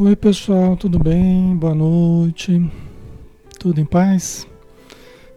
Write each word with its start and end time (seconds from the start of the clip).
Oi 0.00 0.14
pessoal, 0.14 0.76
tudo 0.76 0.96
bem? 0.96 1.56
Boa 1.56 1.74
noite. 1.74 2.70
Tudo 3.58 3.80
em 3.80 3.84
paz? 3.84 4.46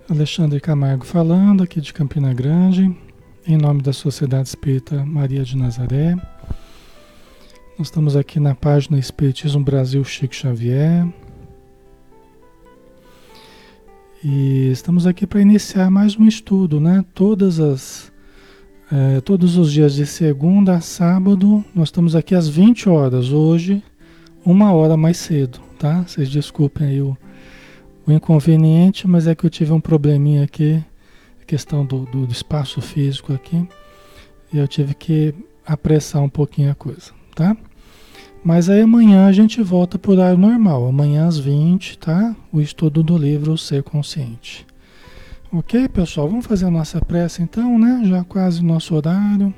Alexandre 0.07 0.59
Camargo 0.59 1.03
falando 1.03 1.63
aqui 1.63 1.81
de 1.81 1.91
Campina 1.91 2.31
Grande, 2.31 2.95
em 3.47 3.57
nome 3.57 3.81
da 3.81 3.91
Sociedade 3.91 4.49
Espírita 4.49 5.03
Maria 5.03 5.43
de 5.43 5.57
Nazaré. 5.57 6.13
Nós 7.75 7.87
estamos 7.87 8.15
aqui 8.15 8.39
na 8.39 8.53
página 8.53 8.99
Espiritismo 8.99 9.63
Brasil 9.63 10.03
Chico 10.03 10.35
Xavier. 10.35 11.07
E 14.23 14.69
estamos 14.71 15.07
aqui 15.07 15.25
para 15.25 15.41
iniciar 15.41 15.89
mais 15.89 16.15
um 16.15 16.27
estudo, 16.27 16.79
né? 16.79 17.03
Todas 17.15 17.59
as 17.59 18.11
é, 18.91 19.21
todos 19.21 19.57
os 19.57 19.73
dias 19.73 19.95
de 19.95 20.05
segunda 20.05 20.75
a 20.75 20.81
sábado, 20.81 21.65
nós 21.73 21.87
estamos 21.87 22.15
aqui 22.15 22.35
às 22.35 22.47
20 22.47 22.89
horas. 22.89 23.31
Hoje, 23.31 23.81
uma 24.45 24.73
hora 24.73 24.97
mais 24.97 25.17
cedo, 25.17 25.59
tá? 25.77 26.03
Vocês 26.03 26.29
desculpem 26.29 26.87
aí 26.87 27.01
o, 27.01 27.17
o 28.05 28.11
inconveniente, 28.11 29.07
mas 29.07 29.27
é 29.27 29.35
que 29.35 29.45
eu 29.45 29.49
tive 29.49 29.71
um 29.71 29.81
probleminha 29.81 30.43
aqui, 30.43 30.83
questão 31.45 31.85
do, 31.85 32.05
do, 32.05 32.25
do 32.25 32.31
espaço 32.31 32.81
físico 32.81 33.33
aqui, 33.33 33.67
e 34.51 34.57
eu 34.57 34.67
tive 34.67 34.93
que 34.93 35.33
apressar 35.65 36.21
um 36.21 36.29
pouquinho 36.29 36.71
a 36.71 36.75
coisa, 36.75 37.11
tá? 37.35 37.55
Mas 38.43 38.69
aí 38.69 38.81
amanhã 38.81 39.27
a 39.27 39.31
gente 39.31 39.61
volta 39.61 39.99
por 39.99 40.13
horário 40.13 40.37
normal, 40.37 40.87
amanhã 40.87 41.27
às 41.27 41.37
20, 41.37 41.99
tá? 41.99 42.35
O 42.51 42.59
estudo 42.59 43.03
do 43.03 43.15
livro 43.15 43.55
Ser 43.57 43.83
Consciente. 43.83 44.65
Ok, 45.53 45.87
pessoal? 45.89 46.27
Vamos 46.27 46.47
fazer 46.47 46.65
a 46.65 46.71
nossa 46.71 46.99
prece 46.99 47.43
então, 47.43 47.77
né? 47.77 48.01
Já 48.05 48.23
quase 48.23 48.63
nosso 48.63 48.95
horário. 48.95 49.53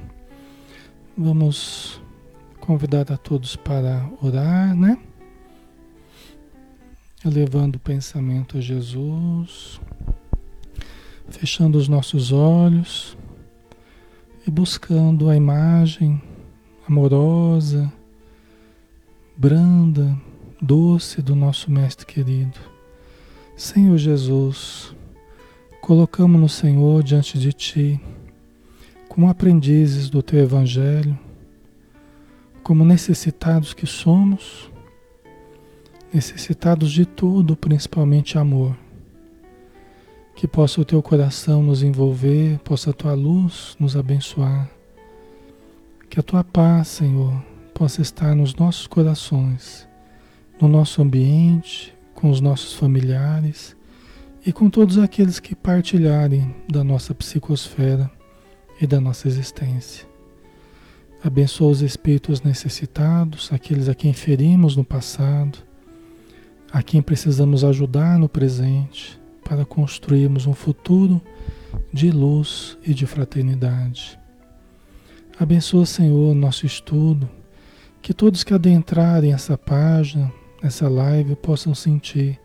Vamos 1.15 2.01
convidar 2.63 3.11
a 3.11 3.17
todos 3.17 3.57
para 3.57 4.09
orar, 4.21 4.73
né? 4.73 4.97
Elevando 7.25 7.75
o 7.75 7.79
pensamento 7.79 8.57
a 8.57 8.61
Jesus, 8.61 9.81
fechando 11.27 11.77
os 11.77 11.89
nossos 11.89 12.31
olhos 12.31 13.17
e 14.47 14.49
buscando 14.49 15.29
a 15.29 15.35
imagem 15.35 16.21
amorosa, 16.87 17.91
branda, 19.35 20.17
doce 20.61 21.21
do 21.21 21.35
nosso 21.35 21.69
Mestre 21.69 22.05
querido. 22.05 22.57
Senhor 23.57 23.97
Jesus, 23.97 24.95
colocamos 25.81 26.39
no 26.39 26.47
Senhor 26.47 27.03
diante 27.03 27.37
de 27.37 27.51
Ti, 27.51 27.99
como 29.09 29.29
aprendizes 29.29 30.09
do 30.09 30.23
Teu 30.23 30.39
Evangelho, 30.39 31.19
como 32.63 32.85
necessitados 32.85 33.73
que 33.73 33.85
somos, 33.85 34.71
necessitados 36.13 36.91
de 36.91 37.05
tudo, 37.05 37.55
principalmente 37.55 38.37
amor. 38.37 38.75
Que 40.33 40.47
possa 40.47 40.81
o 40.81 40.85
teu 40.85 41.01
coração 41.03 41.61
nos 41.61 41.83
envolver, 41.83 42.57
possa 42.59 42.91
a 42.91 42.93
tua 42.93 43.13
luz 43.13 43.75
nos 43.79 43.95
abençoar. 43.95 44.69
Que 46.09 46.19
a 46.19 46.23
tua 46.23 46.43
paz, 46.43 46.87
Senhor, 46.87 47.33
possa 47.73 48.01
estar 48.01 48.33
nos 48.35 48.55
nossos 48.55 48.87
corações, 48.87 49.87
no 50.59 50.67
nosso 50.67 51.01
ambiente, 51.01 51.93
com 52.13 52.29
os 52.29 52.39
nossos 52.39 52.73
familiares 52.73 53.75
e 54.45 54.53
com 54.53 54.69
todos 54.69 54.97
aqueles 54.97 55.39
que 55.39 55.55
partilharem 55.55 56.55
da 56.71 56.83
nossa 56.83 57.13
psicosfera 57.13 58.09
e 58.79 58.87
da 58.87 59.01
nossa 59.01 59.27
existência. 59.27 60.12
Abençoa 61.25 61.71
os 61.71 61.81
espíritos 61.81 62.41
necessitados, 62.41 63.49
aqueles 63.53 63.87
a 63.87 63.95
quem 63.95 64.11
ferimos 64.11 64.75
no 64.75 64.83
passado, 64.83 65.57
a 66.69 66.83
quem 66.83 67.01
precisamos 67.01 67.63
ajudar 67.63 68.19
no 68.19 68.27
presente, 68.27 69.17
para 69.41 69.63
construirmos 69.63 70.45
um 70.47 70.53
futuro 70.53 71.21
de 71.93 72.11
luz 72.11 72.77
e 72.85 72.93
de 72.93 73.05
fraternidade. 73.05 74.19
Abençoa, 75.39 75.85
Senhor, 75.85 76.35
nosso 76.35 76.65
estudo, 76.65 77.29
que 78.01 78.13
todos 78.13 78.43
que 78.43 78.53
adentrarem 78.53 79.31
essa 79.31 79.57
página, 79.57 80.29
essa 80.61 80.89
live, 80.89 81.37
possam 81.37 81.73
sentir 81.73 82.37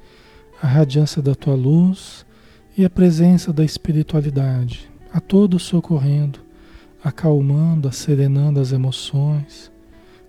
a 0.62 0.68
radiância 0.68 1.20
da 1.20 1.34
tua 1.34 1.56
luz 1.56 2.24
e 2.76 2.84
a 2.84 2.90
presença 2.90 3.52
da 3.52 3.64
espiritualidade, 3.64 4.88
a 5.12 5.18
todos 5.18 5.64
socorrendo 5.64 6.46
acalmando, 7.08 7.90
serenando 7.90 8.60
as 8.60 8.70
emoções, 8.70 9.72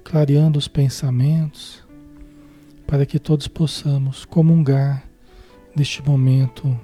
clareando 0.04 0.58
os 0.58 0.68
pensamentos, 0.68 1.84
para 2.88 3.06
que 3.06 3.20
todos 3.20 3.48
possamos 3.48 4.26
comungar 4.26 5.04
neste 5.76 6.02
momento 6.02 6.80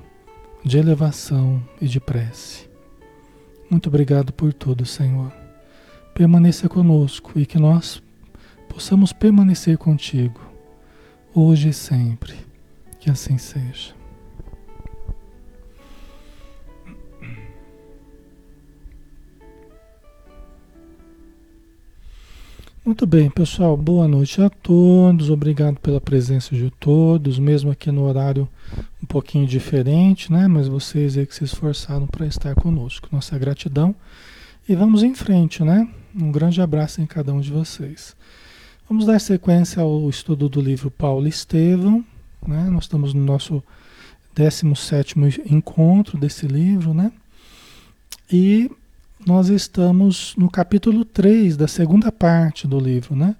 de 0.64 0.78
elevação 0.78 1.64
e 1.82 1.88
de 1.88 2.00
prece. 2.00 2.70
Muito 3.70 3.88
obrigado 3.88 4.32
por 4.34 4.54
tudo, 4.54 4.86
Senhor. 4.86 5.32
Permaneça 6.14 6.70
conosco 6.70 7.40
e 7.40 7.46
que 7.46 7.58
nós 7.58 8.02
possamos 8.70 9.14
permanecer 9.14 9.78
contigo, 9.78 10.40
hoje 11.34 11.70
e 11.70 11.74
sempre. 11.74 12.36
Que 13.00 13.10
assim 13.10 13.38
seja. 13.38 13.95
Muito 22.86 23.08
bem, 23.08 23.32
pessoal. 23.32 23.76
Boa 23.76 24.08
noite 24.08 24.40
a 24.40 24.48
todos. 24.48 25.32
Obrigado 25.32 25.80
pela 25.80 26.00
presença 26.00 26.56
de 26.56 26.70
todos, 26.70 27.40
mesmo 27.40 27.72
aqui 27.72 27.92
no 27.92 28.04
horário 28.04 28.48
um 29.02 29.08
pouquinho 29.08 29.48
diferente, 29.48 30.32
né? 30.32 30.48
Mas 30.48 30.68
vocês 30.68 31.18
aí 31.18 31.26
que 31.26 31.34
se 31.34 31.44
esforçaram 31.44 32.06
para 32.06 32.28
estar 32.28 32.54
conosco. 32.54 33.10
Nossa 33.12 33.36
gratidão. 33.40 33.96
E 34.70 34.76
vamos 34.76 35.02
em 35.02 35.16
frente, 35.16 35.64
né? 35.64 35.90
Um 36.16 36.32
grande 36.32 36.62
abraço 36.62 37.02
em 37.02 37.08
cada 37.08 37.34
um 37.34 37.42
de 37.42 37.52
vocês. 37.52 38.16
Vamos 38.88 39.08
dar 39.08 39.18
sequência 39.18 39.82
ao 39.82 40.08
estudo 40.08 40.48
do 40.48 40.62
livro 40.62 40.92
Paulo 40.92 41.28
Estevão, 41.28 42.06
né? 42.48 42.70
Nós 42.70 42.84
estamos 42.84 43.16
no 43.16 43.26
nosso 43.26 43.64
17 44.36 45.16
encontro 45.48 46.20
desse 46.20 46.46
livro, 46.46 46.94
né? 46.94 47.12
E 48.32 48.70
nós 49.24 49.50
estamos 49.50 50.36
no 50.38 50.50
capítulo 50.50 51.06
3 51.06 51.56
da 51.56 51.68
segunda 51.68 52.12
parte 52.12 52.68
do 52.68 52.80
livro, 52.80 53.16
né? 53.16 53.36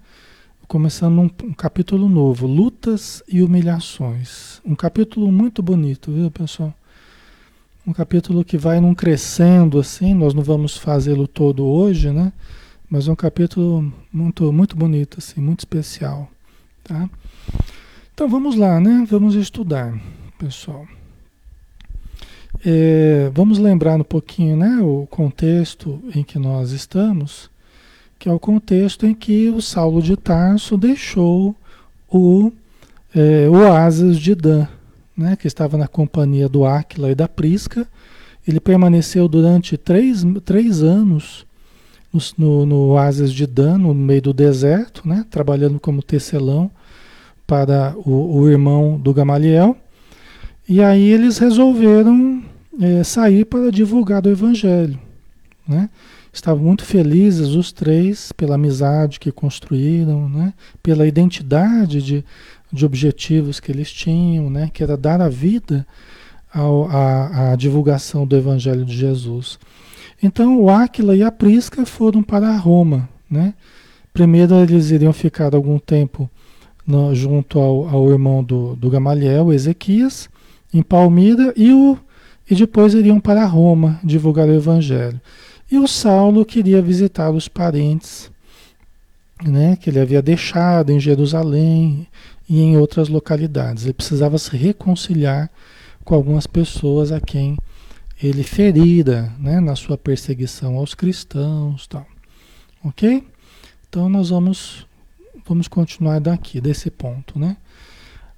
Começando 0.66 1.20
um, 1.20 1.30
um, 1.44 1.52
capítulo 1.52 2.08
novo, 2.08 2.46
Lutas 2.46 3.22
e 3.28 3.42
Humilhações. 3.42 4.60
Um 4.64 4.74
capítulo 4.74 5.30
muito 5.30 5.62
bonito, 5.62 6.10
viu, 6.10 6.30
pessoal? 6.30 6.74
Um 7.86 7.92
capítulo 7.92 8.44
que 8.44 8.56
vai 8.58 8.80
num 8.80 8.94
crescendo 8.94 9.78
assim, 9.78 10.12
nós 10.14 10.34
não 10.34 10.42
vamos 10.42 10.76
fazê-lo 10.76 11.28
todo 11.28 11.64
hoje, 11.64 12.10
né? 12.10 12.32
Mas 12.90 13.06
é 13.06 13.12
um 13.12 13.16
capítulo 13.16 13.92
muito, 14.12 14.52
muito 14.52 14.76
bonito, 14.76 15.18
assim, 15.18 15.40
muito 15.40 15.60
especial, 15.60 16.28
tá? 16.82 17.08
Então 18.12 18.28
vamos 18.28 18.56
lá, 18.56 18.80
né? 18.80 19.06
Vamos 19.08 19.34
estudar, 19.34 19.96
pessoal. 20.38 20.86
É, 22.64 23.30
vamos 23.34 23.58
lembrar 23.58 24.00
um 24.00 24.04
pouquinho 24.04 24.56
né, 24.56 24.78
o 24.80 25.06
contexto 25.10 26.00
em 26.14 26.22
que 26.22 26.38
nós 26.38 26.70
estamos, 26.70 27.50
que 28.18 28.28
é 28.28 28.32
o 28.32 28.38
contexto 28.38 29.06
em 29.06 29.14
que 29.14 29.48
o 29.50 29.60
Saulo 29.60 30.02
de 30.02 30.16
Tarso 30.16 30.76
deixou 30.76 31.54
o 32.08 32.52
é, 33.14 33.48
oásis 33.48 34.18
de 34.18 34.34
Dan, 34.34 34.66
né, 35.16 35.36
que 35.36 35.46
estava 35.46 35.76
na 35.76 35.88
companhia 35.88 36.48
do 36.48 36.64
Áquila 36.64 37.10
e 37.10 37.14
da 37.14 37.28
Prisca. 37.28 37.86
Ele 38.46 38.60
permaneceu 38.60 39.28
durante 39.28 39.76
três, 39.76 40.24
três 40.44 40.82
anos 40.82 41.46
no, 42.36 42.64
no, 42.64 42.76
oásis 42.90 43.32
de 43.32 43.46
Dan, 43.46 43.78
no 43.78 43.94
meio 43.94 44.22
do 44.22 44.32
deserto, 44.32 45.06
né, 45.06 45.24
trabalhando 45.30 45.78
como 45.78 46.02
tecelão 46.02 46.70
para 47.46 47.94
o, 47.96 48.38
o 48.38 48.48
irmão 48.48 48.98
do 48.98 49.12
Gamaliel. 49.12 49.76
E 50.68 50.82
aí 50.82 51.02
eles 51.02 51.38
resolveram 51.38 52.42
é, 52.80 53.04
sair 53.04 53.44
para 53.44 53.70
divulgar 53.70 54.24
o 54.26 54.30
Evangelho. 54.30 54.98
Né? 55.66 55.88
Estavam 56.32 56.64
muito 56.64 56.84
felizes 56.84 57.48
os 57.48 57.72
três 57.72 58.32
pela 58.32 58.56
amizade 58.56 59.18
que 59.18 59.32
construíram, 59.32 60.28
né? 60.28 60.52
pela 60.82 61.06
identidade 61.06 62.02
de, 62.02 62.24
de 62.72 62.84
objetivos 62.84 63.60
que 63.60 63.70
eles 63.70 63.92
tinham, 63.92 64.50
né? 64.50 64.70
que 64.72 64.82
era 64.82 64.96
dar 64.96 65.20
a 65.20 65.28
vida 65.28 65.86
ao, 66.52 66.88
à 66.90 67.54
divulgação 67.56 68.26
do 68.26 68.36
Evangelho 68.36 68.84
de 68.84 68.96
Jesus. 68.96 69.58
Então 70.22 70.60
o 70.60 70.70
Áquila 70.70 71.14
e 71.14 71.22
a 71.22 71.30
Prisca 71.30 71.84
foram 71.84 72.22
para 72.22 72.56
Roma. 72.56 73.08
Né? 73.30 73.54
Primeiro 74.12 74.54
eles 74.54 74.90
iriam 74.90 75.12
ficar 75.12 75.54
algum 75.54 75.78
tempo 75.78 76.30
no, 76.86 77.14
junto 77.14 77.58
ao, 77.58 77.88
ao, 77.88 78.10
irmão 78.10 78.42
do, 78.42 78.76
do 78.76 78.88
Gamaliel, 78.88 79.52
Ezequias, 79.52 80.28
em 80.72 80.82
Palmira, 80.82 81.52
e 81.56 81.72
o 81.72 81.98
e 82.48 82.54
depois 82.54 82.94
iriam 82.94 83.18
para 83.18 83.44
Roma 83.44 83.98
divulgar 84.04 84.48
o 84.48 84.54
evangelho. 84.54 85.20
E 85.70 85.78
o 85.78 85.88
Saulo 85.88 86.44
queria 86.44 86.80
visitar 86.80 87.30
os 87.30 87.48
parentes 87.48 88.30
né, 89.44 89.76
que 89.76 89.90
ele 89.90 90.00
havia 90.00 90.22
deixado 90.22 90.90
em 90.90 91.00
Jerusalém 91.00 92.06
e 92.48 92.60
em 92.60 92.76
outras 92.76 93.08
localidades. 93.08 93.84
Ele 93.84 93.92
precisava 93.92 94.38
se 94.38 94.56
reconciliar 94.56 95.50
com 96.04 96.14
algumas 96.14 96.46
pessoas 96.46 97.10
a 97.10 97.20
quem 97.20 97.56
ele 98.22 98.44
ferira 98.44 99.32
né, 99.38 99.60
na 99.60 99.74
sua 99.74 99.98
perseguição 99.98 100.76
aos 100.76 100.94
cristãos. 100.94 101.86
Tal. 101.88 102.06
Ok? 102.84 103.26
Então 103.88 104.08
nós 104.08 104.30
vamos, 104.30 104.86
vamos 105.44 105.66
continuar 105.66 106.20
daqui, 106.20 106.60
desse 106.60 106.90
ponto. 106.90 107.38
Né? 107.38 107.56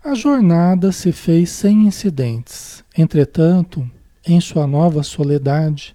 A 0.08 0.14
jornada 0.14 0.90
se 0.90 1.12
fez 1.12 1.50
sem 1.50 1.87
incidentes. 1.87 2.82
Entretanto, 2.96 3.87
em 4.26 4.40
sua 4.40 4.66
nova 4.66 5.02
soledade, 5.02 5.94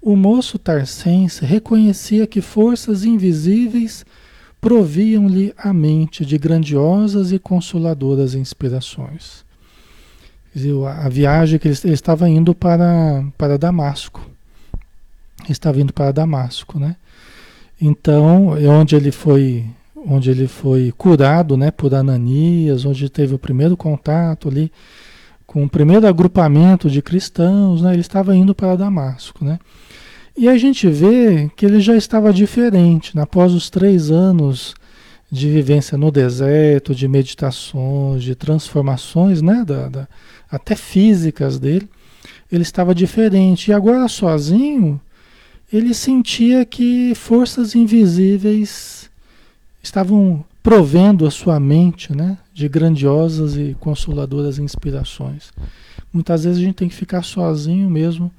o 0.00 0.14
moço 0.14 0.60
tarcense 0.60 1.44
reconhecia 1.44 2.24
que 2.24 2.40
forças 2.40 3.02
invisíveis 3.02 4.06
proviam-lhe 4.60 5.52
a 5.58 5.72
mente 5.72 6.24
de 6.24 6.38
grandiosas 6.38 7.32
e 7.32 7.38
consoladoras 7.40 8.36
inspirações. 8.36 9.44
A 11.02 11.08
viagem 11.08 11.58
que 11.58 11.66
ele, 11.66 11.76
estava 11.86 12.28
indo 12.28 12.54
para, 12.54 13.24
para 13.36 13.58
Damasco. 13.58 14.20
Ele 15.42 15.50
estava 15.50 15.80
indo 15.80 15.92
para 15.92 16.12
Damasco, 16.12 16.78
né? 16.78 16.94
Então, 17.80 18.56
é 18.56 18.68
onde 18.68 18.94
ele 18.94 19.10
foi, 19.10 19.66
onde 20.08 20.30
ele 20.30 20.48
foi 20.48 20.92
curado, 20.96 21.56
né, 21.56 21.70
por 21.70 21.94
Ananias, 21.94 22.84
onde 22.84 23.10
teve 23.10 23.34
o 23.34 23.38
primeiro 23.38 23.76
contato 23.76 24.48
ali 24.48 24.72
com 25.46 25.64
o 25.64 25.68
primeiro 25.68 26.06
agrupamento 26.06 26.90
de 26.90 27.00
cristãos, 27.00 27.80
né? 27.80 27.92
Ele 27.92 28.02
estava 28.02 28.36
indo 28.36 28.54
para 28.54 28.76
Damasco, 28.76 29.42
né? 29.44 29.58
E 30.36 30.46
a 30.46 30.58
gente 30.58 30.86
vê 30.88 31.50
que 31.56 31.64
ele 31.64 31.80
já 31.80 31.96
estava 31.96 32.32
diferente. 32.32 33.16
Né? 33.16 33.22
Após 33.22 33.54
os 33.54 33.70
três 33.70 34.10
anos 34.10 34.74
de 35.32 35.48
vivência 35.50 35.96
no 35.96 36.10
deserto, 36.10 36.94
de 36.94 37.08
meditações, 37.08 38.22
de 38.22 38.34
transformações, 38.34 39.40
né? 39.40 39.64
Da, 39.66 39.88
da, 39.88 40.08
até 40.50 40.76
físicas 40.76 41.58
dele, 41.58 41.88
ele 42.52 42.62
estava 42.62 42.94
diferente. 42.94 43.70
E 43.70 43.72
agora 43.72 44.06
sozinho, 44.06 45.00
ele 45.72 45.94
sentia 45.94 46.62
que 46.66 47.14
forças 47.14 47.74
invisíveis 47.74 49.07
estavam 49.82 50.44
provendo 50.62 51.26
a 51.26 51.30
sua 51.30 51.58
mente 51.58 52.14
né? 52.14 52.38
de 52.52 52.68
grandiosas 52.68 53.56
e 53.56 53.76
consoladoras 53.80 54.58
inspirações. 54.58 55.50
Muitas 56.12 56.44
vezes 56.44 56.60
a 56.60 56.64
gente 56.64 56.74
tem 56.74 56.88
que 56.88 56.94
ficar 56.94 57.22
sozinho 57.22 57.88
mesmo 57.88 58.30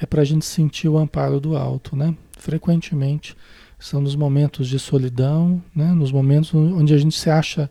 é 0.00 0.06
para 0.06 0.22
a 0.22 0.24
gente 0.24 0.46
sentir 0.46 0.88
o 0.88 0.96
amparo 0.96 1.38
do 1.38 1.56
alto, 1.56 1.94
né? 1.94 2.16
Frequentemente 2.38 3.36
são 3.78 4.00
nos 4.00 4.16
momentos 4.16 4.66
de 4.66 4.78
solidão, 4.78 5.62
né? 5.76 5.92
Nos 5.92 6.10
momentos 6.10 6.54
onde 6.54 6.94
a 6.94 6.98
gente 6.98 7.18
se 7.18 7.28
acha 7.28 7.70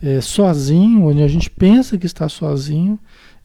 é, 0.00 0.20
sozinho, 0.20 1.06
onde 1.06 1.22
a 1.22 1.28
gente 1.28 1.50
pensa 1.50 1.98
que 1.98 2.06
está 2.06 2.28
sozinho, 2.28 2.98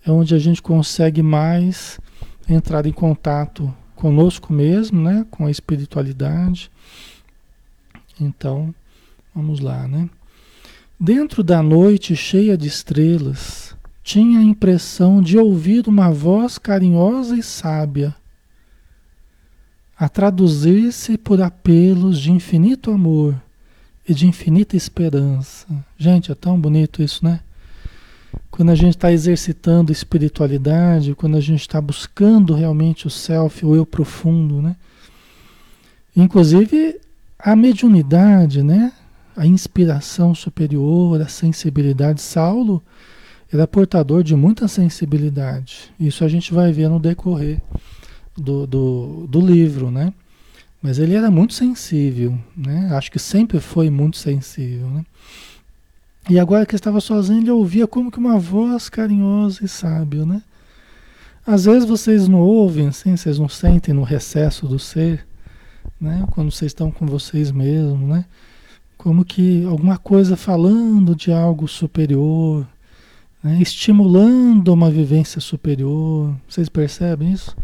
é 0.06 0.12
onde 0.12 0.36
a 0.36 0.40
gente 0.40 0.62
consegue 0.62 1.24
mais 1.24 2.00
entrar 2.48 2.86
em 2.86 2.92
contato 2.92 3.74
conosco 3.96 4.54
mesmo, 4.54 5.02
né? 5.02 5.26
Com 5.32 5.48
a 5.48 5.52
espiritualidade. 5.52 6.70
Então, 8.20 8.74
vamos 9.34 9.60
lá, 9.60 9.88
né? 9.88 10.10
Dentro 11.00 11.44
da 11.44 11.62
noite 11.62 12.16
cheia 12.16 12.58
de 12.58 12.68
estrelas, 12.68 13.76
tinha 14.04 14.40
a 14.40 14.44
impressão 14.44 15.22
de 15.22 15.38
ouvir 15.38 15.88
uma 15.88 16.12
voz 16.12 16.58
carinhosa 16.58 17.36
e 17.36 17.44
sábia 17.44 18.16
a 19.98 20.08
traduzir-se 20.08 21.18
por 21.18 21.42
apelos 21.42 22.20
de 22.20 22.32
infinito 22.32 22.92
amor 22.92 23.36
e 24.08 24.14
de 24.14 24.28
infinita 24.28 24.78
esperança. 24.78 25.68
Gente, 25.98 26.32
é 26.32 26.36
tão 26.36 26.60
bonito 26.60 27.04
isso, 27.04 27.26
né? 27.26 27.42
Quando 28.50 28.70
a 28.70 28.76
gente 28.76 28.96
está 28.96 29.12
exercitando 29.12 29.92
espiritualidade, 29.92 31.16
quando 31.16 31.36
a 31.36 31.42
gente 31.42 31.62
está 31.62 31.82
buscando 31.82 32.54
realmente 32.54 33.08
o 33.08 33.10
self, 33.10 33.66
o 33.66 33.76
eu 33.76 33.86
profundo, 33.86 34.62
né? 34.62 34.76
Inclusive 36.16 37.00
a 37.40 37.56
mediunidade, 37.56 38.64
né? 38.64 38.92
A 39.36 39.46
inspiração 39.46 40.34
superior, 40.34 41.22
a 41.22 41.28
sensibilidade. 41.28 42.22
Saulo 42.22 42.84
era 43.52 43.68
portador 43.68 44.24
de 44.24 44.36
muita 44.36 44.68
sensibilidade. 44.68 45.94
Isso 46.00 46.24
a 46.24 46.28
gente 46.28 46.54
vai 46.54 46.72
ver 46.72 46.90
no 46.90 47.00
decorrer 47.00 47.62
do, 48.36 48.66
do, 48.66 49.28
do 49.28 49.40
livro, 49.40 49.92
né? 49.92 50.14
Mas 50.82 51.00
ele 51.00 51.16
era 51.16 51.30
muito 51.32 51.54
sensível, 51.54 52.38
né? 52.56 52.90
Acho 52.92 53.12
que 53.12 53.20
sempre 53.20 53.60
foi 53.60 53.90
muito 53.90 54.18
sensível, 54.18 54.88
né? 54.90 55.06
E 56.30 56.40
agora 56.40 56.66
que 56.66 56.76
estava 56.76 57.00
sozinho, 57.00 57.42
ele 57.42 57.52
ouvia 57.52 57.88
como 57.88 58.12
que 58.12 58.18
uma 58.18 58.38
voz 58.38 58.90
carinhosa 58.90 59.64
e 59.64 59.68
sábia, 59.68 60.26
né? 60.26 60.42
Às 61.46 61.66
vezes 61.66 61.88
vocês 61.88 62.28
não 62.28 62.40
ouvem, 62.40 62.88
assim, 62.88 63.16
vocês 63.16 63.40
não 63.40 63.48
sentem 63.48 63.94
no 63.94 64.04
recesso 64.04 64.68
do 64.68 64.78
ser, 64.78 65.27
né? 66.00 66.26
Quando 66.32 66.52
vocês 66.52 66.70
estão 66.70 66.92
com 66.92 67.06
vocês 67.06 67.52
mesmos, 67.52 68.08
né? 68.08 68.26
Como 68.98 69.24
que 69.24 69.64
alguma 69.66 69.98
coisa 69.98 70.36
falando 70.36 71.16
de 71.16 71.32
algo 71.32 71.68
superior, 71.68 72.68
né? 73.44 73.62
estimulando 73.62 74.74
uma 74.74 74.90
vivência 74.90 75.40
superior. 75.40 76.36
Vocês 76.48 76.70
percebem 76.70 77.32
isso? 77.32 77.56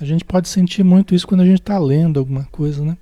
A 0.00 0.04
gente 0.04 0.24
pode 0.24 0.48
sentir 0.48 0.82
muito 0.82 1.14
isso 1.14 1.26
quando 1.26 1.42
a 1.42 1.46
gente 1.46 1.60
está 1.60 1.78
lendo 1.78 2.18
alguma 2.18 2.44
coisa, 2.44 2.82
né? 2.82 2.96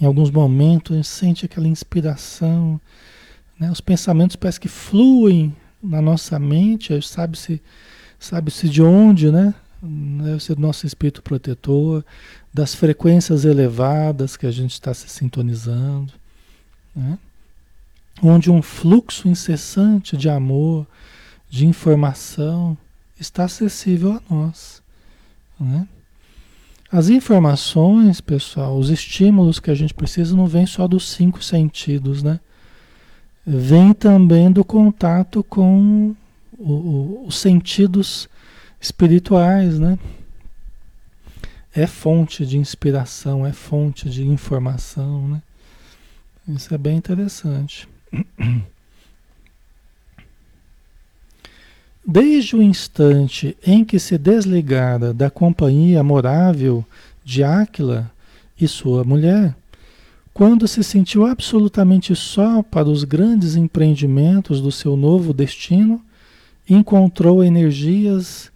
Em 0.00 0.04
alguns 0.06 0.30
momentos 0.30 0.92
a 0.92 0.96
gente 0.96 1.08
sente 1.08 1.44
aquela 1.44 1.66
inspiração, 1.66 2.80
né? 3.58 3.68
Os 3.70 3.80
pensamentos 3.80 4.36
parecem 4.36 4.60
que 4.62 4.68
fluem 4.68 5.54
na 5.86 6.02
nossa 6.02 6.38
mente, 6.38 7.00
sabe-se 7.02 7.60
sabe-se 8.18 8.68
de 8.68 8.82
onde, 8.82 9.30
né? 9.30 9.54
Deve 9.82 10.42
ser 10.42 10.54
do 10.54 10.62
nosso 10.62 10.86
espírito 10.86 11.22
protetor, 11.22 12.04
das 12.52 12.74
frequências 12.74 13.44
elevadas 13.44 14.36
que 14.36 14.46
a 14.46 14.50
gente 14.50 14.72
está 14.72 14.94
se 14.94 15.08
sintonizando, 15.08 16.12
né? 16.94 17.18
onde 18.22 18.50
um 18.50 18.62
fluxo 18.62 19.28
incessante 19.28 20.16
de 20.16 20.28
amor, 20.28 20.86
de 21.50 21.66
informação, 21.66 22.76
está 23.20 23.44
acessível 23.44 24.12
a 24.12 24.34
nós. 24.34 24.82
Né? 25.60 25.86
As 26.90 27.08
informações, 27.08 28.20
pessoal, 28.20 28.78
os 28.78 28.88
estímulos 28.90 29.60
que 29.60 29.70
a 29.70 29.74
gente 29.74 29.92
precisa 29.92 30.34
não 30.34 30.46
vêm 30.46 30.66
só 30.66 30.88
dos 30.88 31.10
cinco 31.10 31.42
sentidos, 31.42 32.22
né? 32.22 32.40
Vem 33.46 33.92
também 33.92 34.50
do 34.50 34.64
contato 34.64 35.44
com 35.44 36.14
o, 36.58 36.72
o, 36.72 37.24
os 37.26 37.38
sentidos 37.38 38.28
espirituais, 38.80 39.78
né? 39.78 39.98
é 41.76 41.86
fonte 41.86 42.44
de 42.46 42.56
inspiração, 42.56 43.46
é 43.46 43.52
fonte 43.52 44.08
de 44.08 44.26
informação, 44.26 45.28
né? 45.28 45.42
Isso 46.48 46.74
é 46.74 46.78
bem 46.78 46.96
interessante. 46.96 47.86
Desde 52.06 52.56
o 52.56 52.62
instante 52.62 53.54
em 53.66 53.84
que 53.84 53.98
se 53.98 54.16
desligara 54.16 55.12
da 55.12 55.28
companhia 55.28 56.00
amorável 56.00 56.82
de 57.22 57.44
Áquila 57.44 58.10
e 58.58 58.66
sua 58.66 59.04
mulher, 59.04 59.54
quando 60.36 60.68
se 60.68 60.84
sentiu 60.84 61.24
absolutamente 61.24 62.14
só 62.14 62.62
para 62.62 62.90
os 62.90 63.04
grandes 63.04 63.56
empreendimentos 63.56 64.60
do 64.60 64.70
seu 64.70 64.94
novo 64.94 65.32
destino, 65.32 66.04
encontrou 66.68 67.42
energias 67.42 68.52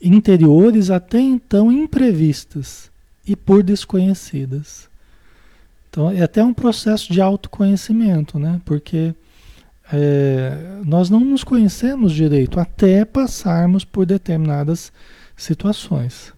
interiores 0.00 0.90
até 0.90 1.18
então 1.18 1.72
imprevistas 1.72 2.88
e 3.26 3.34
por 3.34 3.64
desconhecidas. 3.64 4.88
Então 5.90 6.08
é 6.08 6.22
até 6.22 6.40
um 6.40 6.54
processo 6.54 7.12
de 7.12 7.20
autoconhecimento, 7.20 8.38
né? 8.38 8.60
Porque 8.64 9.12
é, 9.92 10.78
nós 10.84 11.10
não 11.10 11.18
nos 11.18 11.42
conhecemos 11.42 12.12
direito 12.12 12.60
até 12.60 13.04
passarmos 13.04 13.84
por 13.84 14.06
determinadas 14.06 14.92
situações. 15.36 16.32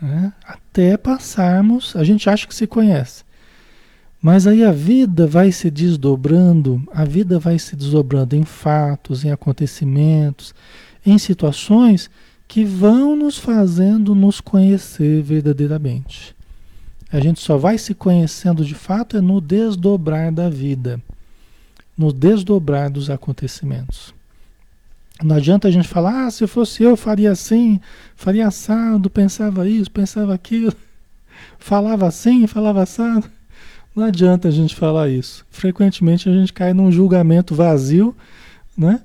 Né? 0.00 0.32
Até 0.46 0.96
passarmos, 0.96 1.96
a 1.96 2.04
gente 2.04 2.30
acha 2.30 2.46
que 2.46 2.54
se 2.54 2.68
conhece. 2.68 3.24
Mas 4.24 4.46
aí 4.46 4.64
a 4.64 4.72
vida 4.72 5.26
vai 5.26 5.52
se 5.52 5.70
desdobrando, 5.70 6.82
a 6.94 7.04
vida 7.04 7.38
vai 7.38 7.58
se 7.58 7.76
desdobrando 7.76 8.34
em 8.34 8.42
fatos, 8.42 9.22
em 9.22 9.30
acontecimentos, 9.30 10.54
em 11.04 11.18
situações 11.18 12.08
que 12.48 12.64
vão 12.64 13.14
nos 13.14 13.36
fazendo 13.36 14.14
nos 14.14 14.40
conhecer 14.40 15.20
verdadeiramente. 15.22 16.34
A 17.12 17.20
gente 17.20 17.38
só 17.38 17.58
vai 17.58 17.76
se 17.76 17.92
conhecendo 17.92 18.64
de 18.64 18.74
fato 18.74 19.18
é 19.18 19.20
no 19.20 19.42
desdobrar 19.42 20.32
da 20.32 20.48
vida, 20.48 20.98
no 21.94 22.10
desdobrar 22.10 22.88
dos 22.88 23.10
acontecimentos. 23.10 24.14
Não 25.22 25.36
adianta 25.36 25.68
a 25.68 25.70
gente 25.70 25.86
falar, 25.86 26.28
ah, 26.28 26.30
se 26.30 26.46
fosse 26.46 26.82
eu, 26.82 26.96
faria 26.96 27.30
assim, 27.30 27.78
faria 28.16 28.48
assado, 28.48 29.10
pensava 29.10 29.68
isso, 29.68 29.90
pensava 29.90 30.32
aquilo, 30.32 30.72
falava 31.60 32.06
assim, 32.06 32.46
falava 32.46 32.82
assado. 32.82 33.30
Não 33.94 34.04
adianta 34.04 34.48
a 34.48 34.50
gente 34.50 34.74
falar 34.74 35.08
isso. 35.08 35.46
Frequentemente 35.50 36.28
a 36.28 36.32
gente 36.32 36.52
cai 36.52 36.72
num 36.72 36.90
julgamento 36.90 37.54
vazio, 37.54 38.14
né? 38.76 39.00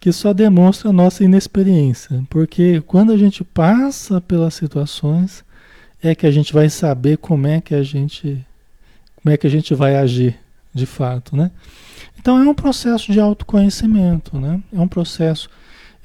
Que 0.00 0.12
só 0.12 0.32
demonstra 0.32 0.90
a 0.90 0.92
nossa 0.92 1.22
inexperiência. 1.22 2.24
Porque 2.28 2.80
quando 2.86 3.12
a 3.12 3.16
gente 3.16 3.44
passa 3.44 4.20
pelas 4.20 4.54
situações, 4.54 5.44
é 6.02 6.14
que 6.14 6.26
a 6.26 6.30
gente 6.30 6.52
vai 6.52 6.68
saber 6.68 7.18
como 7.18 7.46
é 7.46 7.60
que 7.60 7.74
a 7.74 7.82
gente 7.82 8.44
como 9.22 9.34
é 9.34 9.36
que 9.36 9.46
a 9.46 9.50
gente 9.50 9.74
vai 9.74 9.96
agir 9.96 10.38
de 10.72 10.86
fato, 10.86 11.36
né? 11.36 11.50
Então 12.18 12.38
é 12.38 12.48
um 12.48 12.54
processo 12.54 13.12
de 13.12 13.20
autoconhecimento, 13.20 14.38
né? 14.38 14.62
É 14.72 14.80
um 14.80 14.88
processo 14.88 15.48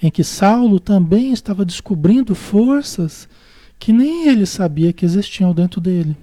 em 0.01 0.11
que 0.11 0.23
Saulo 0.23 0.79
também 0.79 1.31
estava 1.31 1.65
descobrindo 1.65 2.35
forças 2.35 3.27
que 3.79 3.93
nem 3.93 4.27
ele 4.27 4.45
sabia 4.45 4.93
que 4.93 5.05
existiam 5.05 5.53
dentro 5.53 5.79
dele. 5.79 6.15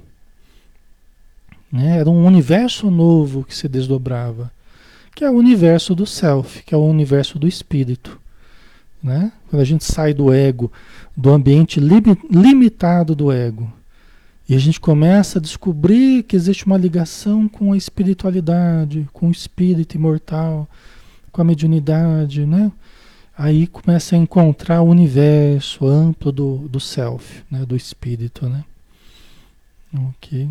Né? 1.73 1.99
Era 1.99 2.11
um 2.11 2.27
universo 2.27 2.91
novo 2.91 3.45
que 3.45 3.57
se 3.57 3.67
desdobrava, 3.67 4.53
que 5.15 5.25
é 5.25 5.31
o 5.31 5.35
universo 5.35 5.95
do 5.95 6.05
self, 6.05 6.63
que 6.63 6.75
é 6.75 6.77
o 6.77 6.85
universo 6.85 7.39
do 7.39 7.49
espírito. 7.49 8.21
Né? 9.03 9.33
Quando 9.49 9.63
a 9.63 9.65
gente 9.65 9.85
sai 9.85 10.13
do 10.13 10.33
ego, 10.33 10.71
do 11.17 11.31
ambiente 11.31 11.81
limitado 11.81 13.15
do 13.15 13.33
ego, 13.33 13.73
e 14.49 14.55
a 14.55 14.59
gente 14.59 14.79
começa 14.79 15.39
a 15.39 15.43
descobrir 15.43 16.25
que 16.25 16.37
existe 16.37 16.67
uma 16.67 16.77
ligação 16.77 17.49
com 17.49 17.73
a 17.73 17.77
espiritualidade, 17.77 19.09
com 19.13 19.29
o 19.29 19.33
espírito 19.33 19.95
imortal, 19.95 20.69
com 21.31 21.41
a 21.41 21.45
mediunidade, 21.45 22.45
né? 22.45 22.71
Aí 23.37 23.67
começa 23.67 24.15
a 24.15 24.19
encontrar 24.19 24.83
o 24.83 24.89
universo 24.89 25.87
amplo 25.87 26.31
do, 26.31 26.69
do 26.69 26.79
self, 26.79 27.43
né? 27.51 27.65
do 27.65 27.75
espírito, 27.75 28.47
né? 28.47 28.63
Ok. 30.11 30.51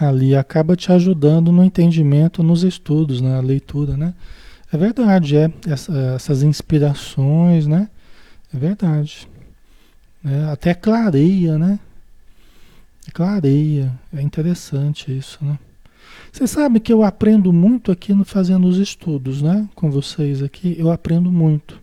Ali 0.00 0.34
acaba 0.34 0.74
te 0.74 0.90
ajudando 0.90 1.52
no 1.52 1.62
entendimento, 1.62 2.42
nos 2.42 2.62
estudos, 2.64 3.20
na 3.20 3.38
leitura, 3.40 3.98
né? 3.98 4.14
É 4.72 4.78
verdade, 4.78 5.36
é. 5.36 5.52
Essa, 5.66 5.92
essas 6.16 6.42
inspirações, 6.42 7.66
né? 7.66 7.88
É 8.54 8.56
verdade. 8.56 9.28
É, 10.24 10.44
até 10.44 10.72
clareia, 10.72 11.58
né? 11.58 11.78
Clareia. 13.12 13.92
É 14.10 14.22
interessante 14.22 15.14
isso, 15.14 15.38
né? 15.42 15.58
Você 16.32 16.46
sabe 16.46 16.80
que 16.80 16.92
eu 16.92 17.02
aprendo 17.02 17.52
muito 17.52 17.92
aqui 17.92 18.14
no, 18.14 18.24
fazendo 18.24 18.66
os 18.66 18.78
estudos, 18.78 19.42
né? 19.42 19.68
Com 19.74 19.90
vocês 19.90 20.42
aqui, 20.42 20.76
eu 20.78 20.90
aprendo 20.90 21.30
muito. 21.30 21.78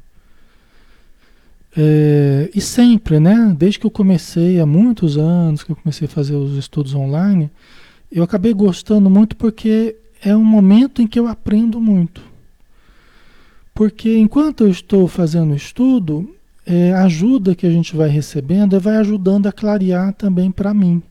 É, 1.75 2.49
e 2.55 2.61
sempre, 2.61 3.19
né? 3.19 3.53
Desde 3.57 3.79
que 3.79 3.85
eu 3.85 3.91
comecei, 3.91 4.59
há 4.59 4.65
muitos 4.65 5.17
anos 5.17 5.63
que 5.63 5.71
eu 5.71 5.75
comecei 5.75 6.07
a 6.07 6.09
fazer 6.09 6.33
os 6.33 6.57
estudos 6.57 6.95
online, 6.95 7.51
eu 8.11 8.23
acabei 8.23 8.53
gostando 8.53 9.09
muito 9.09 9.35
porque 9.35 9.95
é 10.23 10.35
um 10.35 10.43
momento 10.43 11.01
em 11.01 11.07
que 11.07 11.19
eu 11.19 11.27
aprendo 11.27 11.79
muito. 11.79 12.21
Porque 13.73 14.17
enquanto 14.17 14.63
eu 14.63 14.69
estou 14.69 15.07
fazendo 15.07 15.55
estudo, 15.55 16.33
é, 16.65 16.93
a 16.93 17.03
ajuda 17.03 17.55
que 17.55 17.65
a 17.65 17.69
gente 17.69 17.95
vai 17.95 18.09
recebendo 18.09 18.79
vai 18.79 18.97
ajudando 18.97 19.47
a 19.47 19.51
clarear 19.51 20.13
também 20.13 20.51
para 20.51 20.73
mim. 20.73 21.01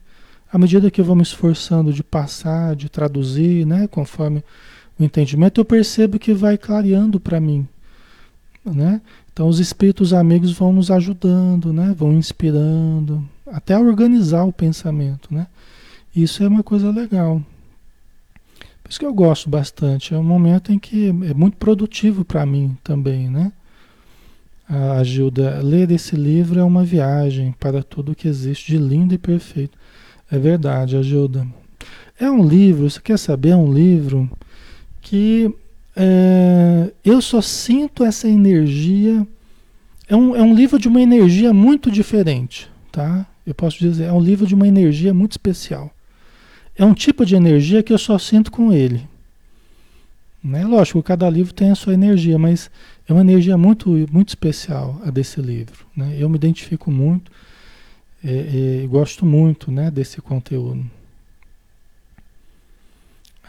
À 0.51 0.57
medida 0.57 0.91
que 0.91 1.01
eu 1.01 1.05
vou 1.05 1.15
me 1.15 1.23
esforçando 1.23 1.91
de 1.91 2.03
passar, 2.03 2.75
de 2.75 2.89
traduzir, 2.89 3.65
né, 3.65 3.87
conforme 3.87 4.43
o 4.99 5.03
entendimento, 5.03 5.59
eu 5.59 5.65
percebo 5.65 6.19
que 6.19 6.33
vai 6.33 6.57
clareando 6.57 7.19
para 7.19 7.39
mim. 7.39 7.67
Né? 8.65 9.01
Então 9.31 9.47
os 9.47 9.59
espíritos 9.59 10.13
amigos 10.13 10.51
vão 10.51 10.73
nos 10.73 10.91
ajudando, 10.91 11.71
né? 11.71 11.93
vão 11.97 12.13
inspirando, 12.13 13.23
até 13.47 13.77
organizar 13.77 14.43
o 14.43 14.51
pensamento. 14.51 15.33
Né? 15.33 15.47
Isso 16.17 16.43
é 16.43 16.47
uma 16.47 16.63
coisa 16.63 16.89
legal. 16.89 17.43
Por 18.81 18.89
isso 18.89 18.99
que 18.99 19.05
eu 19.05 19.13
gosto 19.13 19.47
bastante. 19.47 20.15
É 20.15 20.17
um 20.17 20.23
momento 20.23 20.71
em 20.71 20.79
que 20.79 21.09
é 21.09 21.33
muito 21.35 21.57
produtivo 21.57 22.25
para 22.25 22.43
mim 22.43 22.75
também, 22.83 23.29
né? 23.29 23.51
A 24.67 25.03
Gilda, 25.03 25.61
ler 25.61 25.91
esse 25.91 26.15
livro 26.15 26.59
é 26.59 26.63
uma 26.63 26.83
viagem 26.83 27.53
para 27.59 27.83
tudo 27.83 28.15
que 28.15 28.27
existe 28.27 28.71
de 28.71 28.79
lindo 28.79 29.13
e 29.13 29.17
perfeito. 29.19 29.77
É 30.31 30.39
verdade, 30.39 30.97
Agilda. 30.97 31.47
É 32.19 32.31
um 32.31 32.43
livro, 32.43 32.89
você 32.89 32.99
quer 32.99 33.19
saber? 33.19 33.49
É 33.49 33.55
um 33.55 33.71
livro 33.71 34.27
que 35.01 35.53
é, 35.95 36.91
eu 37.05 37.21
só 37.21 37.41
sinto 37.41 38.03
essa 38.03 38.27
energia. 38.27 39.25
É 40.09 40.15
um, 40.15 40.35
é 40.35 40.41
um 40.41 40.55
livro 40.55 40.79
de 40.79 40.87
uma 40.87 40.99
energia 40.99 41.53
muito 41.53 41.91
diferente, 41.91 42.67
tá? 42.91 43.23
Eu 43.45 43.53
posso 43.53 43.77
dizer, 43.77 44.05
é 44.05 44.11
um 44.11 44.19
livro 44.19 44.47
de 44.47 44.55
uma 44.55 44.67
energia 44.67 45.13
muito 45.13 45.33
especial. 45.33 45.93
É 46.77 46.85
um 46.85 46.93
tipo 46.93 47.25
de 47.25 47.35
energia 47.35 47.81
que 47.81 47.91
eu 47.91 47.97
só 47.97 48.19
sinto 48.19 48.51
com 48.51 48.71
ele. 48.71 49.07
Né? 50.43 50.63
Lógico, 50.65 51.01
cada 51.01 51.29
livro 51.29 51.53
tem 51.53 51.71
a 51.71 51.75
sua 51.75 51.93
energia, 51.93 52.37
mas 52.37 52.69
é 53.07 53.13
uma 53.13 53.21
energia 53.21 53.57
muito, 53.57 53.89
muito 54.11 54.29
especial 54.29 55.01
a 55.03 55.09
desse 55.09 55.41
livro. 55.41 55.85
Né? 55.95 56.15
Eu 56.19 56.29
me 56.29 56.35
identifico 56.35 56.91
muito 56.91 57.31
e, 58.23 58.83
e 58.83 58.87
gosto 58.87 59.25
muito 59.25 59.71
né, 59.71 59.89
desse 59.89 60.21
conteúdo. 60.21 60.85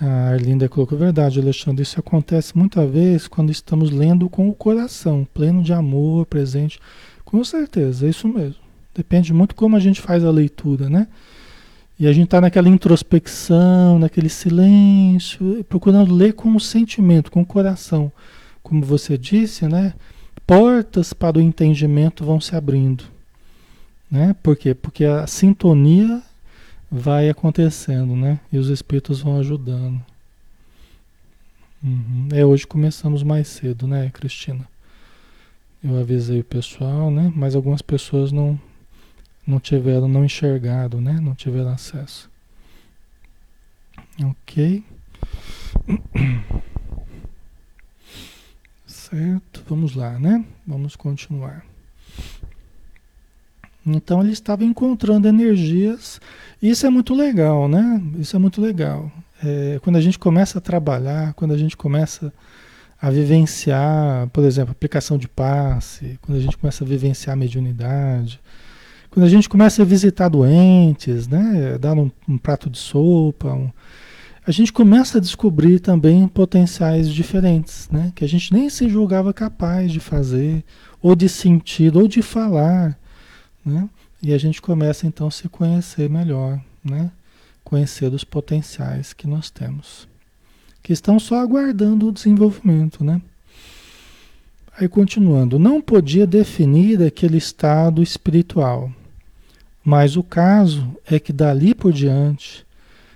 A 0.00 0.30
Arlinda 0.30 0.68
colocou 0.68 0.96
verdade, 0.96 1.40
Alexandre. 1.40 1.82
Isso 1.82 1.98
acontece 1.98 2.56
muitas 2.56 2.88
vezes 2.88 3.28
quando 3.28 3.50
estamos 3.50 3.90
lendo 3.90 4.28
com 4.28 4.48
o 4.48 4.54
coração, 4.54 5.26
pleno 5.34 5.62
de 5.62 5.72
amor, 5.72 6.24
presente. 6.24 6.78
Com 7.24 7.42
certeza, 7.44 8.06
é 8.06 8.10
isso 8.10 8.28
mesmo. 8.28 8.56
Depende 8.94 9.32
muito 9.32 9.54
como 9.54 9.76
a 9.76 9.80
gente 9.80 10.00
faz 10.00 10.24
a 10.24 10.30
leitura, 10.30 10.88
né? 10.88 11.08
E 11.98 12.06
a 12.06 12.12
gente 12.12 12.26
está 12.26 12.40
naquela 12.40 12.68
introspecção, 12.68 13.98
naquele 13.98 14.28
silêncio, 14.28 15.64
procurando 15.68 16.14
ler 16.14 16.32
com 16.32 16.54
o 16.54 16.60
sentimento, 16.60 17.30
com 17.30 17.40
o 17.40 17.46
coração. 17.46 18.12
Como 18.62 18.84
você 18.84 19.18
disse, 19.18 19.66
né? 19.66 19.94
Portas 20.46 21.12
para 21.12 21.38
o 21.38 21.40
entendimento 21.40 22.24
vão 22.24 22.40
se 22.40 22.54
abrindo. 22.54 23.04
Né? 24.10 24.34
Por 24.42 24.56
quê? 24.56 24.74
Porque 24.74 25.04
a 25.04 25.26
sintonia 25.26 26.22
vai 26.90 27.28
acontecendo, 27.28 28.14
né? 28.14 28.38
E 28.52 28.58
os 28.58 28.68
espíritos 28.68 29.20
vão 29.20 29.38
ajudando. 29.38 30.00
Uhum. 31.82 32.28
É, 32.32 32.44
hoje 32.44 32.66
começamos 32.66 33.22
mais 33.22 33.48
cedo, 33.48 33.86
né, 33.86 34.10
Cristina? 34.12 34.66
Eu 35.82 35.98
avisei 35.98 36.40
o 36.40 36.44
pessoal, 36.44 37.10
né? 37.10 37.32
Mas 37.36 37.54
algumas 37.54 37.82
pessoas 37.82 38.32
não, 38.32 38.58
não 39.48 39.58
tiveram, 39.58 40.06
não 40.06 40.26
enxergado, 40.26 41.00
né? 41.00 41.18
Não 41.22 41.34
tiveram 41.34 41.70
acesso. 41.70 42.30
Ok. 44.22 44.84
Certo, 48.86 49.64
vamos 49.66 49.94
lá, 49.94 50.18
né? 50.18 50.44
Vamos 50.66 50.94
continuar. 50.94 51.64
Então 53.86 54.20
ele 54.20 54.32
estava 54.32 54.64
encontrando 54.64 55.26
energias. 55.26 56.20
Isso 56.60 56.86
é 56.86 56.90
muito 56.90 57.14
legal, 57.14 57.66
né? 57.68 58.02
Isso 58.18 58.36
é 58.36 58.38
muito 58.38 58.60
legal. 58.60 59.10
É, 59.42 59.80
quando 59.82 59.96
a 59.96 60.00
gente 60.02 60.18
começa 60.18 60.58
a 60.58 60.60
trabalhar, 60.60 61.32
quando 61.32 61.54
a 61.54 61.56
gente 61.56 61.74
começa 61.74 62.30
a 63.00 63.08
vivenciar, 63.08 64.28
por 64.28 64.44
exemplo, 64.44 64.72
aplicação 64.72 65.16
de 65.16 65.26
passe, 65.26 66.18
quando 66.20 66.36
a 66.36 66.40
gente 66.40 66.58
começa 66.58 66.84
a 66.84 66.86
vivenciar 66.86 67.32
a 67.32 67.36
mediunidade, 67.36 68.38
quando 69.10 69.24
a 69.24 69.28
gente 69.28 69.48
começa 69.48 69.82
a 69.82 69.84
visitar 69.84 70.28
doentes, 70.28 71.26
né, 71.26 71.78
dar 71.78 71.94
um, 71.94 72.10
um 72.28 72.38
prato 72.38 72.68
de 72.68 72.78
sopa, 72.78 73.52
um, 73.52 73.70
a 74.46 74.50
gente 74.50 74.72
começa 74.72 75.18
a 75.18 75.20
descobrir 75.20 75.80
também 75.80 76.26
potenciais 76.28 77.12
diferentes, 77.12 77.88
né, 77.90 78.12
que 78.14 78.24
a 78.24 78.28
gente 78.28 78.52
nem 78.52 78.68
se 78.70 78.88
julgava 78.88 79.32
capaz 79.32 79.90
de 79.90 80.00
fazer, 80.00 80.64
ou 81.02 81.14
de 81.14 81.28
sentir, 81.28 81.96
ou 81.96 82.06
de 82.06 82.22
falar, 82.22 82.98
né, 83.64 83.88
e 84.22 84.32
a 84.32 84.38
gente 84.38 84.60
começa 84.60 85.06
então 85.06 85.28
a 85.28 85.30
se 85.30 85.48
conhecer 85.48 86.08
melhor, 86.10 86.60
né, 86.84 87.10
conhecer 87.64 88.12
os 88.12 88.24
potenciais 88.24 89.12
que 89.12 89.26
nós 89.26 89.50
temos, 89.50 90.08
que 90.82 90.92
estão 90.92 91.18
só 91.18 91.40
aguardando 91.40 92.08
o 92.08 92.12
desenvolvimento, 92.12 93.02
né. 93.02 93.20
Aí 94.78 94.86
continuando, 94.86 95.58
não 95.58 95.80
podia 95.80 96.24
definir 96.26 97.02
aquele 97.02 97.36
estado 97.36 98.00
espiritual, 98.00 98.92
mas 99.88 100.18
o 100.18 100.22
caso 100.22 100.86
é 101.10 101.18
que 101.18 101.32
dali 101.32 101.74
por 101.74 101.94
diante, 101.94 102.62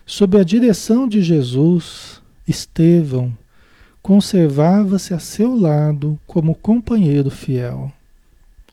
sob 0.07 0.41
a 0.41 0.43
direção 0.43 1.07
de 1.07 1.21
Jesus, 1.21 2.23
Estevão 2.49 3.37
conservava-se 4.01 5.13
a 5.13 5.19
seu 5.19 5.55
lado 5.55 6.19
como 6.27 6.55
companheiro 6.55 7.29
fiel. 7.29 7.93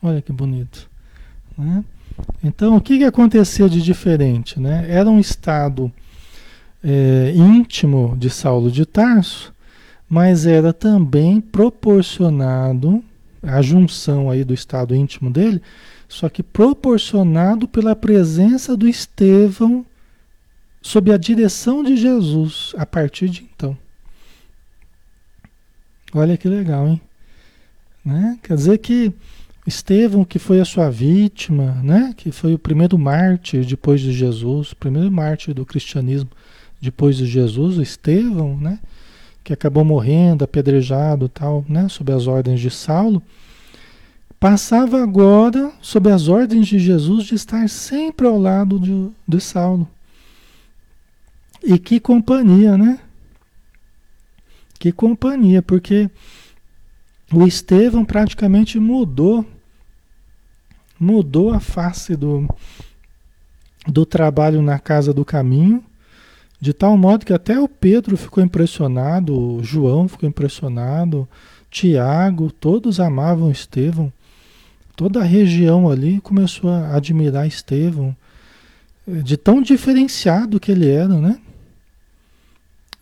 Olha 0.02 0.22
que 0.22 0.32
bonito. 0.32 0.88
Né? 1.58 1.84
Então, 2.42 2.74
o 2.74 2.80
que, 2.80 2.96
que 2.96 3.04
acontecia 3.04 3.68
de 3.68 3.82
diferente? 3.82 4.58
Né? 4.58 4.86
Era 4.88 5.10
um 5.10 5.20
estado 5.20 5.92
é, 6.82 7.34
íntimo 7.36 8.16
de 8.18 8.30
Saulo 8.30 8.70
de 8.70 8.86
Tarso, 8.86 9.52
mas 10.08 10.46
era 10.46 10.72
também 10.72 11.38
proporcionado 11.38 13.04
a 13.42 13.60
junção 13.60 14.30
aí 14.30 14.42
do 14.42 14.54
estado 14.54 14.96
íntimo 14.96 15.28
dele, 15.28 15.60
só 16.10 16.28
que 16.28 16.42
proporcionado 16.42 17.68
pela 17.68 17.94
presença 17.94 18.76
do 18.76 18.88
Estevão 18.88 19.86
sob 20.82 21.12
a 21.12 21.16
direção 21.16 21.84
de 21.84 21.96
Jesus 21.96 22.74
a 22.76 22.84
partir 22.84 23.28
de 23.28 23.44
então. 23.44 23.78
Olha 26.12 26.36
que 26.36 26.48
legal, 26.48 26.88
hein? 26.88 27.00
Né? 28.04 28.36
Quer 28.42 28.56
dizer 28.56 28.78
que 28.78 29.12
Estevão, 29.64 30.24
que 30.24 30.40
foi 30.40 30.58
a 30.58 30.64
sua 30.64 30.90
vítima, 30.90 31.80
né? 31.84 32.12
que 32.16 32.32
foi 32.32 32.54
o 32.54 32.58
primeiro 32.58 32.98
mártir 32.98 33.64
depois 33.64 34.00
de 34.00 34.12
Jesus, 34.12 34.72
o 34.72 34.76
primeiro 34.76 35.12
mártir 35.12 35.54
do 35.54 35.64
cristianismo 35.64 36.30
depois 36.80 37.18
de 37.18 37.26
Jesus, 37.26 37.78
o 37.78 37.82
Estevão, 37.82 38.56
né? 38.56 38.80
que 39.44 39.52
acabou 39.52 39.84
morrendo, 39.84 40.42
apedrejado 40.42 41.28
tal, 41.28 41.64
né? 41.68 41.88
sob 41.88 42.12
as 42.12 42.26
ordens 42.26 42.58
de 42.58 42.68
Saulo, 42.68 43.22
passava 44.40 45.02
agora 45.02 45.70
sob 45.82 46.10
as 46.10 46.26
ordens 46.26 46.66
de 46.66 46.78
Jesus 46.78 47.26
de 47.26 47.34
estar 47.34 47.68
sempre 47.68 48.26
ao 48.26 48.38
lado 48.38 48.80
de, 48.80 49.10
de 49.28 49.38
Saulo. 49.38 49.86
E 51.62 51.78
que 51.78 52.00
companhia, 52.00 52.78
né? 52.78 52.98
Que 54.78 54.90
companhia, 54.90 55.60
porque 55.60 56.10
o 57.30 57.46
Estevão 57.46 58.02
praticamente 58.02 58.80
mudou 58.80 59.46
mudou 60.98 61.50
a 61.52 61.60
face 61.60 62.14
do, 62.14 62.46
do 63.86 64.04
trabalho 64.04 64.60
na 64.60 64.78
casa 64.78 65.14
do 65.14 65.24
caminho, 65.24 65.82
de 66.60 66.74
tal 66.74 66.94
modo 66.98 67.24
que 67.24 67.32
até 67.32 67.58
o 67.58 67.66
Pedro 67.66 68.18
ficou 68.18 68.44
impressionado, 68.44 69.34
o 69.34 69.64
João 69.64 70.06
ficou 70.08 70.28
impressionado, 70.28 71.26
Tiago, 71.70 72.50
todos 72.50 73.00
amavam 73.00 73.50
Estevão. 73.50 74.12
Toda 75.00 75.20
a 75.20 75.24
região 75.24 75.88
ali 75.88 76.20
começou 76.20 76.68
a 76.68 76.94
admirar 76.94 77.46
Estevão, 77.46 78.14
de 79.08 79.34
tão 79.38 79.62
diferenciado 79.62 80.60
que 80.60 80.70
ele 80.70 80.90
era, 80.90 81.18
né? 81.18 81.40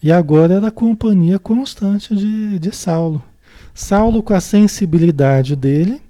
E 0.01 0.13
agora 0.13 0.55
era 0.55 0.69
a 0.69 0.71
companhia 0.71 1.41
constante 1.41 2.15
de, 2.15 2.61
de 2.61 2.71
Saulo. 2.71 3.21
Saulo, 3.75 4.23
com 4.23 4.33
a 4.33 4.41
sensibilidade 4.41 5.57
dele, 5.57 6.01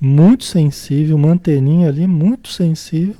muito 0.00 0.44
sensível, 0.44 1.18
manteninha 1.18 1.88
ali, 1.88 2.06
muito 2.06 2.48
sensível, 2.52 3.16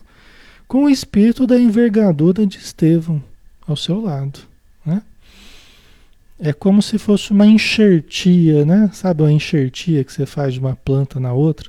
com 0.69 0.85
o 0.85 0.89
espírito 0.89 1.49
da 1.49 1.59
envergadura 1.59 2.47
de 2.47 2.59
Estevão 2.59 3.21
ao 3.67 3.75
seu 3.75 4.01
lado. 4.01 4.39
Né? 4.87 5.03
É 6.39 6.53
como 6.53 6.81
se 6.81 6.97
fosse 6.97 7.33
uma 7.33 7.45
enxertia, 7.45 8.65
né? 8.65 8.89
Sabe 8.93 9.25
uma 9.25 9.33
enxertia 9.33 10.05
que 10.05 10.13
você 10.13 10.25
faz 10.25 10.55
de 10.55 10.61
uma 10.61 10.77
planta 10.77 11.19
na 11.19 11.33
outra? 11.33 11.69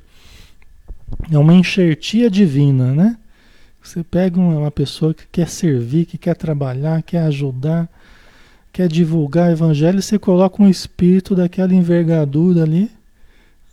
É 1.31 1.37
uma 1.37 1.53
enxertia 1.53 2.29
divina, 2.29 2.93
né? 2.93 3.17
Você 3.81 4.03
pega 4.03 4.39
uma, 4.39 4.71
pessoa 4.71 5.13
que 5.13 5.25
quer 5.31 5.47
servir, 5.47 6.05
que 6.05 6.17
quer 6.17 6.35
trabalhar, 6.35 7.01
quer 7.01 7.23
ajudar, 7.23 7.89
quer 8.73 8.87
divulgar 8.87 9.49
o 9.49 9.51
evangelho, 9.51 10.01
você 10.01 10.19
coloca 10.19 10.61
um 10.61 10.69
espírito 10.69 11.35
daquela 11.35 11.73
envergadura 11.73 12.63
ali, 12.63 12.91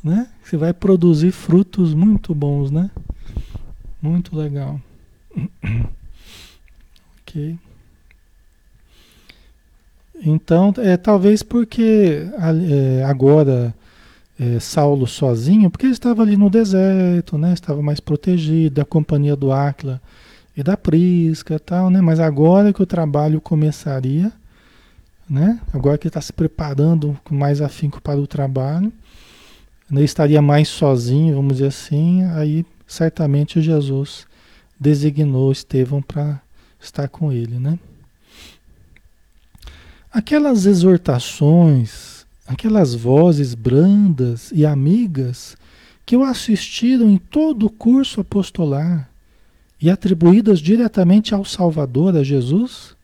né? 0.03 0.29
Você 0.42 0.57
vai 0.57 0.73
produzir 0.73 1.33
frutos 1.33 1.92
muito 1.92 2.35
bons, 2.35 2.71
né? 2.71 2.90
Muito 4.01 4.37
legal. 4.37 4.81
ok. 7.21 7.59
Então, 10.25 10.73
é, 10.79 10.97
talvez 10.97 11.42
porque 11.42 12.27
é, 12.71 13.05
agora 13.05 13.75
é, 14.38 14.61
Saulo 14.61 15.07
sozinho, 15.07 15.70
porque 15.70 15.87
ele 15.87 15.92
estava 15.92 16.22
ali 16.22 16.37
no 16.37 16.51
deserto, 16.51 17.38
né? 17.38 17.53
Estava 17.53 17.83
mais 17.83 18.01
protegido, 18.01 18.77
da 18.77 18.85
companhia 18.85 19.35
do 19.35 19.53
Áquila 19.53 20.01
e 20.57 20.62
da 20.62 20.77
Prisca 20.77 21.55
e 21.55 21.59
tal, 21.59 21.90
né? 21.90 22.01
Mas 22.01 22.20
agora 22.20 22.72
que 22.72 22.83
o 22.83 22.87
trabalho 22.87 23.40
começaria, 23.40 24.33
né? 25.29 25.61
Agora 25.72 25.99
que 25.99 26.07
ele 26.07 26.11
está 26.11 26.20
se 26.20 26.33
preparando 26.33 27.18
com 27.25 27.35
mais 27.35 27.61
afinco 27.61 28.01
para 28.01 28.20
o 28.20 28.27
trabalho, 28.27 28.92
ele 29.90 30.05
estaria 30.05 30.42
mais 30.42 30.68
sozinho, 30.68 31.37
vamos 31.37 31.55
dizer 31.55 31.68
assim, 31.68 32.25
aí 32.25 32.66
certamente 32.87 33.61
Jesus 33.61 34.27
designou 34.79 35.51
Estevão 35.51 36.03
para 36.03 36.40
estar 36.81 37.09
com 37.09 37.33
ele, 37.33 37.59
né? 37.59 37.79
Aquelas 40.12 40.64
exortações, 40.64 42.16
aquelas 42.47 42.95
vozes 42.95 43.55
brandas 43.55 44.51
e 44.53 44.65
amigas 44.65 45.57
que 46.05 46.17
o 46.17 46.23
assistiram 46.23 47.11
em 47.11 47.19
todo 47.19 47.67
o 47.67 47.71
curso 47.71 48.21
apostolar 48.21 49.11
e 49.81 49.91
atribuídas 49.91 50.61
diretamente 50.61 51.35
ao 51.35 51.45
Salvador, 51.45 52.17
a 52.17 52.23
Jesus, 52.23 52.97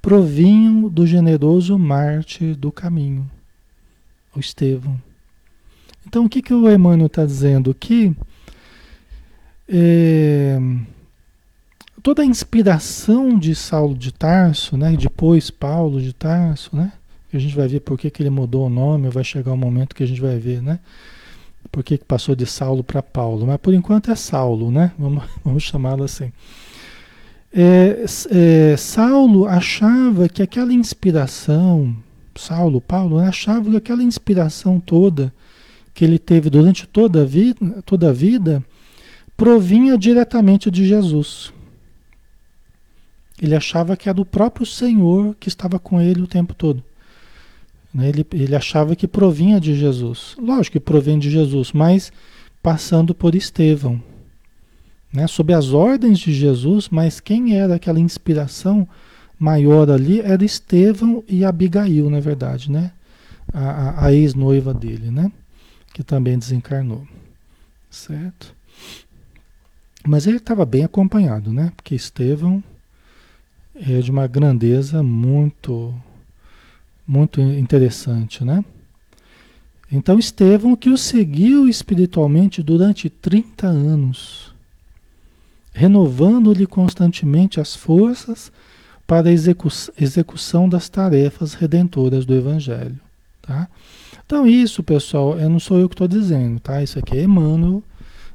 provinham 0.00 0.88
do 0.88 1.06
generoso 1.06 1.78
Marte 1.78 2.54
do 2.54 2.70
caminho, 2.70 3.28
o 4.36 4.40
Estevão. 4.40 5.00
Então, 6.06 6.24
o 6.26 6.28
que, 6.28 6.42
que 6.42 6.52
o 6.52 6.70
Emmanuel 6.70 7.06
está 7.06 7.24
dizendo? 7.24 7.74
Que 7.74 8.14
é, 9.68 10.58
toda 12.02 12.22
a 12.22 12.26
inspiração 12.26 13.38
de 13.38 13.54
Saulo 13.54 13.96
de 13.96 14.12
Tarso, 14.12 14.76
né, 14.76 14.94
depois 14.96 15.50
Paulo 15.50 16.02
de 16.02 16.12
Tarso, 16.12 16.74
né, 16.76 16.92
a 17.36 17.40
gente 17.40 17.54
vai 17.54 17.68
ver 17.68 17.80
por 17.80 17.98
que, 17.98 18.10
que 18.10 18.22
ele 18.22 18.30
mudou 18.30 18.66
o 18.66 18.70
nome, 18.70 19.08
vai 19.08 19.24
chegar 19.24 19.52
um 19.52 19.56
momento 19.56 19.94
que 19.94 20.02
a 20.02 20.06
gente 20.06 20.20
vai 20.20 20.38
ver, 20.38 20.62
né, 20.62 20.78
por 21.70 21.82
que, 21.82 21.98
que 21.98 22.04
passou 22.04 22.34
de 22.34 22.46
Saulo 22.46 22.82
para 22.82 23.02
Paulo, 23.02 23.46
mas 23.46 23.56
por 23.58 23.72
enquanto 23.72 24.10
é 24.10 24.14
Saulo, 24.14 24.70
né, 24.70 24.92
vamos, 24.98 25.24
vamos 25.44 25.62
chamá-lo 25.62 26.04
assim. 26.04 26.32
É, 27.54 28.04
é, 28.30 28.76
Saulo 28.76 29.46
achava 29.46 30.28
que 30.28 30.42
aquela 30.42 30.72
inspiração, 30.72 31.94
Saulo, 32.34 32.80
Paulo, 32.80 33.18
né, 33.20 33.28
achava 33.28 33.70
que 33.70 33.76
aquela 33.76 34.02
inspiração 34.02 34.80
toda 34.80 35.32
que 35.94 36.04
ele 36.04 36.18
teve 36.18 36.48
durante 36.48 36.86
toda 36.86 37.22
a 37.22 37.24
vida, 37.24 37.82
toda 37.84 38.08
a 38.08 38.12
vida 38.12 38.64
provinha 39.36 39.98
diretamente 39.98 40.70
de 40.70 40.86
Jesus. 40.86 41.52
Ele 43.40 43.54
achava 43.54 43.96
que 43.96 44.08
era 44.08 44.20
o 44.20 44.24
próprio 44.24 44.64
Senhor 44.64 45.34
que 45.38 45.48
estava 45.48 45.78
com 45.78 46.00
ele 46.00 46.22
o 46.22 46.26
tempo 46.26 46.54
todo. 46.54 46.82
Né, 47.92 48.08
ele, 48.08 48.26
ele 48.32 48.56
achava 48.56 48.96
que 48.96 49.06
provinha 49.06 49.60
de 49.60 49.74
Jesus. 49.74 50.34
Lógico 50.38 50.74
que 50.74 50.80
provém 50.80 51.18
de 51.18 51.30
Jesus, 51.30 51.72
mas 51.72 52.12
passando 52.62 53.14
por 53.14 53.34
Estevão 53.34 54.00
né, 55.12 55.26
sob 55.26 55.52
as 55.52 55.72
ordens 55.72 56.18
de 56.18 56.32
Jesus, 56.32 56.88
mas 56.88 57.20
quem 57.20 57.56
era 57.56 57.74
aquela 57.74 58.00
inspiração 58.00 58.88
maior 59.38 59.90
ali 59.90 60.20
era 60.20 60.44
Estevão 60.44 61.22
e 61.28 61.44
Abigail, 61.44 62.08
na 62.08 62.20
verdade, 62.20 62.70
né? 62.70 62.92
A, 63.52 63.60
a, 63.60 64.06
a 64.06 64.12
ex-noiva 64.12 64.72
dele, 64.72 65.10
né? 65.10 65.30
Que 65.92 66.02
também 66.02 66.38
desencarnou, 66.38 67.06
certo? 67.90 68.54
Mas 70.06 70.26
ele 70.26 70.38
estava 70.38 70.64
bem 70.64 70.84
acompanhado, 70.84 71.52
né? 71.52 71.72
Porque 71.76 71.94
Estevão 71.94 72.62
é 73.74 74.00
de 74.00 74.10
uma 74.10 74.26
grandeza 74.26 75.02
muito, 75.02 75.94
muito 77.06 77.40
interessante, 77.40 78.44
né? 78.44 78.64
Então 79.90 80.18
Estevão 80.18 80.74
que 80.74 80.88
o 80.88 80.96
seguiu 80.96 81.68
espiritualmente 81.68 82.62
durante 82.62 83.10
30 83.10 83.66
anos 83.66 84.52
renovando-lhe 85.72 86.66
constantemente 86.66 87.60
as 87.60 87.74
forças 87.74 88.52
para 89.06 89.28
a 89.28 89.32
execu 89.32 89.68
execução 89.98 90.68
das 90.68 90.88
tarefas 90.88 91.54
redentoras 91.54 92.24
do 92.24 92.34
Evangelho. 92.34 92.98
Tá? 93.40 93.68
Então, 94.24 94.46
isso, 94.46 94.82
pessoal, 94.82 95.38
eu 95.38 95.50
não 95.50 95.58
sou 95.58 95.78
eu 95.78 95.88
que 95.88 95.94
estou 95.94 96.06
dizendo, 96.06 96.60
tá? 96.60 96.82
Isso 96.82 96.98
aqui 96.98 97.18
é 97.18 97.24
Emmanuel, 97.24 97.82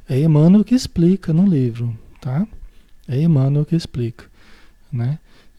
é 0.09 0.19
Emmanuel 0.19 0.63
que 0.63 0.75
explica 0.75 1.31
no 1.31 1.47
livro, 1.47 1.97
tá? 2.19 2.45
É 3.07 3.19
Emmanuel 3.21 3.65
que 3.65 3.75
explica, 3.75 4.25
né? 4.91 5.17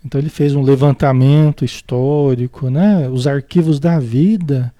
Então 0.08 0.18
ele 0.18 0.30
fez 0.30 0.54
um 0.54 0.62
levantamento 0.62 1.66
histórico, 1.66 2.70
né? 2.70 3.06
Os 3.10 3.26
arquivos 3.26 3.78
da 3.78 4.00
vida, 4.00 4.72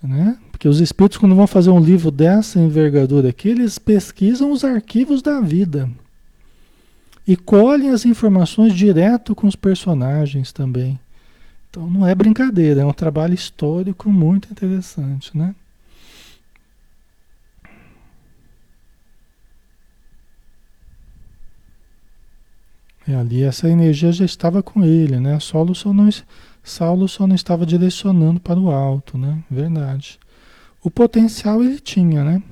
né? 0.00 0.38
Porque 0.52 0.68
os 0.68 0.78
espíritos, 0.78 1.18
quando 1.18 1.34
vão 1.34 1.48
fazer 1.48 1.70
um 1.70 1.80
livro 1.80 2.12
dessa 2.12 2.60
envergadura 2.60 3.30
aqui, 3.30 3.48
eles 3.48 3.76
pesquisam 3.76 4.52
os 4.52 4.62
arquivos 4.62 5.20
da 5.20 5.40
vida, 5.40 5.90
e 7.26 7.36
colhem 7.36 7.90
as 7.90 8.06
informações 8.06 8.72
direto 8.72 9.34
com 9.34 9.48
os 9.48 9.56
personagens 9.56 10.52
também. 10.52 10.96
Então 11.68 11.90
não 11.90 12.06
é 12.06 12.14
brincadeira, 12.14 12.82
é 12.82 12.86
um 12.86 12.92
trabalho 12.92 13.34
histórico 13.34 14.08
muito 14.08 14.48
interessante, 14.52 15.36
né? 15.36 15.56
E 23.06 23.14
ali 23.14 23.42
essa 23.42 23.68
energia 23.68 24.10
já 24.10 24.24
estava 24.24 24.62
com 24.62 24.84
ele, 24.84 25.18
né? 25.20 25.38
Saulo 25.38 25.74
só 25.74 25.92
não, 25.92 26.08
Saulo 26.62 27.08
só 27.08 27.26
não 27.26 27.34
estava 27.34 27.64
direcionando 27.64 28.40
para 28.40 28.58
o 28.58 28.70
alto, 28.70 29.16
né? 29.16 29.42
Verdade. 29.50 30.18
O 30.82 30.90
potencial 30.90 31.62
ele 31.62 31.78
tinha, 31.78 32.24
né? 32.24 32.42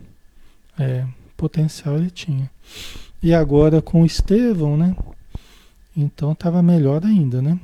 É, 0.78 1.04
potencial 1.36 1.96
ele 1.96 2.10
tinha. 2.10 2.50
E 3.22 3.34
agora 3.34 3.82
com 3.82 4.04
Estevão, 4.04 4.76
né? 4.76 4.94
Então 5.96 6.32
estava 6.32 6.62
melhor 6.62 7.04
ainda, 7.04 7.40
né? 7.40 7.58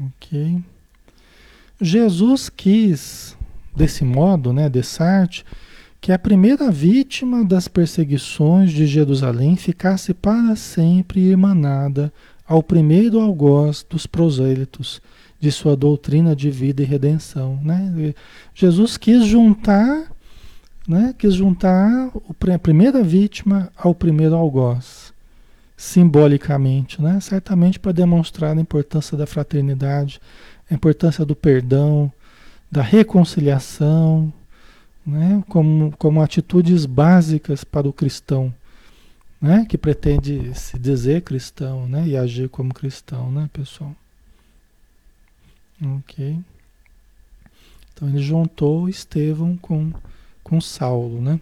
Ok. 0.00 0.62
Jesus 1.80 2.48
quis, 2.48 3.36
desse 3.74 4.04
modo, 4.04 4.52
né, 4.52 4.68
Desarte, 4.68 5.44
que 6.02 6.10
a 6.10 6.18
primeira 6.18 6.68
vítima 6.68 7.44
das 7.44 7.68
perseguições 7.68 8.72
de 8.72 8.88
Jerusalém 8.88 9.54
ficasse 9.54 10.12
para 10.12 10.56
sempre 10.56 11.20
irmanada 11.20 12.12
ao 12.44 12.60
primeiro 12.60 13.20
algoz 13.20 13.86
dos 13.88 14.04
prosélitos 14.04 15.00
de 15.38 15.52
sua 15.52 15.76
doutrina 15.76 16.34
de 16.34 16.50
vida 16.50 16.82
e 16.82 16.84
redenção. 16.84 17.60
Né? 17.62 18.14
Jesus 18.52 18.96
quis 18.96 19.24
juntar, 19.24 20.10
né, 20.88 21.14
quis 21.16 21.34
juntar 21.34 22.10
a 22.52 22.58
primeira 22.58 23.00
vítima 23.00 23.70
ao 23.76 23.94
primeiro 23.94 24.34
algoz, 24.34 25.12
simbolicamente, 25.76 27.00
né? 27.00 27.20
certamente 27.20 27.78
para 27.78 27.92
demonstrar 27.92 28.58
a 28.58 28.60
importância 28.60 29.16
da 29.16 29.24
fraternidade, 29.24 30.20
a 30.68 30.74
importância 30.74 31.24
do 31.24 31.36
perdão, 31.36 32.12
da 32.68 32.82
reconciliação, 32.82 34.32
né? 35.06 35.42
como, 35.48 35.92
como 35.98 36.22
atitudes 36.22 36.86
básicas 36.86 37.64
para 37.64 37.88
o 37.88 37.92
cristão, 37.92 38.52
né? 39.40 39.66
que 39.68 39.76
pretende 39.76 40.52
se 40.54 40.78
dizer 40.78 41.22
cristão 41.22 41.86
né? 41.86 42.06
e 42.06 42.16
agir 42.16 42.48
como 42.48 42.72
cristão, 42.72 43.30
né, 43.30 43.48
pessoal? 43.52 43.94
Ok. 45.98 46.38
Então 47.92 48.08
ele 48.08 48.18
juntou 48.18 48.88
Estevão 48.88 49.56
com, 49.56 49.92
com 50.42 50.60
Saulo, 50.60 51.20
né? 51.20 51.40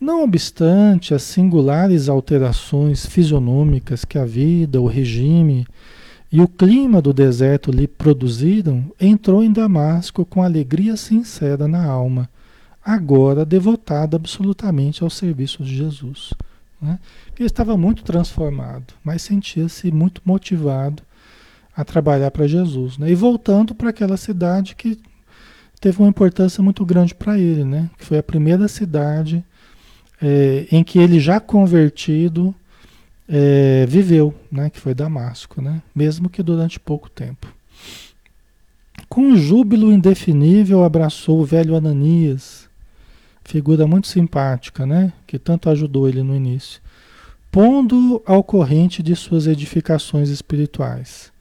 Não 0.00 0.24
obstante 0.24 1.14
as 1.14 1.22
singulares 1.22 2.08
alterações 2.08 3.06
fisionômicas 3.06 4.04
que 4.04 4.18
a 4.18 4.24
vida, 4.24 4.80
o 4.80 4.86
regime 4.88 5.64
e 6.30 6.40
o 6.40 6.48
clima 6.48 7.00
do 7.00 7.12
deserto 7.12 7.70
lhe 7.70 7.86
produziram, 7.86 8.90
entrou 9.00 9.44
em 9.44 9.52
Damasco 9.52 10.24
com 10.24 10.42
alegria 10.42 10.96
sincera 10.96 11.68
na 11.68 11.84
alma, 11.84 12.28
agora 12.84 13.44
devotada 13.44 14.16
absolutamente 14.16 15.02
ao 15.02 15.10
serviço 15.10 15.62
de 15.62 15.76
Jesus. 15.76 16.32
Né? 16.80 16.98
Ele 17.38 17.46
estava 17.46 17.76
muito 17.76 18.02
transformado, 18.02 18.94
mas 19.04 19.22
sentia-se 19.22 19.90
muito 19.90 20.20
motivado 20.24 21.02
a 21.76 21.84
trabalhar 21.84 22.30
para 22.30 22.46
Jesus. 22.46 22.98
Né? 22.98 23.10
E 23.10 23.14
voltando 23.14 23.74
para 23.74 23.90
aquela 23.90 24.16
cidade 24.16 24.74
que 24.74 24.98
teve 25.80 25.98
uma 25.98 26.08
importância 26.08 26.62
muito 26.62 26.84
grande 26.84 27.14
para 27.14 27.38
ele, 27.38 27.64
né? 27.64 27.90
que 27.98 28.04
foi 28.04 28.18
a 28.18 28.22
primeira 28.22 28.68
cidade 28.68 29.44
é, 30.20 30.66
em 30.70 30.84
que 30.84 30.98
ele 30.98 31.18
já 31.18 31.40
convertido 31.40 32.54
é, 33.28 33.86
viveu, 33.88 34.34
né, 34.50 34.70
que 34.70 34.78
foi 34.78 34.94
Damasco, 34.94 35.62
né, 35.62 35.82
mesmo 35.94 36.28
que 36.28 36.42
durante 36.42 36.78
pouco 36.78 37.10
tempo. 37.10 37.52
Com 39.08 39.34
júbilo 39.36 39.92
indefinível 39.92 40.84
abraçou 40.84 41.40
o 41.40 41.44
velho 41.44 41.74
Ananias, 41.74 42.68
figura 43.44 43.86
muito 43.86 44.08
simpática, 44.08 44.86
né, 44.86 45.12
que 45.26 45.38
tanto 45.38 45.68
ajudou 45.68 46.08
ele 46.08 46.22
no 46.22 46.34
início, 46.34 46.80
pondo 47.50 48.22
ao 48.24 48.42
corrente 48.42 49.02
de 49.02 49.14
suas 49.14 49.46
edificações 49.46 50.28
espirituais. 50.28 51.32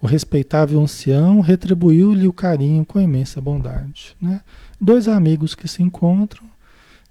O 0.00 0.06
respeitável 0.06 0.80
ancião 0.80 1.40
retribuiu-lhe 1.40 2.28
o 2.28 2.32
carinho 2.32 2.84
com 2.84 3.00
imensa 3.00 3.40
bondade. 3.40 4.16
Né? 4.20 4.40
Dois 4.80 5.08
amigos 5.08 5.54
que 5.54 5.66
se 5.66 5.82
encontram 5.82 6.44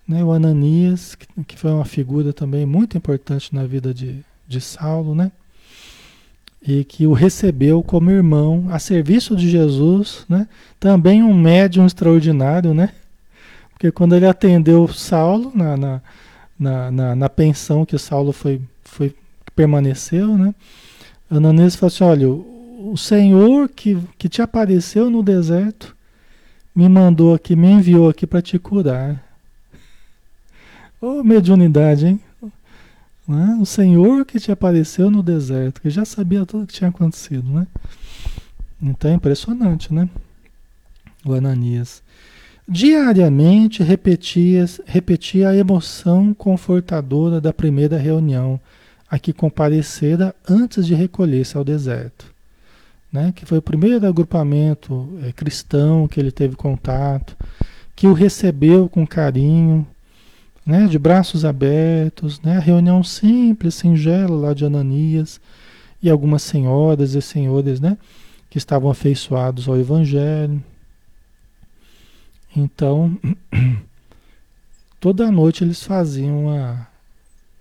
né, 0.07 0.23
o 0.23 0.31
Ananias, 0.31 1.15
que, 1.15 1.27
que, 1.43 1.57
foi 1.57 1.71
uma 1.71 1.85
figura 1.85 2.31
também 2.31 2.65
muito 2.65 2.97
importante 2.97 3.53
na 3.55 3.65
vida 3.65 3.93
de, 3.93 4.23
de 4.47 4.61
Saulo, 4.61 5.15
né? 5.15 5.31
E 6.67 6.83
que 6.83 7.05
o 7.05 7.13
recebeu 7.13 7.83
como 7.83 8.11
irmão 8.11 8.67
a 8.69 8.79
serviço 8.79 9.35
de 9.35 9.49
Jesus, 9.49 10.25
né? 10.29 10.47
Também 10.79 11.23
um 11.23 11.33
médium 11.33 11.85
extraordinário, 11.85 12.73
né? 12.73 12.91
Porque 13.75 13.91
quando 13.91 14.15
ele 14.15 14.25
atendeu 14.25 14.87
Saulo 14.87 15.51
na, 15.53 15.75
na, 15.75 16.01
na, 16.57 16.91
na, 16.91 17.15
na 17.15 17.29
pensão 17.29 17.85
que 17.85 17.97
Saulo 17.97 18.31
foi, 18.31 18.61
foi 18.83 19.13
permaneceu, 19.53 20.37
né? 20.37 20.55
Ananias 21.29 21.75
falou 21.75 21.87
assim: 21.87 22.03
olha, 22.05 22.29
o 22.29 22.95
Senhor 22.95 23.67
que, 23.67 23.97
que 24.17 24.29
te 24.29 24.41
apareceu 24.41 25.09
no 25.09 25.21
deserto 25.21 25.93
me 26.73 26.87
mandou 26.87 27.33
aqui, 27.33 27.55
me 27.55 27.69
enviou 27.69 28.09
aqui 28.09 28.25
para 28.25 28.41
te 28.41 28.57
curar. 28.57 29.21
Ô 31.01 31.19
oh, 31.19 31.23
mediunidade, 31.23 32.07
hein? 32.07 32.19
Né? 33.27 33.57
O 33.59 33.65
Senhor 33.65 34.25
que 34.25 34.39
te 34.39 34.51
apareceu 34.51 35.11
no 35.11 35.21
deserto, 35.21 35.81
que 35.81 35.89
já 35.89 36.05
sabia 36.05 36.45
tudo 36.45 36.67
que 36.67 36.73
tinha 36.73 36.89
acontecido, 36.89 37.49
né? 37.49 37.67
Então 38.81 39.11
é 39.11 39.15
impressionante, 39.15 39.93
né? 39.93 40.07
O 41.25 41.33
Ananias. 41.33 42.01
Diariamente 42.67 43.83
repetia, 43.83 44.65
repetia 44.85 45.49
a 45.49 45.55
emoção 45.55 46.33
confortadora 46.33 47.39
da 47.39 47.53
primeira 47.53 47.97
reunião 47.97 48.59
a 49.09 49.19
que 49.19 49.31
comparecera 49.31 50.35
antes 50.49 50.87
de 50.87 50.95
recolher-se 50.95 51.55
ao 51.55 51.63
deserto. 51.63 52.25
Né? 53.13 53.31
Que 53.35 53.45
foi 53.45 53.59
o 53.59 53.61
primeiro 53.61 54.07
agrupamento 54.07 55.07
é, 55.23 55.31
cristão 55.31 56.07
que 56.07 56.19
ele 56.19 56.31
teve 56.31 56.55
contato, 56.55 57.37
que 57.95 58.07
o 58.07 58.13
recebeu 58.13 58.89
com 58.89 59.05
carinho, 59.05 59.87
né, 60.65 60.87
de 60.87 60.97
braços 60.97 61.45
abertos, 61.45 62.41
né, 62.41 62.57
a 62.57 62.59
reunião 62.59 63.03
simples, 63.03 63.75
singela 63.75 64.35
lá 64.35 64.53
de 64.53 64.65
Ananias 64.65 65.39
e 66.01 66.09
algumas 66.09 66.41
senhoras 66.41 67.13
e 67.13 67.21
senhores, 67.21 67.79
né, 67.79 67.97
que 68.49 68.57
estavam 68.57 68.89
afeiçoados 68.89 69.69
ao 69.69 69.77
Evangelho. 69.77 70.61
Então, 72.55 73.17
toda 74.99 75.31
noite 75.31 75.63
eles 75.63 75.83
faziam 75.83 76.49
a, 76.49 76.87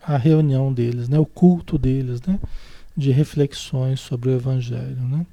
a 0.02 0.16
reunião 0.16 0.72
deles, 0.72 1.08
né, 1.08 1.18
o 1.18 1.26
culto 1.26 1.76
deles, 1.76 2.22
né, 2.22 2.38
de 2.96 3.10
reflexões 3.10 4.00
sobre 4.00 4.30
o 4.30 4.34
Evangelho, 4.34 5.00
né. 5.02 5.26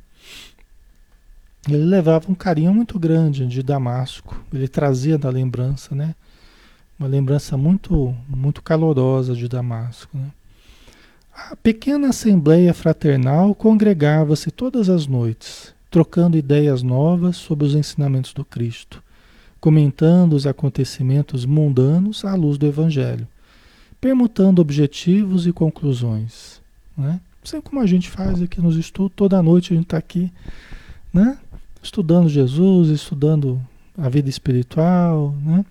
Ele 1.67 1.85
levava 1.85 2.31
um 2.31 2.33
carinho 2.33 2.73
muito 2.73 2.97
grande 2.97 3.45
de 3.45 3.61
Damasco, 3.61 4.43
ele 4.51 4.67
trazia 4.67 5.17
da 5.17 5.29
lembrança, 5.29 5.93
né, 5.93 6.15
uma 7.01 7.07
lembrança 7.07 7.57
muito, 7.57 8.15
muito 8.27 8.61
calorosa 8.61 9.35
de 9.35 9.47
Damasco. 9.47 10.15
Né? 10.15 10.29
A 11.33 11.55
pequena 11.55 12.09
assembleia 12.09 12.73
fraternal 12.73 13.55
congregava-se 13.55 14.51
todas 14.51 14.87
as 14.87 15.07
noites, 15.07 15.73
trocando 15.89 16.37
ideias 16.37 16.83
novas 16.83 17.37
sobre 17.37 17.65
os 17.65 17.73
ensinamentos 17.73 18.33
do 18.33 18.45
Cristo, 18.45 19.01
comentando 19.61 20.33
os 20.33 20.47
acontecimentos 20.47 21.45
mundanos 21.45 22.25
à 22.25 22.35
luz 22.35 22.57
do 22.57 22.65
Evangelho, 22.65 23.27
permutando 24.01 24.59
objetivos 24.59 25.45
e 25.45 25.53
conclusões. 25.53 26.59
Né? 26.97 27.21
Assim 27.43 27.61
como 27.61 27.79
a 27.79 27.85
gente 27.85 28.09
faz 28.09 28.41
aqui 28.41 28.59
nos 28.59 28.75
estudos, 28.75 29.13
toda 29.15 29.41
noite 29.41 29.71
a 29.71 29.75
gente 29.75 29.85
está 29.85 29.97
aqui, 29.97 30.31
né? 31.13 31.37
estudando 31.81 32.27
Jesus, 32.27 32.89
estudando 32.89 33.61
a 33.97 34.09
vida 34.09 34.29
espiritual, 34.29 35.35
né? 35.43 35.65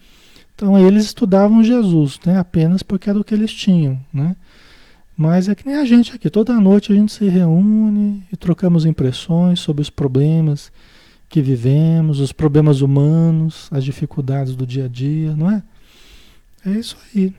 Então 0.55 0.79
eles 0.79 1.05
estudavam 1.07 1.65
Jesus, 1.65 2.21
né? 2.25 2.39
Apenas 2.39 2.83
porque 2.83 3.09
era 3.09 3.19
o 3.19 3.25
que 3.25 3.35
eles 3.35 3.53
tinham, 3.53 3.99
né? 4.13 4.37
Mas 5.17 5.49
é 5.49 5.55
que 5.55 5.67
nem 5.67 5.77
a 5.77 5.85
gente 5.85 6.15
aqui, 6.15 6.31
toda 6.31 6.59
noite 6.61 6.93
a 6.93 6.95
gente 6.95 7.13
se 7.13 7.29
reúne 7.29 8.23
e 8.33 8.37
trocamos 8.37 8.85
impressões 8.85 9.61
sobre 9.61 9.83
os 9.83 9.91
problemas 9.91 10.73
que 11.31 11.41
vivemos, 11.41 12.19
os 12.19 12.33
problemas 12.33 12.81
humanos, 12.81 13.69
as 13.71 13.85
dificuldades 13.85 14.57
do 14.57 14.67
dia 14.67 14.87
a 14.87 14.89
dia, 14.89 15.35
não 15.37 15.49
é? 15.49 15.63
É 16.67 16.71
isso 16.73 16.97
aí. 17.15 17.33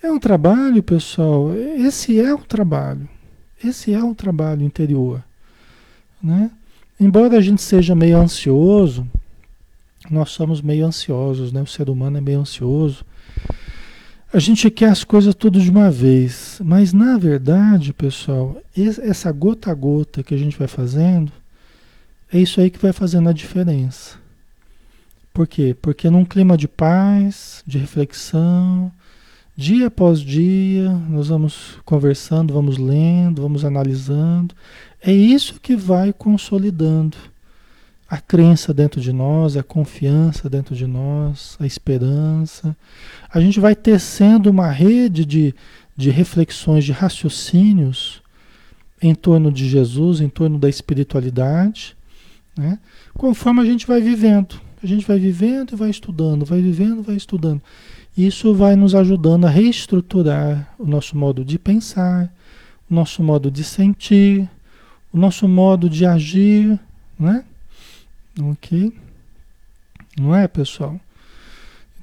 É 0.00 0.10
um 0.10 0.18
trabalho, 0.20 0.80
pessoal, 0.80 1.52
esse 1.76 2.20
é 2.20 2.32
um 2.32 2.40
trabalho. 2.40 3.08
Esse 3.62 3.92
é 3.92 4.02
um 4.02 4.14
trabalho 4.14 4.62
interior, 4.62 5.24
né? 6.22 6.50
Embora 7.00 7.36
a 7.36 7.40
gente 7.40 7.60
seja 7.60 7.96
meio 7.96 8.16
ansioso, 8.16 9.06
nós 10.08 10.30
somos 10.30 10.62
meio 10.62 10.86
ansiosos, 10.86 11.52
né? 11.52 11.60
O 11.60 11.66
ser 11.66 11.90
humano 11.90 12.18
é 12.18 12.20
meio 12.20 12.40
ansioso. 12.40 13.04
A 14.32 14.38
gente 14.38 14.70
quer 14.70 14.90
as 14.90 15.02
coisas 15.02 15.34
tudo 15.34 15.60
de 15.60 15.68
uma 15.68 15.90
vez, 15.90 16.60
mas 16.64 16.92
na 16.92 17.18
verdade, 17.18 17.92
pessoal, 17.92 18.56
essa 18.76 19.32
gota 19.32 19.72
a 19.72 19.74
gota 19.74 20.22
que 20.22 20.34
a 20.34 20.38
gente 20.38 20.56
vai 20.56 20.68
fazendo, 20.68 21.32
é 22.32 22.38
isso 22.38 22.60
aí 22.60 22.70
que 22.70 22.78
vai 22.78 22.92
fazendo 22.92 23.28
a 23.28 23.32
diferença. 23.32 24.16
Por 25.32 25.46
quê? 25.46 25.76
Porque 25.80 26.08
num 26.08 26.24
clima 26.24 26.56
de 26.56 26.66
paz, 26.66 27.62
de 27.66 27.78
reflexão, 27.78 28.92
Dia 29.58 29.86
após 29.86 30.20
dia, 30.20 30.90
nós 31.08 31.28
vamos 31.28 31.78
conversando, 31.82 32.52
vamos 32.52 32.76
lendo, 32.76 33.40
vamos 33.40 33.64
analisando. 33.64 34.54
É 35.00 35.10
isso 35.10 35.58
que 35.58 35.74
vai 35.74 36.12
consolidando 36.12 37.16
a 38.06 38.20
crença 38.20 38.74
dentro 38.74 39.00
de 39.00 39.14
nós, 39.14 39.56
a 39.56 39.62
confiança 39.62 40.50
dentro 40.50 40.76
de 40.76 40.86
nós, 40.86 41.56
a 41.58 41.64
esperança. 41.64 42.76
A 43.32 43.40
gente 43.40 43.58
vai 43.58 43.74
tecendo 43.74 44.50
uma 44.50 44.70
rede 44.70 45.24
de, 45.24 45.54
de 45.96 46.10
reflexões, 46.10 46.84
de 46.84 46.92
raciocínios 46.92 48.20
em 49.00 49.14
torno 49.14 49.50
de 49.50 49.66
Jesus, 49.66 50.20
em 50.20 50.28
torno 50.28 50.58
da 50.58 50.68
espiritualidade, 50.68 51.95
né? 52.56 52.78
conforme 53.14 53.60
a 53.60 53.64
gente 53.64 53.86
vai 53.86 54.00
vivendo. 54.00 54.60
A 54.82 54.86
gente 54.86 55.06
vai 55.06 55.18
vivendo 55.18 55.72
e 55.72 55.76
vai 55.76 55.90
estudando, 55.90 56.44
vai 56.44 56.60
vivendo, 56.60 57.02
vai 57.02 57.16
estudando. 57.16 57.62
Isso 58.16 58.54
vai 58.54 58.76
nos 58.76 58.94
ajudando 58.94 59.46
a 59.46 59.50
reestruturar 59.50 60.74
o 60.78 60.86
nosso 60.86 61.16
modo 61.16 61.44
de 61.44 61.58
pensar, 61.58 62.32
o 62.90 62.94
nosso 62.94 63.22
modo 63.22 63.50
de 63.50 63.64
sentir, 63.64 64.48
o 65.12 65.18
nosso 65.18 65.48
modo 65.48 65.90
de 65.90 66.06
agir, 66.06 66.78
né? 67.18 67.44
Ok? 68.40 68.92
Não 70.18 70.34
é, 70.34 70.46
pessoal? 70.46 71.00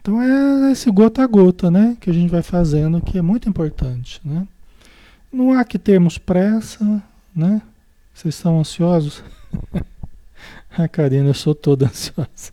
Então 0.02 0.22
é 0.22 0.72
esse 0.72 0.92
gota 0.92 1.24
a 1.24 1.28
gota, 1.28 1.72
né? 1.72 1.96
Que 2.00 2.10
a 2.10 2.14
gente 2.14 2.30
vai 2.30 2.42
fazendo, 2.42 3.02
que 3.02 3.18
é 3.18 3.22
muito 3.22 3.48
importante, 3.48 4.20
né? 4.26 4.48
Não 5.32 5.54
há 5.54 5.64
que 5.64 5.80
termos 5.80 6.18
pressa, 6.18 7.02
né? 7.36 7.62
Vocês 8.14 8.36
são 8.36 8.60
ansiosos? 8.60 9.24
a 10.78 10.88
Karina, 10.88 11.30
eu 11.30 11.34
sou 11.34 11.54
toda 11.54 11.86
ansiosa. 11.90 12.52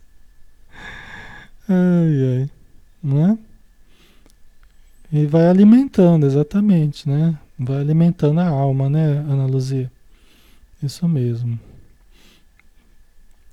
Ai, 1.67 2.41
ai. 2.41 2.49
Né? 3.03 3.37
E 5.11 5.25
vai 5.25 5.47
alimentando, 5.47 6.25
exatamente, 6.25 7.09
né? 7.09 7.37
Vai 7.57 7.79
alimentando 7.79 8.39
a 8.39 8.47
alma, 8.47 8.89
né, 8.89 9.25
Ana 9.29 9.45
Luzia? 9.45 9.91
Isso 10.81 11.07
mesmo. 11.07 11.59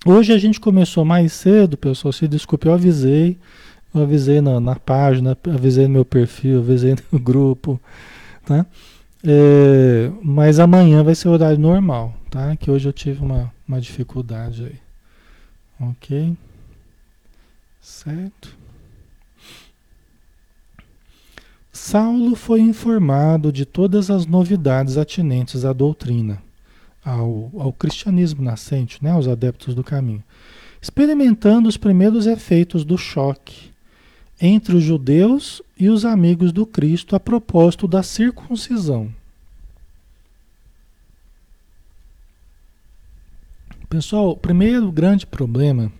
Hoje 0.07 0.33
a 0.33 0.39
gente 0.39 0.61
começou 0.61 1.05
mais 1.05 1.33
cedo, 1.33 1.77
pessoal. 1.77 2.13
Se 2.13 2.29
desculpe, 2.29 2.67
eu 2.67 2.73
avisei. 2.73 3.37
Eu 3.95 4.03
avisei 4.03 4.41
na, 4.41 4.61
na 4.61 4.77
página, 4.77 5.37
avisei 5.45 5.87
no 5.87 5.95
meu 5.95 6.05
perfil, 6.05 6.61
avisei 6.61 6.97
no 7.11 7.19
grupo, 7.21 7.81
tá? 8.47 8.65
É, 9.25 10.11
mas 10.23 10.61
amanhã 10.61 11.03
vai 11.03 11.15
ser 11.15 11.29
o 11.29 11.33
horário 11.33 11.59
normal, 11.59 12.15
tá? 12.31 12.57
Que 12.57 12.71
hoje 12.71 12.89
eu 12.89 12.93
tive 12.93 13.23
uma, 13.23 13.53
uma 13.67 13.81
dificuldade 13.81 14.65
aí. 14.65 15.89
Ok? 15.89 16.37
Certo? 17.81 18.57
Saulo 21.73 22.35
foi 22.35 22.61
informado 22.61 23.53
de 23.53 23.65
todas 23.65 24.11
as 24.11 24.27
novidades 24.27 24.97
atinentes 24.97 25.65
à 25.65 25.73
doutrina 25.73 26.43
ao, 27.05 27.51
ao 27.57 27.73
cristianismo 27.73 28.43
nascente, 28.43 29.03
né, 29.03 29.13
aos 29.13 29.27
adeptos 29.27 29.75
do 29.75 29.83
caminho, 29.83 30.23
experimentando 30.83 31.69
os 31.69 31.77
primeiros 31.77 32.27
efeitos 32.27 32.85
do 32.85 32.99
choque 32.99 33.68
entre 34.41 34.77
os 34.77 34.83
judeus 34.83 35.63
e 35.79 35.89
os 35.89 36.05
amigos 36.05 36.53
do 36.53 36.65
Cristo 36.65 37.17
a 37.17 37.21
propósito 37.21 37.89
da 37.89 38.03
circuncisão. 38.03 39.13
Pessoal, 43.89 44.31
o 44.31 44.37
primeiro 44.37 44.93
grande 44.93 45.27
problema, 45.27 45.91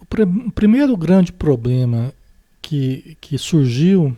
o, 0.00 0.04
pr 0.04 0.22
o 0.22 0.50
primeiro 0.50 0.96
grande 0.96 1.32
problema 1.32 2.12
que, 2.60 3.16
que 3.20 3.38
surgiu 3.38 4.16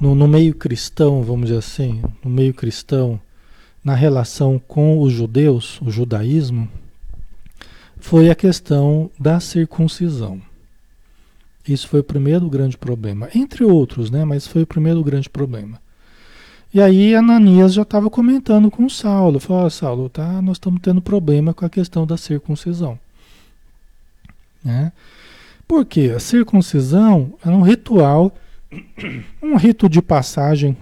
no, 0.00 0.14
no, 0.14 0.26
meio 0.26 0.54
cristão, 0.54 1.22
vamos 1.22 1.48
dizer 1.48 1.58
assim, 1.58 2.02
no 2.24 2.30
meio 2.30 2.54
cristão, 2.54 3.20
na 3.84 3.94
relação 3.94 4.58
com 4.58 5.00
os 5.00 5.12
judeus, 5.12 5.80
o 5.82 5.90
judaísmo, 5.90 6.68
foi 7.98 8.30
a 8.30 8.34
questão 8.34 9.10
da 9.18 9.40
circuncisão. 9.40 10.40
Isso 11.68 11.88
foi 11.88 12.00
o 12.00 12.04
primeiro 12.04 12.48
grande 12.48 12.76
problema, 12.76 13.28
entre 13.34 13.64
outros, 13.64 14.10
né? 14.10 14.24
Mas 14.24 14.46
foi 14.46 14.62
o 14.62 14.66
primeiro 14.66 15.02
grande 15.02 15.28
problema. 15.28 15.80
E 16.72 16.80
aí 16.80 17.14
Ananias 17.14 17.74
já 17.74 17.82
estava 17.82 18.10
comentando 18.10 18.70
com 18.70 18.88
Saulo, 18.88 19.38
falou: 19.38 19.66
oh, 19.66 19.70
Saulo, 19.70 20.08
tá? 20.08 20.40
Nós 20.42 20.56
estamos 20.56 20.80
tendo 20.82 21.00
problema 21.00 21.54
com 21.54 21.64
a 21.64 21.70
questão 21.70 22.06
da 22.06 22.16
circuncisão, 22.16 22.98
né? 24.64 24.92
Porque 25.66 26.12
a 26.16 26.18
circuncisão 26.18 27.34
era 27.44 27.54
um 27.54 27.62
ritual, 27.62 28.34
um 29.42 29.56
rito 29.56 29.88
de 29.88 30.00
passagem 30.00 30.76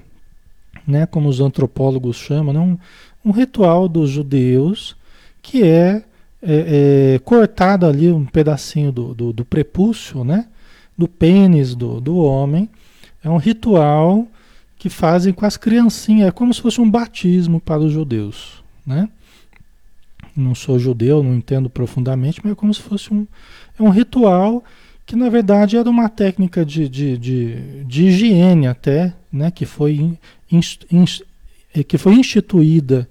né, 0.87 1.05
como 1.05 1.29
os 1.29 1.41
antropólogos 1.41 2.17
chamam, 2.17 2.53
né, 2.53 2.61
um, 2.61 2.79
um 3.25 3.33
ritual 3.33 3.89
dos 3.89 4.09
judeus 4.11 4.97
que 5.43 5.65
é, 5.65 6.03
é, 6.43 7.15
é, 7.15 7.19
cortado 7.21 7.87
ali 7.87 8.11
um 8.13 8.25
pedacinho 8.25 8.93
do, 8.93 9.15
do, 9.15 9.33
do 9.33 9.45
prepúcio, 9.45 10.23
né, 10.23 10.47
do 10.97 11.07
pênis 11.09 11.75
do, 11.75 12.01
do 12.01 12.17
homem. 12.17 12.69
É 13.23 13.29
um 13.29 13.37
ritual 13.37 14.27
que 14.79 14.89
fazem 14.89 15.33
com 15.33 15.45
as 15.47 15.57
criancinhas, 15.57 16.29
é 16.29 16.31
como 16.31 16.53
se 16.53 16.61
fosse 16.61 16.81
um 16.81 16.91
batismo 16.91 17.61
para 17.61 17.81
os 17.81 17.93
judeus, 17.93 18.63
né? 18.87 19.09
Não 20.37 20.55
sou 20.55 20.79
judeu, 20.79 21.23
não 21.23 21.35
entendo 21.35 21.71
profundamente, 21.71 22.41
mas 22.43 22.53
é 22.53 22.55
como 22.55 22.73
se 22.73 22.83
fosse 22.83 23.13
um, 23.13 23.27
é 23.79 23.83
um 23.83 23.89
ritual 23.89 24.63
que 25.07 25.17
na 25.17 25.31
verdade 25.31 25.77
era 25.77 25.89
uma 25.89 26.09
técnica 26.09 26.65
de, 26.65 26.89
de, 26.89 27.17
de, 27.17 27.85
de 27.85 28.07
higiene 28.07 28.67
até, 28.67 29.15
né, 29.33 29.51
que, 29.53 29.65
foi 29.65 30.19
que 31.87 31.97
foi 31.97 32.15
instituída 32.15 33.09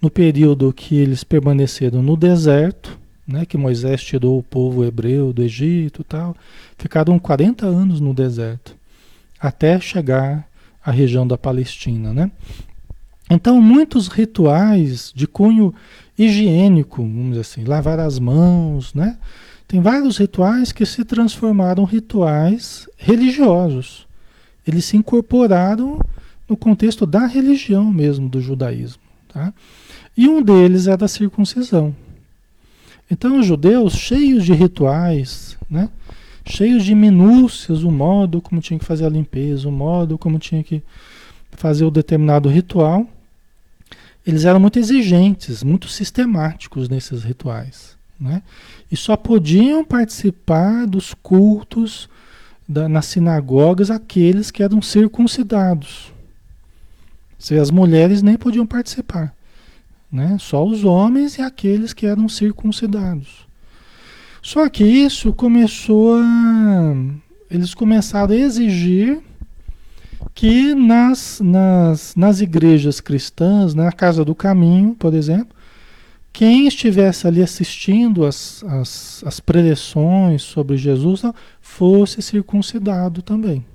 no 0.00 0.10
período 0.10 0.72
que 0.72 0.96
eles 0.96 1.22
permaneceram 1.22 2.02
no 2.02 2.16
deserto, 2.16 2.98
né, 3.26 3.46
que 3.46 3.56
Moisés 3.56 4.02
tirou 4.02 4.38
o 4.38 4.42
povo 4.42 4.84
hebreu 4.84 5.32
do 5.32 5.42
Egito 5.42 6.04
tal, 6.04 6.36
ficaram 6.76 7.18
40 7.18 7.66
anos 7.66 8.00
no 8.00 8.12
deserto, 8.12 8.76
até 9.40 9.80
chegar 9.80 10.46
à 10.84 10.90
região 10.90 11.26
da 11.26 11.38
Palestina, 11.38 12.12
né? 12.12 12.30
Então, 13.30 13.60
muitos 13.60 14.08
rituais 14.08 15.10
de 15.14 15.26
cunho 15.26 15.74
higiênico, 16.16 17.02
vamos 17.02 17.30
dizer 17.30 17.40
assim, 17.40 17.64
lavar 17.64 17.98
as 17.98 18.18
mãos, 18.18 18.92
né? 18.92 19.16
Tem 19.66 19.80
vários 19.80 20.18
rituais 20.18 20.72
que 20.72 20.84
se 20.84 21.04
transformaram 21.04 21.84
em 21.84 21.86
rituais 21.86 22.86
religiosos. 22.98 24.06
Eles 24.66 24.84
se 24.84 24.96
incorporaram 24.96 25.98
no 26.48 26.56
contexto 26.56 27.06
da 27.06 27.26
religião 27.26 27.90
mesmo, 27.90 28.28
do 28.28 28.40
judaísmo. 28.40 29.02
Tá? 29.28 29.52
E 30.16 30.28
um 30.28 30.42
deles 30.42 30.86
é 30.86 30.96
da 30.96 31.08
circuncisão. 31.08 31.94
Então, 33.10 33.38
os 33.38 33.46
judeus, 33.46 33.94
cheios 33.94 34.44
de 34.44 34.52
rituais, 34.52 35.56
né? 35.70 35.88
cheios 36.46 36.84
de 36.84 36.94
minúcias, 36.94 37.82
o 37.82 37.90
modo 37.90 38.40
como 38.40 38.60
tinha 38.60 38.78
que 38.78 38.84
fazer 38.84 39.06
a 39.06 39.10
limpeza, 39.10 39.68
o 39.68 39.72
modo 39.72 40.18
como 40.18 40.38
tinha 40.38 40.62
que 40.62 40.82
fazer 41.52 41.84
o 41.84 41.90
determinado 41.90 42.48
ritual, 42.48 43.06
eles 44.26 44.44
eram 44.44 44.58
muito 44.58 44.78
exigentes, 44.78 45.62
muito 45.62 45.88
sistemáticos 45.88 46.88
nesses 46.88 47.22
rituais. 47.22 47.96
Né? 48.18 48.42
E 48.90 48.96
só 48.96 49.16
podiam 49.16 49.84
participar 49.84 50.86
dos 50.86 51.12
cultos 51.14 52.08
da, 52.66 52.88
nas 52.88 53.06
sinagogas 53.06 53.90
aqueles 53.90 54.50
que 54.50 54.62
eram 54.62 54.80
circuncidados. 54.80 56.12
As 57.60 57.70
mulheres 57.70 58.22
nem 58.22 58.36
podiam 58.36 58.66
participar. 58.66 59.34
Né? 60.14 60.36
Só 60.38 60.64
os 60.64 60.84
homens 60.84 61.38
e 61.38 61.42
aqueles 61.42 61.92
que 61.92 62.06
eram 62.06 62.28
circuncidados. 62.28 63.48
Só 64.40 64.68
que 64.68 64.84
isso 64.84 65.32
começou 65.32 66.14
a. 66.14 66.94
Eles 67.50 67.74
começaram 67.74 68.32
a 68.32 68.38
exigir 68.38 69.20
que 70.32 70.72
nas, 70.72 71.40
nas, 71.40 72.14
nas 72.14 72.40
igrejas 72.40 73.00
cristãs, 73.00 73.74
na 73.74 73.90
Casa 73.90 74.24
do 74.24 74.36
Caminho, 74.36 74.94
por 74.94 75.14
exemplo, 75.14 75.48
quem 76.32 76.68
estivesse 76.68 77.26
ali 77.26 77.42
assistindo 77.42 78.24
as, 78.24 78.62
as, 78.68 79.24
as 79.26 79.40
preleções 79.40 80.42
sobre 80.42 80.76
Jesus 80.76 81.22
fosse 81.60 82.22
circuncidado 82.22 83.20
também. 83.20 83.66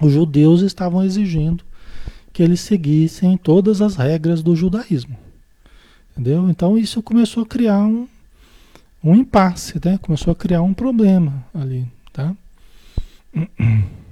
Os 0.00 0.12
judeus 0.12 0.60
estavam 0.62 1.02
exigindo 1.02 1.64
que 2.32 2.44
eles 2.44 2.60
seguissem 2.60 3.36
todas 3.36 3.82
as 3.82 3.96
regras 3.96 4.40
do 4.40 4.54
judaísmo. 4.54 5.21
Entendeu? 6.12 6.48
Então 6.48 6.78
isso 6.78 7.02
começou 7.02 7.42
a 7.42 7.46
criar 7.46 7.78
um, 7.78 8.06
um 9.02 9.14
impasse, 9.16 9.80
né? 9.84 9.98
começou 10.00 10.30
a 10.32 10.36
criar 10.36 10.62
um 10.62 10.74
problema 10.74 11.44
ali. 11.54 11.86
Tá? 12.12 12.34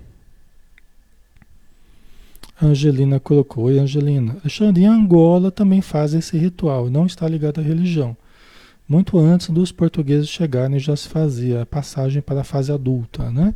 Angelina 2.62 3.18
colocou. 3.18 3.64
Oi, 3.64 3.78
Angelina. 3.78 4.36
Alexandre, 4.42 4.82
em 4.82 4.86
Angola 4.86 5.50
também 5.50 5.80
faz 5.80 6.12
esse 6.12 6.36
ritual, 6.36 6.90
não 6.90 7.06
está 7.06 7.26
ligado 7.26 7.58
à 7.58 7.62
religião. 7.62 8.16
Muito 8.86 9.18
antes 9.18 9.48
dos 9.50 9.70
portugueses 9.70 10.28
chegarem 10.28 10.78
já 10.80 10.96
se 10.96 11.08
fazia 11.08 11.62
a 11.62 11.66
passagem 11.66 12.20
para 12.20 12.40
a 12.40 12.44
fase 12.44 12.72
adulta, 12.72 13.30
né? 13.30 13.54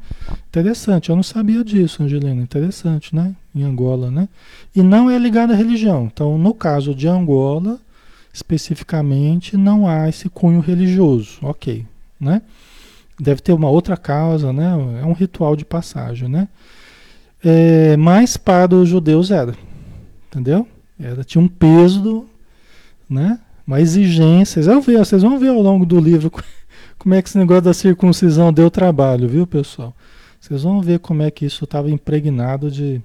Interessante, 0.49 1.11
eu 1.11 1.17
não 1.17 1.25
sabia 1.25 1.65
disso, 1.65 2.05
Angelina, 2.05 2.41
interessante, 2.41 3.15
né? 3.15 3.35
Em 3.53 3.65
Angola, 3.65 4.13
né? 4.13 4.29
E 4.75 4.81
não 4.81 5.11
é 5.11 5.19
ligado 5.19 5.53
à 5.53 5.57
religião. 5.57 6.05
Então, 6.05 6.39
no 6.39 6.55
caso 6.55 6.95
de 6.95 7.09
Angola, 7.09 7.81
especificamente, 8.35 9.57
não 9.57 9.87
há 9.87 10.09
esse 10.09 10.29
cunho 10.29 10.59
religioso, 10.59 11.39
ok, 11.41 11.87
né? 12.19 12.43
Deve 13.19 13.41
ter 13.41 13.53
uma 13.53 13.71
outra 13.71 13.97
causa, 13.97 14.53
né? 14.53 14.73
É 15.01 15.07
um 15.07 15.13
ritual 15.13 15.55
de 15.55 15.65
passagem, 15.65 16.29
né? 16.29 16.49
É, 17.45 17.97
mas 17.97 18.37
para 18.37 18.75
os 18.75 18.89
judeus 18.89 19.31
era, 19.31 19.55
entendeu? 20.27 20.67
Era, 20.99 21.23
tinha 21.23 21.41
um 21.41 21.47
peso, 21.47 22.03
do, 22.03 22.29
né? 23.09 23.39
Uma 23.65 23.81
exigência. 23.81 24.61
Vocês 24.61 25.23
vão, 25.23 25.39
ver, 25.39 25.51
ao 25.51 25.63
longo 25.63 25.87
do 25.87 26.01
livro 26.01 26.29
como 26.99 27.15
é 27.15 27.23
que 27.23 27.29
esse 27.29 27.39
negócio 27.39 27.63
da 27.63 27.73
circuncisão 27.73 28.53
deu 28.53 28.69
trabalho, 28.69 29.29
viu, 29.29 29.47
pessoal? 29.47 29.95
Vocês 30.41 30.65
vão 30.65 30.81
ver 30.81 30.99
como 30.99 31.23
é 31.23 31.31
que 31.31 31.47
isso 31.47 31.65
estava 31.65 31.89
impregnado 31.89 32.69
de, 32.69 33.01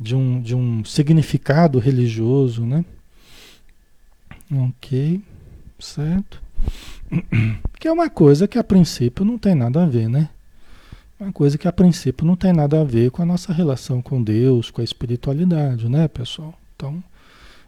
de, 0.00 0.16
um, 0.16 0.40
de 0.40 0.56
um 0.56 0.84
significado 0.84 1.78
religioso, 1.78 2.66
né? 2.66 2.84
Ok, 4.52 5.22
certo? 5.78 6.42
Que 7.78 7.88
é 7.88 7.92
uma 7.92 8.08
coisa 8.08 8.48
que 8.48 8.58
a 8.58 8.64
princípio 8.64 9.24
não 9.24 9.38
tem 9.38 9.54
nada 9.54 9.82
a 9.82 9.86
ver, 9.86 10.08
né? 10.08 10.30
Uma 11.20 11.30
coisa 11.30 11.56
que 11.56 11.68
a 11.68 11.72
princípio 11.72 12.26
não 12.26 12.34
tem 12.34 12.52
nada 12.52 12.80
a 12.80 12.84
ver 12.84 13.10
com 13.10 13.22
a 13.22 13.26
nossa 13.26 13.52
relação 13.52 14.02
com 14.02 14.22
Deus, 14.22 14.70
com 14.70 14.80
a 14.80 14.84
espiritualidade, 14.84 15.88
né, 15.88 16.08
pessoal? 16.08 16.58
Então, 16.74 17.02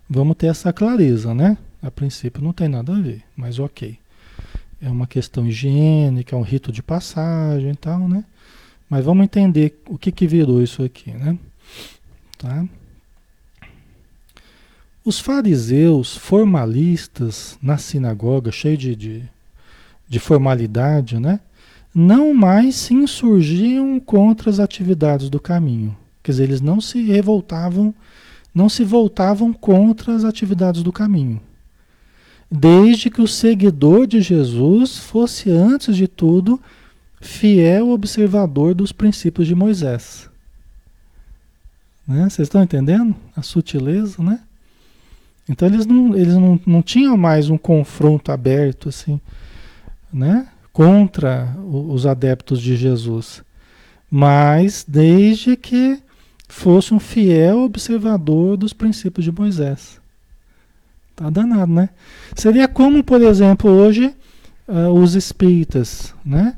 vamos 0.09 0.37
ter 0.37 0.47
essa 0.49 0.73
clareza, 0.73 1.35
né? 1.35 1.57
A 1.83 1.91
princípio 1.91 2.43
não 2.43 2.53
tem 2.53 2.69
nada 2.69 2.97
a 2.97 3.01
ver, 3.01 3.23
mas 3.37 3.59
ok. 3.59 3.99
É 4.81 4.89
uma 4.89 5.07
questão 5.07 5.47
higiênica, 5.47 6.35
é 6.35 6.39
um 6.39 6.43
rito 6.43 6.73
de 6.73 6.83
passagem 6.83 7.71
e 7.71 7.77
tal, 7.77 8.09
né? 8.09 8.25
Mas 8.89 9.05
vamos 9.05 9.25
entender 9.25 9.81
o 9.89 9.99
que, 9.99 10.11
que 10.11 10.27
virou 10.27 10.63
isso 10.63 10.83
aqui, 10.83 11.11
né? 11.11 11.39
Tá? 12.39 12.67
Os 15.09 15.19
fariseus 15.19 16.19
formalistas 16.19 17.59
na 17.63 17.79
sinagoga, 17.79 18.53
cheio 18.53 18.77
de, 18.77 18.95
de, 18.95 19.23
de 20.07 20.19
formalidade, 20.19 21.19
né? 21.19 21.41
não 21.95 22.35
mais 22.35 22.77
se 22.77 22.93
insurgiam 22.93 23.99
contra 23.99 24.51
as 24.51 24.61
atividades 24.61 25.31
do 25.31 25.41
caminho. 25.41 25.97
Quer 26.23 26.33
dizer, 26.33 26.45
eles 26.45 26.61
não 26.61 26.79
se 26.79 27.01
revoltavam, 27.05 27.95
não 28.55 28.69
se 28.69 28.85
voltavam 28.85 29.51
contra 29.51 30.15
as 30.15 30.25
atividades 30.25 30.83
do 30.83 30.93
caminho. 30.93 31.41
Desde 32.51 33.09
que 33.09 33.23
o 33.23 33.27
seguidor 33.27 34.07
de 34.07 34.21
Jesus 34.21 34.99
fosse, 34.99 35.51
antes 35.51 35.97
de 35.97 36.07
tudo, 36.07 36.61
fiel 37.19 37.89
observador 37.89 38.75
dos 38.75 38.93
princípios 38.93 39.49
de 39.49 39.55
Moisés. 39.55 40.29
Né? 42.07 42.29
Vocês 42.29 42.45
estão 42.45 42.63
entendendo 42.63 43.17
a 43.35 43.41
sutileza, 43.41 44.23
né? 44.23 44.41
Então 45.49 45.69
eles 45.69 45.87
não, 45.87 46.15
eles 46.15 46.35
não, 46.35 46.61
não 46.67 46.83
tinham 46.83 47.17
mais 47.17 47.49
um 47.49 47.57
confronto 47.57 48.31
aberto 48.31 48.89
assim, 48.89 49.21
né? 50.13 50.49
Contra 50.73 51.57
os 51.65 52.07
adeptos 52.07 52.61
de 52.61 52.77
Jesus. 52.77 53.43
Mas 54.11 54.85
desde 54.87 55.57
que 55.57 56.01
fosse 56.49 56.95
um 56.95 56.99
fiel 56.99 57.61
observador 57.61 58.57
dos 58.57 58.73
princípios 58.73 59.25
de 59.25 59.31
Moisés. 59.31 60.01
Tá 61.15 61.29
danado, 61.29 61.73
né? 61.73 61.91
Seria 62.35 62.67
como, 62.67 63.05
por 63.05 63.21
exemplo, 63.21 63.71
hoje 63.71 64.15
uh, 64.67 64.91
os 64.93 65.15
espíritas, 65.15 66.15
né? 66.25 66.57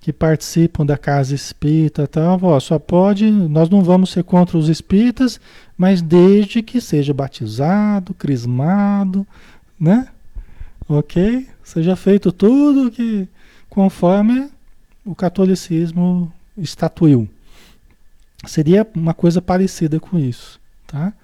Que 0.00 0.12
participam 0.12 0.84
da 0.84 0.96
casa 0.96 1.34
espírita 1.34 2.06
tal, 2.06 2.38
ó, 2.42 2.58
só 2.60 2.78
pode, 2.78 3.30
nós 3.30 3.68
não 3.70 3.82
vamos 3.82 4.10
ser 4.10 4.24
contra 4.24 4.58
os 4.58 4.68
espíritas, 4.68 5.40
mas 5.80 6.02
desde 6.02 6.60
que 6.60 6.78
seja 6.78 7.14
batizado, 7.14 8.12
crismado, 8.12 9.26
né? 9.80 10.08
Ok? 10.86 11.48
Seja 11.64 11.96
feito 11.96 12.30
tudo 12.30 12.90
que 12.90 13.26
conforme 13.66 14.50
o 15.06 15.14
catolicismo 15.14 16.30
estatuiu. 16.54 17.26
Seria 18.46 18.86
uma 18.94 19.14
coisa 19.14 19.40
parecida 19.40 19.98
com 19.98 20.18
isso, 20.18 20.60
tá? 20.86 21.14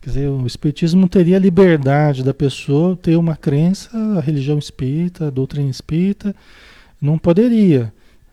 Quer 0.00 0.08
dizer, 0.08 0.28
o 0.30 0.46
espiritismo 0.46 1.06
teria 1.06 1.38
liberdade 1.38 2.24
da 2.24 2.32
pessoa 2.32 2.96
ter 2.96 3.16
uma 3.16 3.36
crença, 3.36 3.94
a 4.16 4.22
religião 4.22 4.58
espírita, 4.58 5.26
a 5.26 5.30
doutrina 5.30 5.68
espírita, 5.68 6.34
não 6.98 7.18
poderia, 7.18 7.92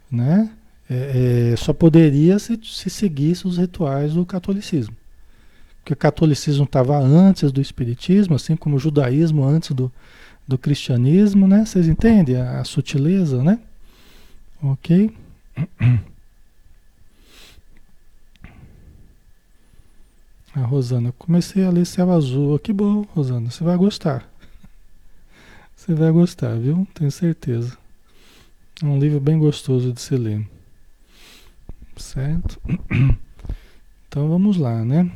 né? 0.10 0.49
É, 0.89 1.51
é, 1.51 1.55
só 1.57 1.74
poderia 1.74 2.39
se, 2.39 2.57
se 2.64 2.89
seguisse 2.89 3.45
os 3.45 3.57
rituais 3.57 4.14
do 4.14 4.26
catolicismo 4.26 4.99
que 5.84 5.93
o 5.93 5.95
catolicismo 5.95 6.65
estava 6.65 6.97
antes 6.97 7.51
do 7.51 7.61
espiritismo, 7.61 8.36
assim 8.36 8.55
como 8.55 8.75
o 8.75 8.80
judaísmo 8.80 9.43
antes 9.43 9.71
do, 9.71 9.91
do 10.47 10.57
cristianismo, 10.57 11.47
né? 11.47 11.65
Vocês 11.65 11.88
entendem 11.88 12.36
a, 12.36 12.59
a 12.59 12.63
sutileza, 12.63 13.43
né? 13.43 13.59
Ok? 14.61 15.15
A 20.55 20.61
Rosana, 20.65 21.13
comecei 21.17 21.63
a 21.63 21.69
ler 21.69 21.86
Céu 21.86 22.11
Azul. 22.11 22.59
Que 22.59 22.73
bom, 22.73 23.01
Rosana, 23.13 23.49
você 23.49 23.63
vai 23.63 23.77
gostar. 23.77 24.27
Você 25.75 25.93
vai 25.93 26.11
gostar, 26.11 26.57
viu? 26.57 26.86
Tenho 26.93 27.09
certeza. 27.09 27.77
É 28.84 28.86
um 28.86 28.99
livro 28.99 29.19
bem 29.19 29.39
gostoso 29.39 29.93
de 29.93 30.01
se 30.01 30.15
ler. 30.17 30.45
Certo? 31.95 32.59
Então 34.09 34.27
vamos 34.27 34.57
lá, 34.57 34.84
né? 34.84 35.11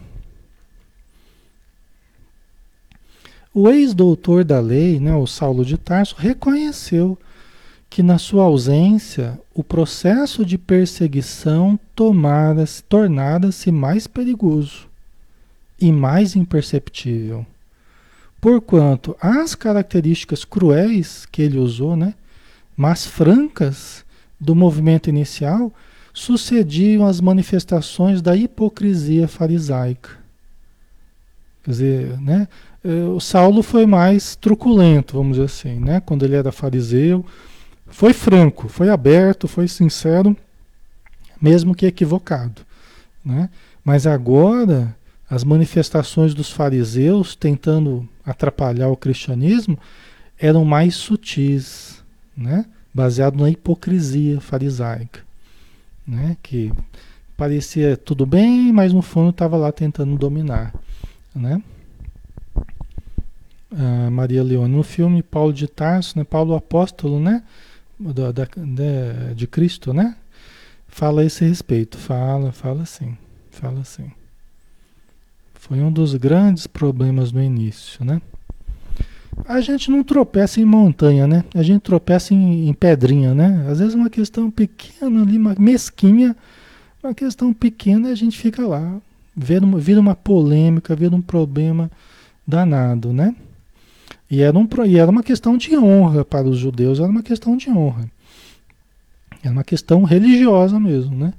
O 3.54 3.70
ex-doutor 3.70 4.44
da 4.44 4.60
lei, 4.60 5.00
né, 5.00 5.16
o 5.16 5.28
Saulo 5.28 5.64
de 5.64 5.78
Tarso, 5.78 6.16
reconheceu 6.18 7.18
que 7.88 8.02
na 8.02 8.18
sua 8.18 8.46
ausência 8.46 9.40
o 9.54 9.64
processo 9.64 10.44
de 10.44 10.58
perseguição 10.58 11.80
tornara-se 12.90 13.72
mais 13.72 14.08
perigoso 14.08 14.88
e 15.80 15.92
mais 15.92 16.36
imperceptível. 16.36 17.46
Porquanto 18.42 19.16
as 19.22 19.54
características 19.54 20.44
cruéis 20.44 21.28
que 21.32 21.44
ele 21.44 21.60
usou, 21.60 21.96
né, 21.96 22.16
mas 22.76 23.06
francas 23.06 24.04
do 24.40 24.56
movimento 24.56 25.10
inicial, 25.10 25.72
sucediam 26.12 27.06
às 27.06 27.22
manifestações 27.22 28.20
da 28.20 28.36
hipocrisia 28.36 29.28
farisaica. 29.28 30.10
Quer 31.64 31.72
dizer, 31.72 32.20
né, 32.20 32.48
o 32.84 33.20
Saulo 33.20 33.64
foi 33.64 33.86
mais 33.86 34.36
truculento, 34.36 35.16
vamos 35.16 35.38
dizer 35.38 35.46
assim, 35.46 35.80
né? 35.80 36.02
Quando 36.02 36.26
ele 36.26 36.36
era 36.36 36.52
fariseu, 36.52 37.26
foi 37.88 38.12
franco, 38.12 38.68
foi 38.68 38.90
aberto, 38.90 39.48
foi 39.48 39.68
sincero, 39.68 40.36
mesmo 41.42 41.74
que 41.74 41.86
equivocado, 41.86 42.62
né? 43.24 43.50
Mas 43.86 44.06
agora 44.06 44.96
as 45.30 45.44
manifestações 45.44 46.34
dos 46.34 46.52
fariseus 46.52 47.36
tentando 47.36 48.08
atrapalhar 48.26 48.90
o 48.90 48.98
cristianismo 48.98 49.78
eram 50.38 50.66
mais 50.66 50.96
sutis, 50.96 52.04
né? 52.36 52.66
Baseado 52.94 53.42
na 53.42 53.50
hipocrisia 53.50 54.42
farisaica, 54.42 55.22
né? 56.06 56.36
Que 56.44 56.72
parecia 57.38 57.96
tudo 57.96 58.26
bem, 58.26 58.74
mas 58.74 58.92
no 58.92 59.02
fundo 59.02 59.30
estava 59.30 59.56
lá 59.56 59.72
tentando 59.72 60.18
dominar, 60.18 60.74
né? 61.34 61.62
Maria 64.12 64.44
Leone. 64.44 64.74
No 64.74 64.84
filme 64.84 65.22
Paulo 65.24 65.54
de 65.54 65.68
Tarso, 65.68 66.18
né, 66.18 66.24
Paulo 66.24 66.56
Apóstolo, 66.56 67.20
né, 67.20 67.44
da, 68.00 68.32
da, 68.32 68.46
de, 68.46 69.36
de 69.36 69.48
Cristo, 69.48 69.94
né, 69.94 70.16
fala 70.88 71.22
a 71.22 71.26
esse 71.26 71.46
respeito. 71.46 71.98
Fala, 71.98 72.52
fala 72.52 72.86
sim, 72.86 73.18
fala 73.52 73.84
sim. 73.84 74.12
Foi 75.54 75.80
um 75.80 75.92
dos 75.92 76.14
grandes 76.16 76.68
problemas 76.68 77.32
no 77.32 77.42
início, 77.42 78.04
né? 78.04 78.22
A 79.46 79.62
gente 79.62 79.90
não 79.90 80.04
tropeça 80.04 80.62
em 80.62 80.66
montanha, 80.66 81.26
né? 81.26 81.44
A 81.56 81.64
gente 81.64 81.82
tropeça 81.82 82.34
em, 82.34 82.70
em 82.70 82.74
pedrinha, 82.74 83.34
né? 83.34 83.66
Às 83.70 83.80
vezes 83.80 83.94
uma 83.94 84.10
questão 84.10 84.52
pequena 84.52 85.22
ali, 85.22 85.38
uma 85.38 85.56
mesquinha, 85.58 86.36
uma 87.04 87.14
questão 87.14 87.54
pequena 87.54 88.10
a 88.10 88.16
gente 88.16 88.38
fica 88.38 88.66
lá, 88.68 89.02
vira 89.36 89.66
uma, 89.66 89.80
vira 89.80 90.00
uma 90.00 90.16
polêmica, 90.16 90.96
vira 90.96 91.16
um 91.16 91.22
problema 91.22 91.90
danado, 92.46 93.12
né? 93.12 93.36
E 94.34 94.42
era, 94.42 94.58
um, 94.58 94.68
e 94.88 94.98
era 94.98 95.12
uma 95.12 95.22
questão 95.22 95.56
de 95.56 95.78
honra 95.78 96.26
para 96.26 96.48
os 96.48 96.58
judeus, 96.58 97.00
era 97.00 97.08
uma 97.08 97.22
questão 97.22 97.56
de 97.56 97.70
honra. 97.70 98.10
Era 99.44 99.54
uma 99.54 99.64
questão 99.64 100.02
religiosa 100.02 100.80
mesmo, 100.80 101.16
né? 101.16 101.36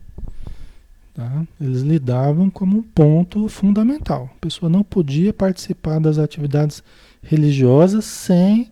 Tá? 1.12 1.42
Eles 1.60 1.82
lidavam 1.82 2.48
como 2.48 2.78
um 2.78 2.82
ponto 2.82 3.48
fundamental. 3.48 4.30
A 4.36 4.40
pessoa 4.40 4.70
não 4.70 4.84
podia 4.84 5.32
participar 5.32 5.98
das 5.98 6.18
atividades 6.18 6.84
religiosas 7.20 8.04
sem 8.04 8.70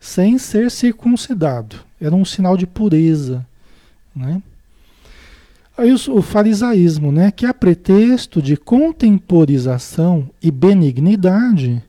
sem 0.00 0.38
ser 0.38 0.70
circuncidado. 0.70 1.76
Era 2.00 2.14
um 2.14 2.24
sinal 2.24 2.56
de 2.56 2.66
pureza, 2.66 3.46
né? 4.16 4.42
Aí 5.76 5.92
o, 5.92 6.16
o 6.16 6.22
farisaísmo, 6.22 7.12
né, 7.12 7.30
que 7.30 7.44
a 7.44 7.52
pretexto 7.52 8.40
de 8.40 8.56
contemporização 8.56 10.30
e 10.42 10.50
benignidade, 10.50 11.82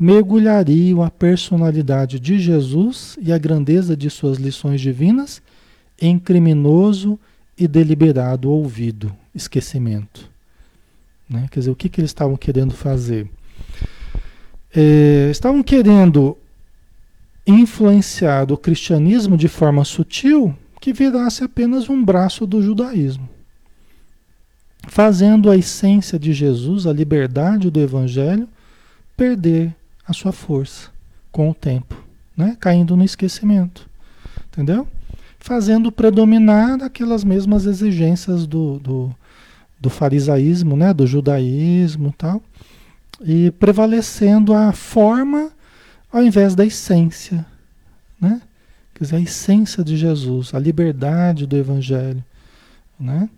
mergulhariam 0.00 1.02
a 1.02 1.10
personalidade 1.10 2.18
de 2.18 2.38
Jesus 2.38 3.18
e 3.20 3.30
a 3.30 3.36
grandeza 3.36 3.94
de 3.94 4.08
suas 4.08 4.38
lições 4.38 4.80
divinas 4.80 5.42
em 6.00 6.18
criminoso 6.18 7.20
e 7.56 7.68
deliberado 7.68 8.50
ouvido, 8.50 9.14
esquecimento. 9.34 10.30
Né? 11.28 11.46
Quer 11.50 11.60
dizer, 11.60 11.70
o 11.70 11.76
que, 11.76 11.90
que 11.90 12.00
eles 12.00 12.08
estavam 12.08 12.34
querendo 12.34 12.72
fazer? 12.72 13.28
É, 14.74 15.28
estavam 15.30 15.62
querendo 15.62 16.34
influenciar 17.46 18.50
o 18.50 18.56
cristianismo 18.56 19.36
de 19.36 19.48
forma 19.48 19.84
sutil 19.84 20.56
que 20.80 20.94
virasse 20.94 21.44
apenas 21.44 21.90
um 21.90 22.02
braço 22.02 22.46
do 22.46 22.62
judaísmo, 22.62 23.28
fazendo 24.88 25.50
a 25.50 25.56
essência 25.58 26.18
de 26.18 26.32
Jesus, 26.32 26.86
a 26.86 26.92
liberdade 26.92 27.70
do 27.70 27.78
evangelho, 27.78 28.48
perder 29.14 29.74
a 30.10 30.12
sua 30.12 30.32
força 30.32 30.90
com 31.30 31.48
o 31.48 31.54
tempo, 31.54 31.94
né? 32.36 32.56
caindo 32.58 32.96
no 32.96 33.04
esquecimento. 33.04 33.88
Entendeu? 34.48 34.86
Fazendo 35.38 35.92
predominar 35.92 36.82
aquelas 36.82 37.22
mesmas 37.22 37.64
exigências 37.64 38.44
do, 38.44 38.80
do, 38.80 39.14
do 39.80 39.88
farisaísmo, 39.88 40.76
né? 40.76 40.92
do 40.92 41.06
judaísmo 41.06 42.12
tal, 42.18 42.42
e 43.20 43.52
prevalecendo 43.52 44.52
a 44.52 44.72
forma 44.72 45.52
ao 46.12 46.24
invés 46.24 46.56
da 46.56 46.66
essência. 46.66 47.46
Né? 48.20 48.42
Quer 48.92 49.04
dizer, 49.04 49.16
a 49.16 49.20
essência 49.20 49.84
de 49.84 49.96
Jesus, 49.96 50.52
a 50.52 50.58
liberdade 50.58 51.46
do 51.46 51.56
Evangelho, 51.56 52.24
né? 52.98 53.28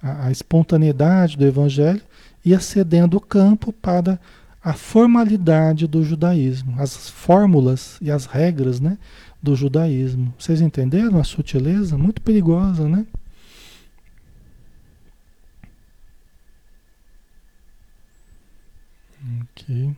a, 0.00 0.26
a 0.26 0.30
espontaneidade 0.30 1.36
do 1.36 1.44
Evangelho, 1.44 2.02
ia 2.44 2.60
cedendo 2.60 3.16
o 3.16 3.20
campo 3.20 3.72
para 3.72 4.18
a 4.62 4.74
formalidade 4.74 5.86
do 5.86 6.04
judaísmo, 6.04 6.80
as 6.80 7.08
fórmulas 7.08 7.96
e 8.00 8.10
as 8.10 8.26
regras 8.26 8.78
né, 8.78 8.98
do 9.42 9.56
judaísmo. 9.56 10.34
Vocês 10.38 10.60
entenderam 10.60 11.18
a 11.18 11.24
sutileza? 11.24 11.96
Muito 11.96 12.20
perigosa, 12.20 12.88
né? 12.88 13.06
Ok. 19.42 19.94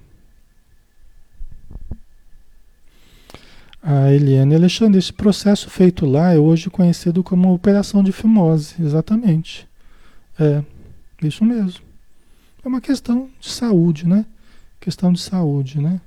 A 3.82 4.12
Eliane 4.12 4.54
Alexandre, 4.54 4.98
esse 4.98 5.12
processo 5.12 5.68
feito 5.68 6.06
lá 6.06 6.32
é 6.32 6.38
hoje 6.38 6.70
conhecido 6.70 7.24
como 7.24 7.52
operação 7.52 8.00
de 8.00 8.12
fimose, 8.12 8.76
exatamente. 8.80 9.68
É, 10.38 10.62
isso 11.20 11.44
mesmo. 11.44 11.82
É 12.64 12.68
uma 12.68 12.80
questão 12.80 13.28
de 13.40 13.50
saúde, 13.50 14.06
né? 14.06 14.24
Questão 14.82 15.12
de 15.12 15.20
saúde, 15.20 15.80
né? 15.80 16.00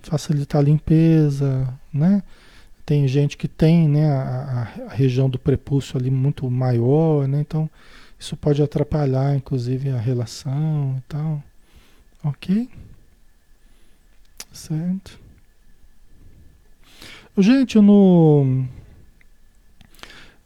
Facilitar 0.00 0.60
a 0.60 0.64
limpeza, 0.64 1.68
né? 1.92 2.22
Tem 2.86 3.08
gente 3.08 3.36
que 3.36 3.48
tem 3.48 3.88
né, 3.88 4.08
a, 4.12 4.68
a 4.86 4.94
região 4.94 5.28
do 5.28 5.40
prepúcio 5.40 5.98
ali 5.98 6.08
muito 6.08 6.48
maior, 6.48 7.26
né? 7.26 7.40
Então, 7.40 7.68
isso 8.16 8.36
pode 8.36 8.62
atrapalhar, 8.62 9.34
inclusive, 9.34 9.90
a 9.90 9.98
relação 9.98 10.94
e 10.98 11.00
tal. 11.08 11.42
Ok? 12.22 12.70
Certo. 14.52 15.18
Gente, 17.36 17.80
no, 17.80 18.64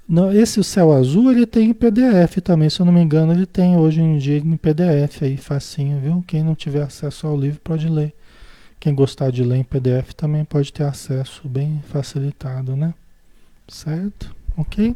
no 0.09 0.32
esse 0.32 0.61
o 0.61 0.64
céu 0.64 0.92
azul 0.92 1.32
ele 1.32 1.46
tem 1.46 1.70
em 1.70 1.74
PDF 1.74 2.40
também, 2.42 2.70
se 2.70 2.80
eu 2.80 2.86
não 2.86 2.92
me 2.92 3.00
engano, 3.00 3.32
ele 3.32 3.46
tem 3.46 3.76
hoje 3.76 4.00
em 4.00 4.18
dia 4.18 4.38
em 4.38 4.57
PDF 4.57 5.22
aí, 5.22 5.36
facinho, 5.36 5.98
viu? 6.00 6.24
Quem 6.26 6.44
não 6.44 6.54
tiver 6.54 6.82
acesso 6.82 7.26
ao 7.26 7.36
livro 7.36 7.61
pode 7.61 7.88
ler. 7.88 8.14
Quem 8.78 8.94
gostar 8.94 9.30
de 9.30 9.42
ler 9.42 9.57
em 9.57 9.64
PDF 9.64 10.12
também 10.14 10.44
pode 10.44 10.72
ter 10.72 10.84
acesso 10.84 11.48
bem 11.48 11.82
facilitado, 11.90 12.76
né? 12.76 12.94
Certo? 13.66 14.34
Ok? 14.57 14.94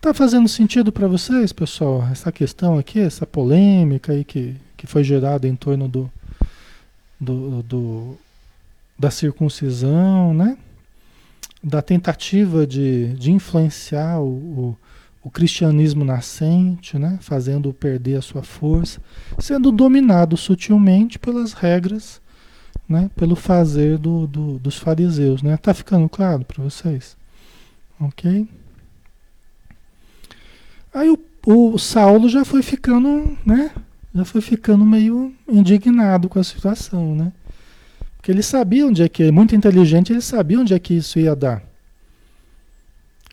Tá 0.00 0.12
fazendo 0.12 0.48
sentido 0.48 0.92
para 0.92 1.08
vocês, 1.08 1.52
pessoal? 1.52 2.06
Essa 2.10 2.30
questão 2.30 2.78
aqui, 2.78 3.00
essa 3.00 3.26
polêmica 3.26 4.12
aí 4.12 4.22
que, 4.22 4.54
que 4.76 4.86
foi 4.86 5.02
gerada 5.02 5.48
em 5.48 5.56
torno 5.56 5.88
do, 5.88 6.10
do, 7.18 7.62
do 7.62 8.18
da 8.98 9.10
circuncisão, 9.10 10.32
né? 10.34 10.56
Da 11.62 11.80
tentativa 11.80 12.66
de, 12.66 13.12
de 13.14 13.30
influenciar 13.30 14.20
o, 14.20 14.26
o, 14.26 14.76
o, 15.22 15.30
cristianismo 15.30 16.04
nascente, 16.04 16.98
né? 16.98 17.18
fazendo-o 17.20 17.72
perder 17.72 18.16
a 18.16 18.22
sua 18.22 18.42
força, 18.42 19.00
sendo 19.38 19.70
dominado 19.70 20.36
sutilmente 20.36 21.18
pelas 21.18 21.52
regras, 21.52 22.20
né? 22.88 23.08
pelo 23.14 23.36
fazer 23.36 23.96
do, 23.96 24.26
do, 24.26 24.58
dos 24.58 24.76
fariseus. 24.76 25.42
Né? 25.42 25.56
Tá 25.56 25.72
ficando 25.72 26.08
claro 26.08 26.44
para 26.44 26.62
vocês? 26.62 27.16
Ok? 28.00 28.48
Aí 30.92 31.08
o, 31.10 31.18
o 31.46 31.78
Saulo 31.78 32.28
já 32.28 32.44
foi 32.44 32.62
ficando, 32.62 33.36
né? 33.46 33.70
Já 34.14 34.24
foi 34.24 34.42
ficando 34.42 34.84
meio 34.84 35.32
indignado 35.48 36.28
com 36.28 36.38
a 36.38 36.44
situação, 36.44 37.14
né? 37.14 37.32
Porque 38.22 38.30
ele 38.30 38.42
sabia 38.44 38.86
onde 38.86 39.02
é 39.02 39.08
que, 39.08 39.32
muito 39.32 39.56
inteligente, 39.56 40.12
ele 40.12 40.20
sabia 40.20 40.60
onde 40.60 40.72
é 40.72 40.78
que 40.78 40.94
isso 40.94 41.18
ia 41.18 41.34
dar. 41.34 41.60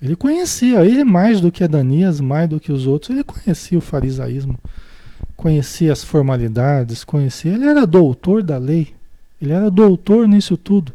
Ele 0.02 0.16
conhecia, 0.16 0.84
ele 0.84 1.04
mais 1.04 1.40
do 1.40 1.52
que 1.52 1.64
Adanias, 1.64 2.20
mais 2.20 2.50
do 2.50 2.60
que 2.60 2.72
os 2.72 2.88
outros, 2.88 3.12
ele 3.12 3.24
conhecia 3.24 3.78
o 3.78 3.82
farisaísmo, 3.82 4.58
conhecia 5.36 5.94
as 5.94 6.04
formalidades, 6.04 7.04
conhecia, 7.04 7.54
ele 7.54 7.68
era 7.68 7.86
doutor 7.86 8.42
da 8.42 8.58
lei, 8.58 8.96
ele 9.40 9.52
era 9.52 9.70
doutor 9.70 10.28
nisso 10.28 10.58
tudo 10.58 10.92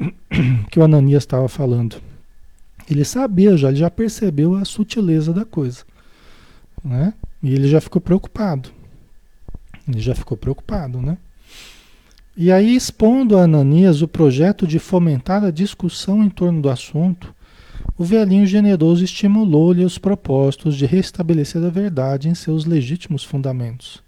que 0.70 0.80
o 0.80 0.82
Ananias 0.82 1.24
estava 1.24 1.46
falando. 1.46 2.00
Ele 2.90 3.04
sabia 3.04 3.54
já, 3.54 3.68
ele 3.68 3.76
já 3.76 3.90
percebeu 3.90 4.54
a 4.54 4.64
sutileza 4.64 5.30
da 5.30 5.44
coisa, 5.44 5.84
né? 6.82 7.12
E 7.42 7.52
ele 7.52 7.68
já 7.68 7.82
ficou 7.82 8.00
preocupado. 8.00 8.70
Ele 9.86 10.00
já 10.00 10.14
ficou 10.14 10.38
preocupado, 10.38 11.02
né? 11.02 11.18
E 12.42 12.50
aí, 12.50 12.74
expondo 12.74 13.36
a 13.36 13.42
Ananias 13.42 14.00
o 14.00 14.08
projeto 14.08 14.66
de 14.66 14.78
fomentar 14.78 15.44
a 15.44 15.50
discussão 15.50 16.24
em 16.24 16.30
torno 16.30 16.62
do 16.62 16.70
assunto, 16.70 17.34
o 17.98 18.02
velhinho 18.02 18.46
generoso 18.46 19.04
estimulou-lhe 19.04 19.84
os 19.84 19.98
propósitos 19.98 20.74
de 20.74 20.86
restabelecer 20.86 21.62
a 21.62 21.68
verdade 21.68 22.30
em 22.30 22.34
seus 22.34 22.64
legítimos 22.64 23.22
fundamentos. 23.22 24.02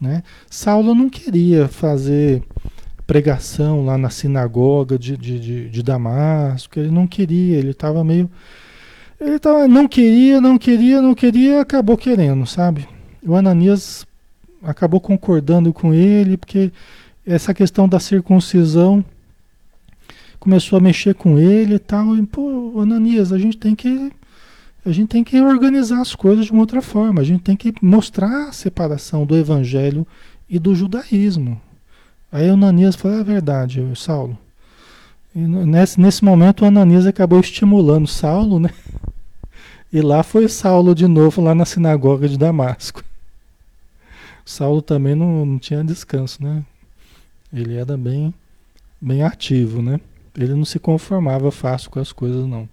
Né? 0.00 0.22
Saulo 0.48 0.94
não 0.94 1.10
queria 1.10 1.68
fazer 1.68 2.42
pregação 3.06 3.84
lá 3.84 3.98
na 3.98 4.08
sinagoga 4.08 4.98
de, 4.98 5.14
de, 5.14 5.38
de, 5.38 5.68
de 5.68 5.82
Damasco, 5.82 6.80
ele 6.80 6.90
não 6.90 7.06
queria, 7.06 7.58
ele 7.58 7.72
estava 7.72 8.02
meio. 8.02 8.30
Ele 9.20 9.38
tava, 9.38 9.68
não 9.68 9.86
queria, 9.86 10.40
não 10.40 10.56
queria, 10.56 11.02
não 11.02 11.14
queria, 11.14 11.60
acabou 11.60 11.98
querendo, 11.98 12.46
sabe? 12.46 12.88
O 13.22 13.36
Ananias 13.36 14.06
acabou 14.62 15.02
concordando 15.02 15.70
com 15.70 15.92
ele, 15.92 16.38
porque 16.38 16.72
essa 17.26 17.52
questão 17.52 17.88
da 17.88 17.98
circuncisão 17.98 19.04
começou 20.38 20.78
a 20.78 20.80
mexer 20.80 21.14
com 21.14 21.38
ele 21.38 21.74
e 21.74 21.78
tal. 21.78 22.16
E, 22.16 22.24
pô, 22.24 22.80
Ananias, 22.80 23.32
a 23.32 23.38
gente 23.38 23.56
tem 23.56 23.74
que 23.74 24.12
a 24.84 24.92
gente 24.92 25.08
tem 25.08 25.24
que 25.24 25.40
organizar 25.40 26.00
as 26.00 26.14
coisas 26.14 26.46
de 26.46 26.52
uma 26.52 26.60
outra 26.60 26.80
forma. 26.80 27.20
A 27.20 27.24
gente 27.24 27.42
tem 27.42 27.56
que 27.56 27.74
mostrar 27.82 28.48
a 28.48 28.52
separação 28.52 29.26
do 29.26 29.36
evangelho 29.36 30.06
e 30.48 30.60
do 30.60 30.76
judaísmo. 30.76 31.60
Aí 32.30 32.48
Ananias 32.48 32.94
falou, 32.94 33.18
é 33.18 33.24
verdade, 33.24 33.82
Saulo. 33.96 34.38
E 35.34 35.40
nesse, 35.40 36.00
nesse 36.00 36.24
momento 36.24 36.64
Ananias 36.64 37.04
acabou 37.04 37.40
estimulando 37.40 38.06
Saulo, 38.06 38.60
né? 38.60 38.70
E 39.92 40.00
lá 40.00 40.22
foi 40.22 40.48
Saulo 40.48 40.94
de 40.94 41.08
novo, 41.08 41.42
lá 41.42 41.52
na 41.52 41.64
sinagoga 41.64 42.28
de 42.28 42.38
Damasco. 42.38 43.02
Saulo 44.44 44.80
também 44.80 45.16
não, 45.16 45.44
não 45.44 45.58
tinha 45.58 45.82
descanso, 45.82 46.44
né? 46.44 46.62
Ele 47.56 47.74
era 47.74 47.96
bem, 47.96 48.34
bem 49.00 49.22
ativo, 49.22 49.80
né? 49.80 49.98
Ele 50.36 50.54
não 50.54 50.64
se 50.66 50.78
conformava 50.78 51.50
fácil 51.50 51.90
com 51.90 51.98
as 51.98 52.12
coisas, 52.12 52.46
não. 52.46 52.68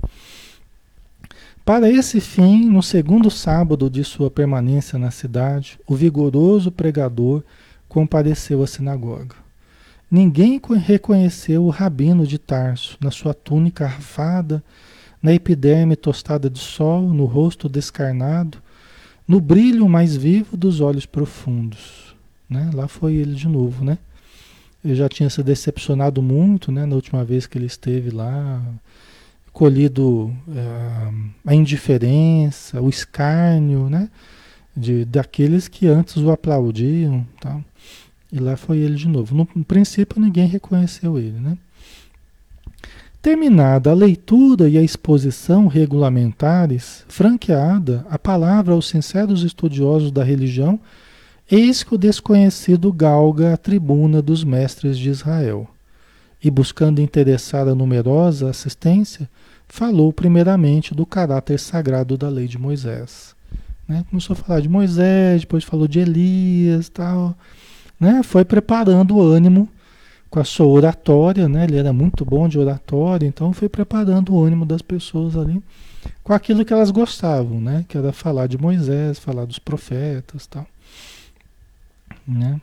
Para 1.64 1.90
esse 1.90 2.20
fim, 2.20 2.66
no 2.66 2.84
segundo 2.84 3.32
sábado 3.32 3.90
de 3.90 4.04
sua 4.04 4.30
permanência 4.30 5.00
na 5.00 5.10
cidade, 5.10 5.80
o 5.88 5.96
vigoroso 5.96 6.70
pregador 6.70 7.42
compareceu 7.88 8.62
à 8.62 8.68
sinagoga. 8.68 9.36
Ninguém 10.12 10.60
reconheceu 10.86 11.64
o 11.64 11.70
rabino 11.70 12.28
de 12.28 12.38
Tarso, 12.38 12.98
na 13.00 13.10
sua 13.10 13.34
túnica 13.34 13.86
arfada, 13.86 14.62
na 15.22 15.34
epiderme 15.34 15.96
tostada 15.96 16.50
de 16.50 16.60
sol, 16.60 17.04
no 17.14 17.24
rosto 17.24 17.70
descarnado, 17.70 18.58
no 19.26 19.40
brilho 19.40 19.88
mais 19.88 20.18
vivo 20.18 20.58
dos 20.58 20.82
olhos 20.82 21.06
profundos. 21.06 22.14
Né? 22.50 22.70
Lá 22.74 22.90
foi 22.90 23.14
ele 23.14 23.34
de 23.34 23.48
novo, 23.48 23.86
né? 23.86 23.98
Ele 24.84 24.96
já 24.96 25.08
tinha 25.08 25.30
se 25.30 25.42
decepcionado 25.42 26.22
muito, 26.22 26.72
né, 26.72 26.86
na 26.86 26.96
última 26.96 27.24
vez 27.24 27.46
que 27.46 27.58
ele 27.58 27.68
esteve 27.68 28.10
lá, 28.10 28.62
colhido 29.52 30.36
é, 30.50 31.12
a 31.46 31.56
indiferença, 31.56 32.82
o 32.82 32.90
escárnio, 32.90 33.90
né, 33.90 34.10
de 34.76 35.06
daqueles 35.06 35.68
que 35.68 35.88
antes 35.88 36.18
o 36.18 36.32
aplaudiam, 36.32 37.26
tá? 37.40 37.62
E 38.32 38.40
lá 38.40 38.58
foi 38.58 38.80
ele 38.80 38.96
de 38.96 39.08
novo. 39.08 39.36
No, 39.36 39.48
no 39.56 39.64
princípio 39.64 40.20
ninguém 40.20 40.48
reconheceu 40.48 41.20
ele, 41.20 41.40
né? 41.40 41.56
Terminada 43.22 43.92
a 43.92 43.94
leitura 43.94 44.68
e 44.68 44.78
a 44.78 44.82
exposição 44.82 45.68
regulamentares, 45.68 47.06
franqueada 47.08 48.06
a 48.10 48.20
palavra 48.20 48.74
aos 48.74 48.90
sinceros 48.90 49.44
estudiosos 49.44 50.12
da 50.12 50.24
religião, 50.24 50.78
eis 51.56 51.84
que 51.84 51.94
o 51.94 51.98
desconhecido 51.98 52.92
galga 52.92 53.54
a 53.54 53.58
tribuna 53.58 54.22
dos 54.22 54.44
mestres 54.44 54.98
de 54.98 55.10
Israel. 55.10 55.68
E 56.44 56.50
buscando 56.50 57.00
interessar 57.00 57.68
a 57.68 57.76
numerosa 57.76 58.50
assistência, 58.50 59.30
falou 59.68 60.12
primeiramente 60.12 60.96
do 60.96 61.06
caráter 61.06 61.60
sagrado 61.60 62.18
da 62.18 62.28
lei 62.28 62.48
de 62.48 62.58
Moisés. 62.58 63.36
Né? 63.88 64.04
Começou 64.10 64.34
a 64.34 64.38
falar 64.38 64.62
de 64.62 64.68
Moisés, 64.68 65.42
depois 65.42 65.64
falou 65.64 65.88
de 65.88 66.00
Elias 66.00 66.90
tal. 66.90 67.36
Né? 68.00 68.24
Foi 68.24 68.44
preparando 68.44 69.16
o 69.16 69.22
ânimo 69.22 69.70
com 70.30 70.40
a 70.40 70.44
sua 70.44 70.66
oratória, 70.66 71.48
né? 71.48 71.66
Ele 71.66 71.78
era 71.78 71.94
muito 71.94 72.26
bom 72.26 72.50
de 72.50 72.58
oratória, 72.58 73.28
então 73.28 73.54
foi 73.54 73.70
preparando 73.70 74.34
o 74.34 74.44
ânimo 74.44 74.66
das 74.66 74.82
pessoas 74.82 75.38
ali 75.38 75.62
com 76.24 76.34
aquilo 76.34 76.66
que 76.66 76.74
elas 76.74 76.90
gostavam, 76.90 77.62
né? 77.62 77.86
Que 77.88 77.96
era 77.98 78.12
falar 78.12 78.48
de 78.48 78.58
Moisés, 78.58 79.20
falar 79.20 79.46
dos 79.46 79.60
profetas, 79.60 80.48
tal, 80.48 80.66
né? 82.28 82.60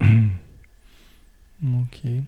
ok. 1.82 2.22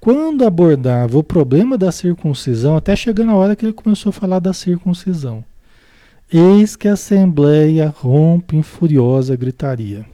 Quando 0.00 0.44
abordava 0.44 1.18
o 1.18 1.24
problema 1.24 1.76
da 1.76 1.90
circuncisão, 1.90 2.76
até 2.76 2.94
chegando 2.94 3.32
a 3.32 3.34
hora 3.34 3.56
que 3.56 3.64
ele 3.64 3.72
começou 3.72 4.10
a 4.10 4.12
falar 4.12 4.38
da 4.38 4.52
circuncisão, 4.52 5.44
eis 6.32 6.76
que 6.76 6.86
a 6.86 6.92
assembleia 6.92 7.92
rompe 7.96 8.56
em 8.56 8.62
furiosa 8.62 9.34
gritaria. 9.36 10.06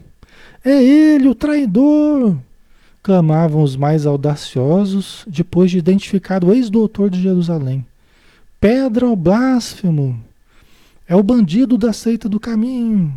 É 0.63 0.81
ele, 0.83 1.27
o 1.27 1.35
traidor! 1.35 2.37
clamavam 3.03 3.61
os 3.61 3.75
mais 3.75 4.05
audaciosos 4.05 5.25
depois 5.27 5.69
de 5.69 5.77
identificar 5.77 6.41
o 6.43 6.53
ex-doutor 6.53 7.09
de 7.09 7.21
Jerusalém. 7.21 7.85
Pedra 8.61 9.07
ao 9.07 9.15
blasfemo! 9.15 10.17
É 11.05 11.15
o 11.15 11.21
bandido 11.21 11.77
da 11.77 11.91
seita 11.91 12.29
do 12.29 12.39
caminho! 12.39 13.13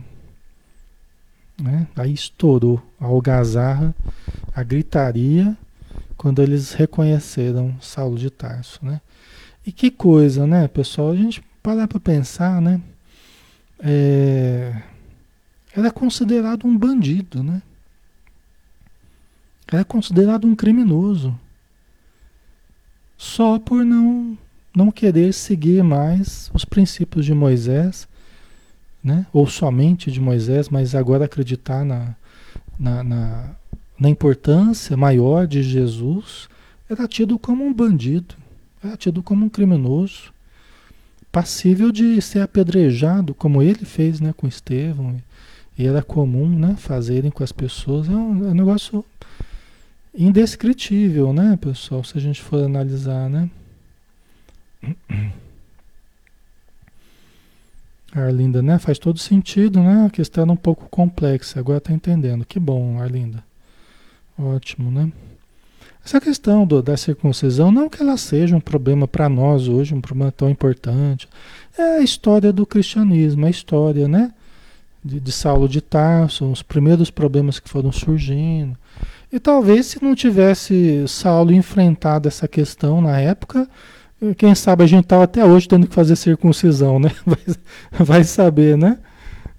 Né? 1.61 1.87
Aí 1.97 2.13
estourou 2.13 2.83
a 3.01 3.07
algazarra, 3.07 3.95
a 4.55 4.63
gritaria, 4.63 5.57
quando 6.17 6.43
eles 6.43 6.73
reconheceram 6.73 7.77
Saulo 7.81 8.19
de 8.19 8.31
Tarso. 8.31 8.81
Né? 8.83 9.01
E 9.67 9.73
que 9.73 9.91
coisa, 9.91 10.47
né, 10.47 10.69
pessoal? 10.69 11.11
A 11.11 11.17
gente 11.17 11.43
parar 11.63 11.89
para 11.89 12.01
pensar, 12.01 12.61
né? 12.61 12.81
É... 13.81 14.83
Era 15.77 15.91
considerado 15.91 16.67
um 16.67 16.77
bandido, 16.77 17.43
né? 17.43 17.61
é 19.73 19.83
considerado 19.83 20.47
um 20.47 20.55
criminoso 20.55 21.37
só 23.19 23.59
por 23.59 23.85
não 23.85 24.39
não 24.75 24.91
querer 24.91 25.33
seguir 25.33 25.83
mais 25.83 26.51
os 26.53 26.63
princípios 26.67 27.25
de 27.25 27.33
Moisés, 27.33 28.07
né? 29.07 29.25
ou 29.33 29.47
somente 29.47 30.11
de 30.11 30.21
Moisés, 30.21 30.69
mas 30.69 30.93
agora 30.93 31.27
acreditar 31.27 31.85
na, 31.85 32.17
na, 32.77 33.05
na, 33.05 33.51
na 33.97 34.11
importância 34.11 34.97
maior 34.97 35.47
de 35.47 35.63
Jesus, 35.63 36.49
era 36.91 37.07
tido 37.07 37.39
como 37.39 37.65
um 37.65 37.73
bandido, 37.73 38.35
era 38.83 38.97
tido 38.97 39.23
como 39.23 39.47
um 39.47 39.49
criminoso, 39.49 40.33
passível 41.31 41.93
de 41.93 42.21
ser 42.21 42.41
apedrejado, 42.41 43.33
como 43.33 43.63
ele 43.63 43.85
fez 43.85 44.19
né, 44.19 44.35
com 44.37 44.49
Estevão, 44.49 45.17
e 45.79 45.87
era 45.87 46.03
comum 46.03 46.49
né, 46.49 46.75
fazerem 46.77 47.31
com 47.31 47.45
as 47.45 47.53
pessoas. 47.53 48.09
É 48.09 48.13
um, 48.13 48.49
é 48.49 48.51
um 48.51 48.55
negócio 48.55 49.05
indescritível, 50.13 51.33
né, 51.33 51.57
pessoal? 51.61 52.03
Se 52.03 52.19
a 52.19 52.21
gente 52.21 52.43
for 52.43 52.65
analisar, 52.65 53.31
né? 53.31 53.49
Arlinda, 58.15 58.63
né? 58.63 58.79
Faz 58.79 58.99
todo 58.99 59.19
sentido, 59.19 59.81
né? 59.83 60.07
A 60.07 60.11
questão 60.11 60.43
era 60.43 60.53
um 60.53 60.57
pouco 60.57 60.89
complexa, 60.89 61.61
agora 61.61 61.81
tá 61.81 61.93
entendendo. 61.93 62.45
Que 62.45 62.59
bom, 62.59 63.01
Arlinda. 63.01 63.45
Ótimo, 64.39 64.91
né? 64.91 65.11
Essa 66.05 66.21
questão 66.21 66.65
do, 66.65 66.81
da 66.81 66.97
circuncisão, 66.97 67.73
não 67.73 67.89
que 67.89 68.01
ela 68.01 68.17
seja 68.17 68.55
um 68.55 68.61
problema 68.61 69.09
para 69.09 69.29
nós 69.29 69.67
hoje, 69.67 69.93
um 69.93 70.01
problema 70.01 70.31
tão 70.31 70.49
importante. 70.49 71.29
É 71.77 71.97
a 71.97 72.01
história 72.01 72.53
do 72.53 72.65
cristianismo, 72.65 73.45
a 73.45 73.51
história, 73.51 74.07
né? 74.07 74.33
De, 75.05 75.19
de 75.19 75.33
Saulo 75.33 75.69
de 75.69 75.81
Tarso, 75.81 76.45
os 76.51 76.63
primeiros 76.63 77.11
problemas 77.11 77.59
que 77.59 77.69
foram 77.69 77.91
surgindo. 77.91 78.79
E 79.33 79.41
talvez 79.41 79.87
se 79.87 80.03
não 80.03 80.15
tivesse 80.15 81.05
Saulo 81.09 81.53
enfrentado 81.53 82.29
essa 82.29 82.47
questão 82.47 83.01
na 83.01 83.19
época, 83.19 83.69
quem 84.37 84.55
sabe 84.55 84.85
a 84.85 84.87
gente 84.87 85.05
estava 85.05 85.25
até 85.25 85.45
hoje 85.45 85.69
tendo 85.69 85.87
que 85.87 85.95
fazer 85.95 86.17
circuncisão, 86.17 86.99
né? 86.99 87.11
Vai, 87.27 88.07
vai, 88.07 88.25
saber, 88.25 88.77
né? 88.77 88.99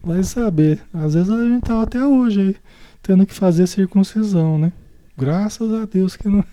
Vai 0.03 0.24
saber. 0.24 0.82
Às 0.93 1.14
vezes 1.14 1.30
a 1.30 1.43
gente 1.43 1.64
estava 1.64 1.84
até 1.84 2.03
hoje 2.05 2.41
aí, 2.41 2.55
tendo 3.03 3.26
que 3.26 3.34
fazer 3.34 3.68
circuncisão, 3.68 4.58
né? 4.58 4.72
Graças 5.18 5.74
a 5.74 5.86
Deus 5.86 6.16
que 6.16 6.28
não. 6.28 6.43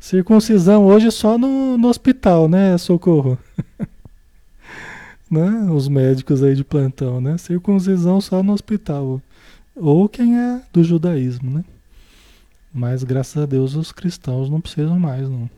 Circuncisão 0.00 0.86
hoje 0.86 1.08
é 1.08 1.10
só 1.10 1.36
no, 1.36 1.76
no 1.76 1.88
hospital, 1.88 2.48
né? 2.48 2.78
Socorro. 2.78 3.38
né? 5.30 5.68
Os 5.70 5.88
médicos 5.88 6.42
aí 6.42 6.54
de 6.54 6.64
plantão, 6.64 7.20
né? 7.20 7.36
Circuncisão 7.38 8.20
só 8.20 8.42
no 8.42 8.52
hospital. 8.52 9.20
Ou 9.74 10.08
quem 10.08 10.38
é 10.38 10.62
do 10.72 10.82
judaísmo, 10.82 11.50
né? 11.50 11.64
Mas 12.72 13.02
graças 13.02 13.42
a 13.42 13.46
Deus 13.46 13.74
os 13.74 13.92
cristãos 13.92 14.48
não 14.48 14.60
precisam 14.60 14.98
mais, 14.98 15.28
não. 15.28 15.50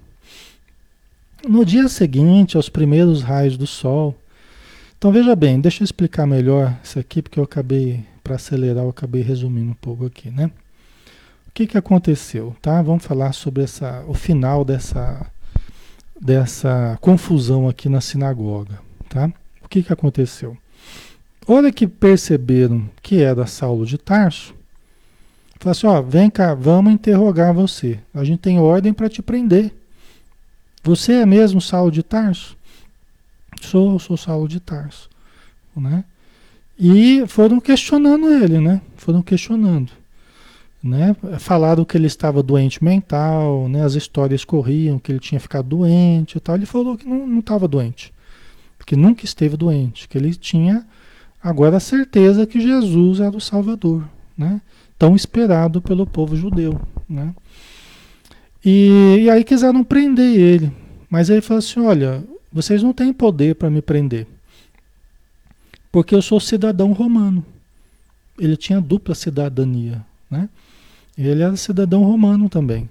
No 1.47 1.65
dia 1.65 1.89
seguinte, 1.89 2.57
aos 2.57 2.69
primeiros 2.69 3.23
raios 3.23 3.57
do 3.57 3.67
sol. 3.67 4.17
Então 4.97 5.13
veja 5.13 5.37
bem, 5.37 5.61
deixa 5.61 5.83
eu 5.83 5.85
explicar 5.85 6.27
melhor 6.27 6.77
isso 6.83 6.99
aqui, 6.99 7.23
porque 7.23 7.39
eu 7.39 7.45
acabei, 7.45 8.05
para 8.25 8.35
acelerar, 8.35 8.85
eu 8.85 8.91
acabei 8.91 9.23
resumindo 9.23 9.71
um 9.71 9.75
pouco 9.75 10.07
aqui, 10.07 10.31
né? 10.31 10.51
O 11.47 11.53
que, 11.55 11.67
que 11.67 11.79
aconteceu, 11.79 12.57
tá? 12.61 12.83
Vamos 12.83 13.05
falar 13.05 13.33
sobre 13.33 13.63
essa, 13.63 14.05
o 14.09 14.15
final 14.15 14.65
dessa, 14.65 15.27
dessa 16.21 16.99
confusão 17.01 17.69
aqui 17.69 17.89
na 17.89 18.01
sinagoga, 18.01 18.81
tá? 19.09 19.33
O 19.63 19.69
que, 19.69 19.83
que 19.83 19.93
aconteceu? 19.93 20.57
hora 21.53 21.73
que 21.73 21.87
perceberam 21.87 22.89
que 23.03 23.23
era 23.23 23.47
Saulo 23.47 23.87
de 23.87 23.97
Tarso, 23.97 24.55
falaram 25.59 25.71
assim: 25.71 25.87
ó, 25.87 26.03
vem 26.03 26.31
cá, 26.31 26.55
vamos 26.55 26.93
interrogar 26.93 27.55
você. 27.55 27.99
A 28.13 28.23
gente 28.23 28.41
tem 28.41 28.59
ordem 28.59 28.93
para 28.93 29.09
te 29.09 29.23
prender. 29.23 29.73
Você 30.83 31.13
é 31.15 31.27
mesmo 31.27 31.61
Saulo 31.61 31.91
de 31.91 32.03
Tarso? 32.03 32.57
Sou, 33.61 33.99
sou 33.99 34.17
Saulo 34.17 34.49
de 34.49 34.61
Tarso. 34.61 35.09
Né? 35.77 36.05
E 36.79 37.25
foram 37.27 37.61
questionando 37.61 38.33
ele, 38.33 38.59
né? 38.61 38.81
Foram 38.97 39.23
questionando. 39.23 39.91
Né? 40.83 41.15
Falaram 41.39 41.85
que 41.85 41.97
ele 41.97 42.07
estava 42.07 42.43
doente 42.43 42.83
mental, 42.83 43.69
né? 43.69 43.85
as 43.85 43.95
histórias 43.95 44.45
corriam 44.45 44.99
que 44.99 45.13
ele 45.13 45.19
tinha 45.19 45.41
ficado 45.41 45.69
doente 45.69 46.37
e 46.37 46.41
tal. 46.41 46.55
Ele 46.55 46.67
falou 46.67 46.97
que 46.97 47.07
não 47.07 47.41
estava 47.41 47.67
doente, 47.67 48.13
que 48.87 48.97
nunca 48.97 49.25
esteve 49.25 49.57
doente, 49.57 50.09
que 50.09 50.17
ele 50.17 50.35
tinha 50.35 50.87
Agora 51.43 51.77
a 51.77 51.81
certeza 51.81 52.47
que 52.47 52.61
Jesus 52.61 53.21
era 53.21 53.37
o 53.37 53.41
Salvador, 53.41 54.05
né? 54.37 54.61
tão 54.99 55.15
esperado 55.15 55.81
pelo 55.81 56.07
povo 56.07 56.37
judeu. 56.37 56.81
Né? 57.09 57.33
E, 58.65 59.21
e 59.23 59.31
aí 59.31 59.45
quiseram 59.45 59.85
prender 59.85 60.37
ele, 60.39 60.73
mas 61.09 61.31
ele 61.31 61.41
falou 61.41 61.59
assim: 61.59 61.81
olha, 61.81 62.25
vocês 62.53 62.83
não 62.83 62.93
têm 62.93 63.13
poder 63.13 63.55
para 63.55 63.71
me 63.71 63.81
prender, 63.81 64.27
porque 65.93 66.15
eu 66.15 66.23
sou 66.23 66.41
cidadão 66.41 66.93
romano. 66.93 67.45
Ele 68.39 68.57
tinha 68.57 68.81
dupla 68.81 69.15
cidadania, 69.15 70.05
né? 70.31 70.49
Ele 71.17 71.43
era 71.43 71.57
cidadão 71.57 72.05
romano 72.05 72.49
também. 72.49 72.89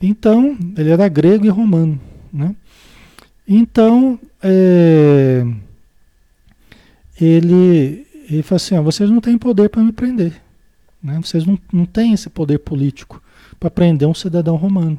Então, 0.00 0.56
ele 0.76 0.90
era 0.90 1.08
grego 1.08 1.46
e 1.46 1.48
romano, 1.48 1.98
né? 2.32 2.54
Então, 3.46 4.20
é, 4.42 5.42
ele, 7.20 8.06
ele 8.28 8.42
falou 8.42 8.56
assim: 8.56 8.78
vocês 8.80 9.10
não 9.10 9.20
têm 9.20 9.38
poder 9.38 9.70
para 9.70 9.82
me 9.82 9.92
prender. 9.92 10.40
Né? 11.02 11.18
Vocês 11.22 11.46
não, 11.46 11.58
não 11.72 11.86
têm 11.86 12.12
esse 12.12 12.28
poder 12.28 12.58
político 12.58 13.22
para 13.58 13.70
prender 13.70 14.08
um 14.08 14.14
cidadão 14.14 14.56
romano, 14.56 14.98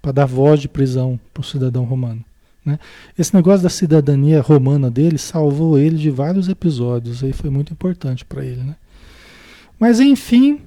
para 0.00 0.12
dar 0.12 0.26
voz 0.26 0.60
de 0.60 0.68
prisão 0.68 1.18
para 1.32 1.40
um 1.40 1.44
cidadão 1.44 1.84
romano. 1.84 2.24
Né? 2.64 2.78
Esse 3.18 3.34
negócio 3.34 3.62
da 3.62 3.68
cidadania 3.68 4.40
romana 4.40 4.90
dele 4.90 5.18
salvou 5.18 5.78
ele 5.78 5.96
de 5.96 6.10
vários 6.10 6.48
episódios, 6.48 7.22
aí 7.22 7.32
foi 7.32 7.50
muito 7.50 7.72
importante 7.72 8.24
para 8.24 8.44
ele. 8.44 8.62
Né? 8.62 8.76
Mas 9.78 10.00
enfim, 10.00 10.60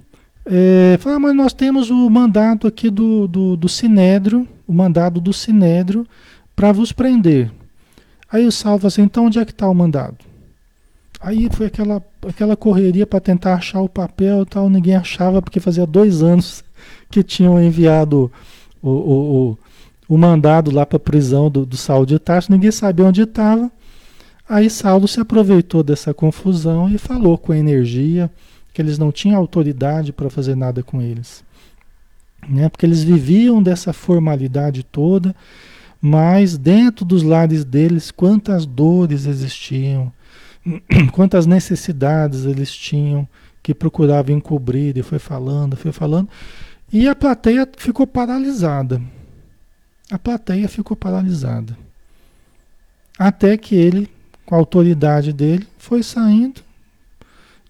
É, 0.47 0.97
fala, 0.99 1.15
ah, 1.15 1.19
mas 1.19 1.35
nós 1.35 1.53
temos 1.53 1.89
o 1.89 2.07
mandado 2.07 2.67
aqui 2.67 2.91
do, 2.91 3.27
do, 3.27 3.57
do 3.57 3.67
Sinédrio, 3.67 4.47
o 4.67 4.71
mandado 4.71 5.19
do 5.19 5.33
Sinédrio 5.33 6.05
para 6.55 6.71
vos 6.71 6.91
prender. 6.91 7.49
Aí 8.31 8.45
o 8.45 8.51
fala 8.51 8.79
assim, 8.85 9.01
então 9.01 9.25
onde 9.25 9.39
é 9.39 9.45
que 9.45 9.51
está 9.51 9.67
o 9.67 9.73
mandado? 9.73 10.17
Aí 11.19 11.49
foi 11.51 11.65
aquela, 11.65 11.99
aquela 12.27 12.55
correria 12.55 13.07
para 13.07 13.19
tentar 13.19 13.55
achar 13.55 13.81
o 13.81 13.89
papel 13.89 14.43
e 14.43 14.45
tal, 14.45 14.69
ninguém 14.69 14.95
achava, 14.95 15.41
porque 15.41 15.59
fazia 15.59 15.87
dois 15.87 16.21
anos 16.21 16.63
que 17.09 17.23
tinham 17.23 17.61
enviado 17.61 18.31
o, 18.81 18.89
o, 18.89 19.49
o, 20.09 20.15
o 20.15 20.17
mandado 20.17 20.71
lá 20.71 20.85
para 20.85 20.97
a 20.97 20.99
prisão 20.99 21.49
do, 21.49 21.65
do 21.65 21.77
Saulo 21.77 22.05
de 22.05 22.19
Tarso, 22.19 22.51
ninguém 22.51 22.71
sabia 22.71 23.05
onde 23.05 23.21
estava. 23.21 23.71
Aí 24.47 24.69
Saulo 24.69 25.07
se 25.07 25.19
aproveitou 25.19 25.83
dessa 25.83 26.13
confusão 26.13 26.89
e 26.89 26.97
falou 26.97 27.37
com 27.37 27.51
a 27.51 27.57
energia 27.57 28.29
que 28.73 28.81
eles 28.81 28.97
não 28.97 29.11
tinham 29.11 29.37
autoridade 29.37 30.11
para 30.11 30.29
fazer 30.29 30.55
nada 30.55 30.83
com 30.83 31.01
eles. 31.01 31.43
Né? 32.47 32.69
Porque 32.69 32.85
eles 32.85 33.03
viviam 33.03 33.63
dessa 33.63 33.91
formalidade 33.91 34.83
toda, 34.83 35.35
mas 35.99 36.57
dentro 36.57 37.03
dos 37.03 37.23
lares 37.23 37.63
deles, 37.63 38.11
quantas 38.11 38.65
dores 38.65 39.25
existiam, 39.25 40.11
quantas 41.11 41.47
necessidades 41.47 42.45
eles 42.45 42.71
tinham 42.71 43.27
que 43.63 43.73
procuravam 43.73 44.35
encobrir, 44.35 44.95
e 44.95 45.01
foi 45.01 45.17
falando, 45.17 45.75
foi 45.75 45.91
falando, 45.91 46.29
e 46.91 47.07
a 47.07 47.15
plateia 47.15 47.67
ficou 47.77 48.05
paralisada. 48.07 49.01
A 50.11 50.19
plateia 50.19 50.67
ficou 50.67 50.95
paralisada. 50.95 51.77
Até 53.17 53.57
que 53.57 53.75
ele 53.75 54.09
com 54.45 54.55
a 54.55 54.57
autoridade 54.57 55.33
dele, 55.33 55.67
foi 55.77 56.03
saindo 56.03 56.61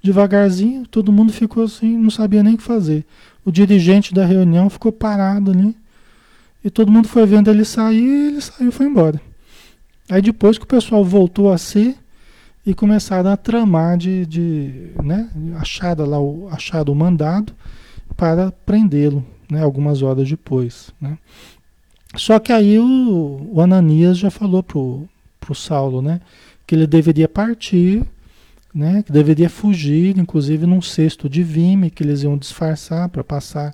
devagarzinho, 0.03 0.85
todo 0.85 1.11
mundo 1.11 1.33
ficou 1.33 1.63
assim, 1.63 1.97
não 1.97 2.11
sabia 2.11 2.43
nem 2.43 2.53
o 2.53 2.57
que 2.57 2.63
fazer. 2.63 3.03
O 3.43 3.51
dirigente 3.51 4.13
da 4.13 4.23
reunião 4.23 4.69
ficou 4.69 4.91
parado 4.91 5.49
ali. 5.49 5.75
E 6.63 6.69
todo 6.69 6.91
mundo 6.91 7.07
foi 7.07 7.25
vendo 7.25 7.49
ele 7.49 7.65
sair 7.65 8.03
e 8.03 8.27
ele 8.27 8.41
saiu 8.41 8.69
e 8.69 8.71
foi 8.71 8.85
embora. 8.85 9.19
Aí 10.07 10.21
depois 10.21 10.59
que 10.59 10.63
o 10.63 10.67
pessoal 10.67 11.03
voltou 11.03 11.51
a 11.51 11.57
ser 11.57 11.95
e 12.63 12.73
começaram 12.75 13.31
a 13.31 13.37
tramar 13.37 13.97
de, 13.97 14.27
de 14.27 14.91
né, 15.03 15.27
achada 15.59 16.05
lá 16.05 16.19
o 16.19 16.49
achado 16.51 16.91
o 16.91 16.95
mandado 16.95 17.51
para 18.15 18.51
prendê-lo, 18.51 19.25
né, 19.49 19.61
algumas 19.61 20.01
horas 20.01 20.29
depois, 20.29 20.91
né? 20.99 21.17
Só 22.15 22.39
que 22.39 22.53
aí 22.53 22.79
o, 22.79 23.49
o 23.51 23.61
Ananias 23.61 24.17
já 24.17 24.31
falou 24.31 24.63
pro, 24.63 25.07
pro 25.39 25.53
Saulo, 25.53 26.01
né? 26.01 26.21
que 26.65 26.75
ele 26.75 26.87
deveria 26.87 27.27
partir, 27.27 28.03
né, 28.73 29.03
que 29.03 29.11
deveria 29.11 29.49
fugir, 29.49 30.17
inclusive 30.17 30.65
num 30.65 30.81
cesto 30.81 31.29
de 31.29 31.43
vime 31.43 31.89
que 31.89 32.03
eles 32.03 32.23
iam 32.23 32.37
disfarçar 32.37 33.07
para 33.09 33.23
passar 33.23 33.73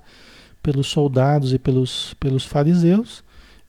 pelos 0.62 0.86
soldados 0.86 1.52
e 1.52 1.58
pelos, 1.58 2.14
pelos 2.14 2.44
fariseus, 2.44 3.24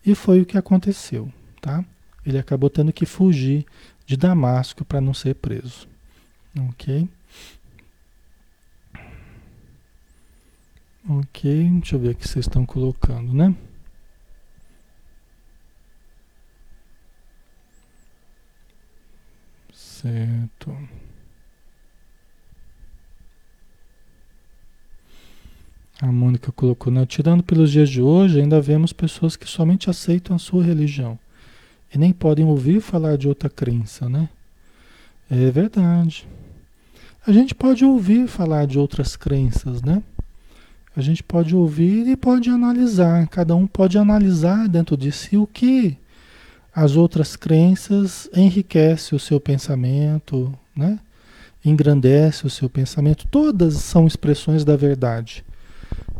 e 0.05 0.13
foi 0.13 0.41
o 0.41 0.45
que 0.45 0.57
aconteceu, 0.57 1.31
tá? 1.61 1.83
Ele 2.25 2.37
acabou 2.37 2.69
tendo 2.69 2.93
que 2.93 3.05
fugir 3.05 3.65
de 4.05 4.15
Damasco 4.15 4.85
para 4.85 5.01
não 5.01 5.13
ser 5.13 5.35
preso. 5.35 5.87
Ok? 6.69 7.09
Ok, 11.09 11.69
deixa 11.81 11.95
eu 11.95 11.99
ver 11.99 12.09
o 12.11 12.15
que 12.15 12.25
vocês 12.27 12.45
estão 12.45 12.65
colocando, 12.65 13.33
né? 13.33 13.53
Certo. 19.73 20.75
A 26.01 26.11
Mônica 26.11 26.51
colocou, 26.53 26.91
né? 26.91 27.05
Tirando 27.05 27.43
pelos 27.43 27.71
dias 27.71 27.89
de 27.89 28.01
hoje, 28.01 28.39
ainda 28.39 28.61
vemos 28.61 28.93
pessoas 28.93 29.35
que 29.35 29.47
somente 29.47 29.89
aceitam 29.89 30.35
a 30.35 30.39
sua 30.39 30.63
religião 30.63 31.19
e 31.93 31.97
nem 31.97 32.13
podem 32.13 32.45
ouvir 32.45 32.81
falar 32.81 33.17
de 33.17 33.27
outra 33.27 33.49
crença, 33.49 34.07
né? 34.07 34.29
É 35.29 35.51
verdade. 35.51 36.27
A 37.25 37.31
gente 37.31 37.53
pode 37.53 37.85
ouvir 37.85 38.27
falar 38.27 38.65
de 38.67 38.79
outras 38.79 39.15
crenças, 39.15 39.81
né? 39.81 40.01
A 40.95 41.01
gente 41.01 41.23
pode 41.23 41.55
ouvir 41.55 42.07
e 42.07 42.15
pode 42.15 42.49
analisar. 42.49 43.27
Cada 43.27 43.55
um 43.55 43.65
pode 43.65 43.97
analisar 43.97 44.67
dentro 44.67 44.95
de 44.95 45.11
si 45.11 45.37
o 45.37 45.47
que 45.47 45.97
as 46.73 46.95
outras 46.95 47.35
crenças 47.35 48.29
enriquece 48.35 49.15
o 49.15 49.19
seu 49.19 49.39
pensamento, 49.39 50.53
né? 50.75 50.99
engrandece 51.63 52.45
o 52.45 52.49
seu 52.49 52.69
pensamento. 52.69 53.27
Todas 53.29 53.75
são 53.75 54.05
expressões 54.05 54.65
da 54.65 54.75
verdade. 54.75 55.43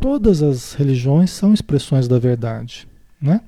Todas 0.00 0.42
as 0.42 0.74
religiões 0.74 1.30
são 1.30 1.52
expressões 1.52 2.08
da 2.08 2.18
verdade. 2.18 2.88
Né? 3.20 3.40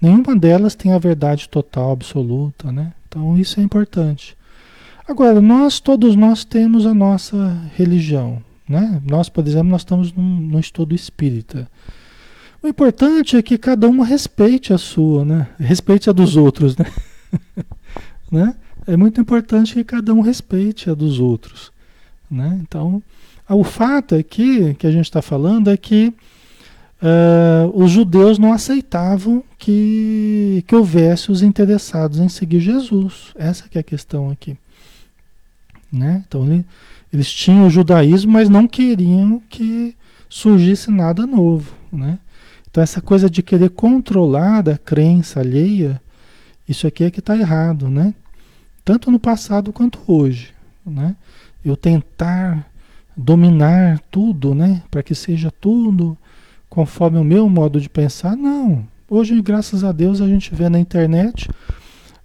Nenhuma 0.00 0.36
delas 0.36 0.74
tem 0.74 0.92
a 0.92 0.98
verdade 0.98 1.48
total, 1.48 1.92
absoluta. 1.92 2.70
Né? 2.70 2.92
Então 3.08 3.36
isso 3.36 3.58
é 3.58 3.62
importante. 3.62 4.36
Agora, 5.06 5.40
nós, 5.40 5.80
todos 5.80 6.14
nós 6.14 6.44
temos 6.44 6.86
a 6.86 6.94
nossa 6.94 7.60
religião. 7.76 8.42
Né? 8.70 9.02
Nós, 9.04 9.28
por 9.28 9.44
exemplo, 9.44 9.68
nós 9.68 9.80
estamos 9.80 10.12
num, 10.12 10.22
num 10.22 10.60
estudo 10.60 10.94
espírita. 10.94 11.68
O 12.62 12.68
importante 12.68 13.36
é 13.36 13.42
que 13.42 13.58
cada 13.58 13.88
um 13.88 14.00
respeite 14.00 14.72
a 14.72 14.78
sua, 14.78 15.24
né? 15.24 15.48
Respeite 15.58 16.08
a 16.08 16.12
dos 16.12 16.36
outros, 16.36 16.76
né? 16.76 16.86
né? 18.30 18.54
É 18.86 18.96
muito 18.96 19.20
importante 19.20 19.74
que 19.74 19.82
cada 19.82 20.14
um 20.14 20.20
respeite 20.20 20.88
a 20.88 20.94
dos 20.94 21.18
outros, 21.18 21.72
né? 22.30 22.60
Então, 22.62 23.02
o 23.48 23.64
fato 23.64 24.14
é 24.14 24.22
que, 24.22 24.74
que 24.74 24.86
a 24.86 24.92
gente 24.92 25.06
está 25.06 25.20
falando 25.20 25.68
é 25.68 25.76
que 25.76 26.14
uh, 27.02 27.72
os 27.74 27.90
judeus 27.90 28.38
não 28.38 28.52
aceitavam 28.52 29.42
que, 29.58 30.62
que 30.68 30.76
houvesse 30.76 31.32
os 31.32 31.42
interessados 31.42 32.20
em 32.20 32.28
seguir 32.28 32.60
Jesus. 32.60 33.32
Essa 33.34 33.68
que 33.68 33.78
é 33.78 33.80
a 33.80 33.84
questão 33.84 34.30
aqui. 34.30 34.56
Né? 35.92 36.22
Então, 36.28 36.44
ele, 36.44 36.64
eles 37.12 37.30
tinham 37.32 37.66
o 37.66 37.70
judaísmo, 37.70 38.32
mas 38.32 38.48
não 38.48 38.68
queriam 38.68 39.40
que 39.48 39.96
surgisse 40.28 40.90
nada 40.90 41.26
novo, 41.26 41.74
né? 41.92 42.18
Então, 42.70 42.82
essa 42.82 43.00
coisa 43.00 43.28
de 43.28 43.42
querer 43.42 43.70
controlar 43.70 44.68
a 44.68 44.78
crença 44.78 45.40
alheia, 45.40 46.00
isso 46.68 46.86
aqui 46.86 47.02
é 47.02 47.10
que 47.10 47.18
está 47.18 47.36
errado, 47.36 47.88
né? 47.90 48.14
Tanto 48.84 49.10
no 49.10 49.18
passado 49.18 49.72
quanto 49.72 50.00
hoje, 50.06 50.54
né? 50.86 51.16
Eu 51.64 51.76
tentar 51.76 52.70
dominar 53.16 53.98
tudo, 54.10 54.54
né? 54.54 54.82
Para 54.88 55.02
que 55.02 55.14
seja 55.14 55.50
tudo 55.50 56.16
conforme 56.68 57.18
o 57.18 57.24
meu 57.24 57.48
modo 57.48 57.80
de 57.80 57.88
pensar, 57.88 58.36
não. 58.36 58.86
Hoje, 59.08 59.40
graças 59.42 59.82
a 59.82 59.90
Deus, 59.90 60.20
a 60.20 60.28
gente 60.28 60.54
vê 60.54 60.68
na 60.68 60.78
internet 60.78 61.50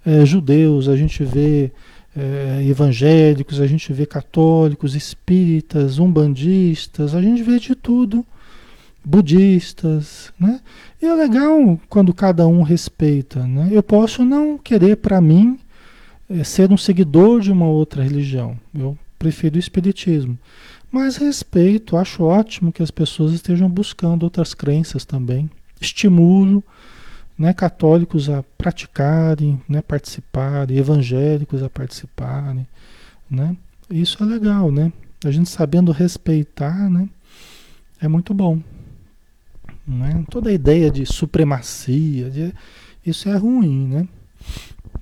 é, 0.06 0.24
judeus, 0.24 0.88
a 0.88 0.96
gente 0.96 1.24
vê 1.24 1.72
é, 2.16 2.64
evangélicos, 2.66 3.60
a 3.60 3.68
gente 3.68 3.92
vê 3.92 4.06
católicos, 4.06 4.96
espíritas, 4.96 6.00
umbandistas, 6.00 7.14
a 7.14 7.22
gente 7.22 7.44
vê 7.44 7.60
de 7.60 7.76
tudo 7.76 8.26
budistas, 9.04 10.34
né? 10.40 10.60
E 11.00 11.06
é 11.06 11.14
legal 11.14 11.80
quando 11.88 12.14
cada 12.14 12.48
um 12.48 12.64
respeita, 12.64 13.46
né? 13.46 13.70
Eu 13.72 13.84
posso 13.84 14.26
não 14.26 14.58
querer 14.58 14.98
para 14.98 15.22
mim 15.22 15.60
é, 16.28 16.44
ser 16.44 16.72
um 16.72 16.78
seguidor 16.78 17.42
de 17.42 17.52
uma 17.52 17.68
outra 17.68 18.02
religião. 18.02 18.58
Eu 18.74 18.98
prefiro 19.20 19.58
o 19.58 19.60
espiritismo. 19.60 20.38
Mas 20.92 21.18
respeito, 21.18 21.98
acho 21.98 22.24
ótimo 22.24 22.72
que 22.72 22.82
as 22.82 22.90
pessoas 22.90 23.34
estejam 23.34 23.70
buscando 23.70 24.24
outras 24.24 24.54
crenças 24.54 25.06
também. 25.06 25.50
Estimulo 25.80 26.64
né, 27.38 27.54
católicos 27.54 28.30
a 28.30 28.44
praticarem, 28.58 29.62
né, 29.68 29.82
participarem, 29.82 30.78
evangélicos 30.78 31.62
a 31.62 31.70
participarem. 31.70 32.68
Né? 33.30 33.56
Isso 33.90 34.24
é 34.24 34.26
legal, 34.26 34.72
né? 34.72 34.92
A 35.24 35.32
gente 35.32 35.50
sabendo 35.50 35.92
respeitar, 35.92 36.90
né? 36.90 37.10
É 38.00 38.08
muito 38.08 38.34
bom. 38.34 38.62
Né? 39.88 40.24
Toda 40.30 40.50
a 40.50 40.54
ideia 40.54 40.90
de 40.90 41.06
supremacia, 41.06 42.30
de, 42.30 42.54
isso 43.06 43.30
é 43.30 43.36
ruim, 43.36 43.88
né? 43.88 44.08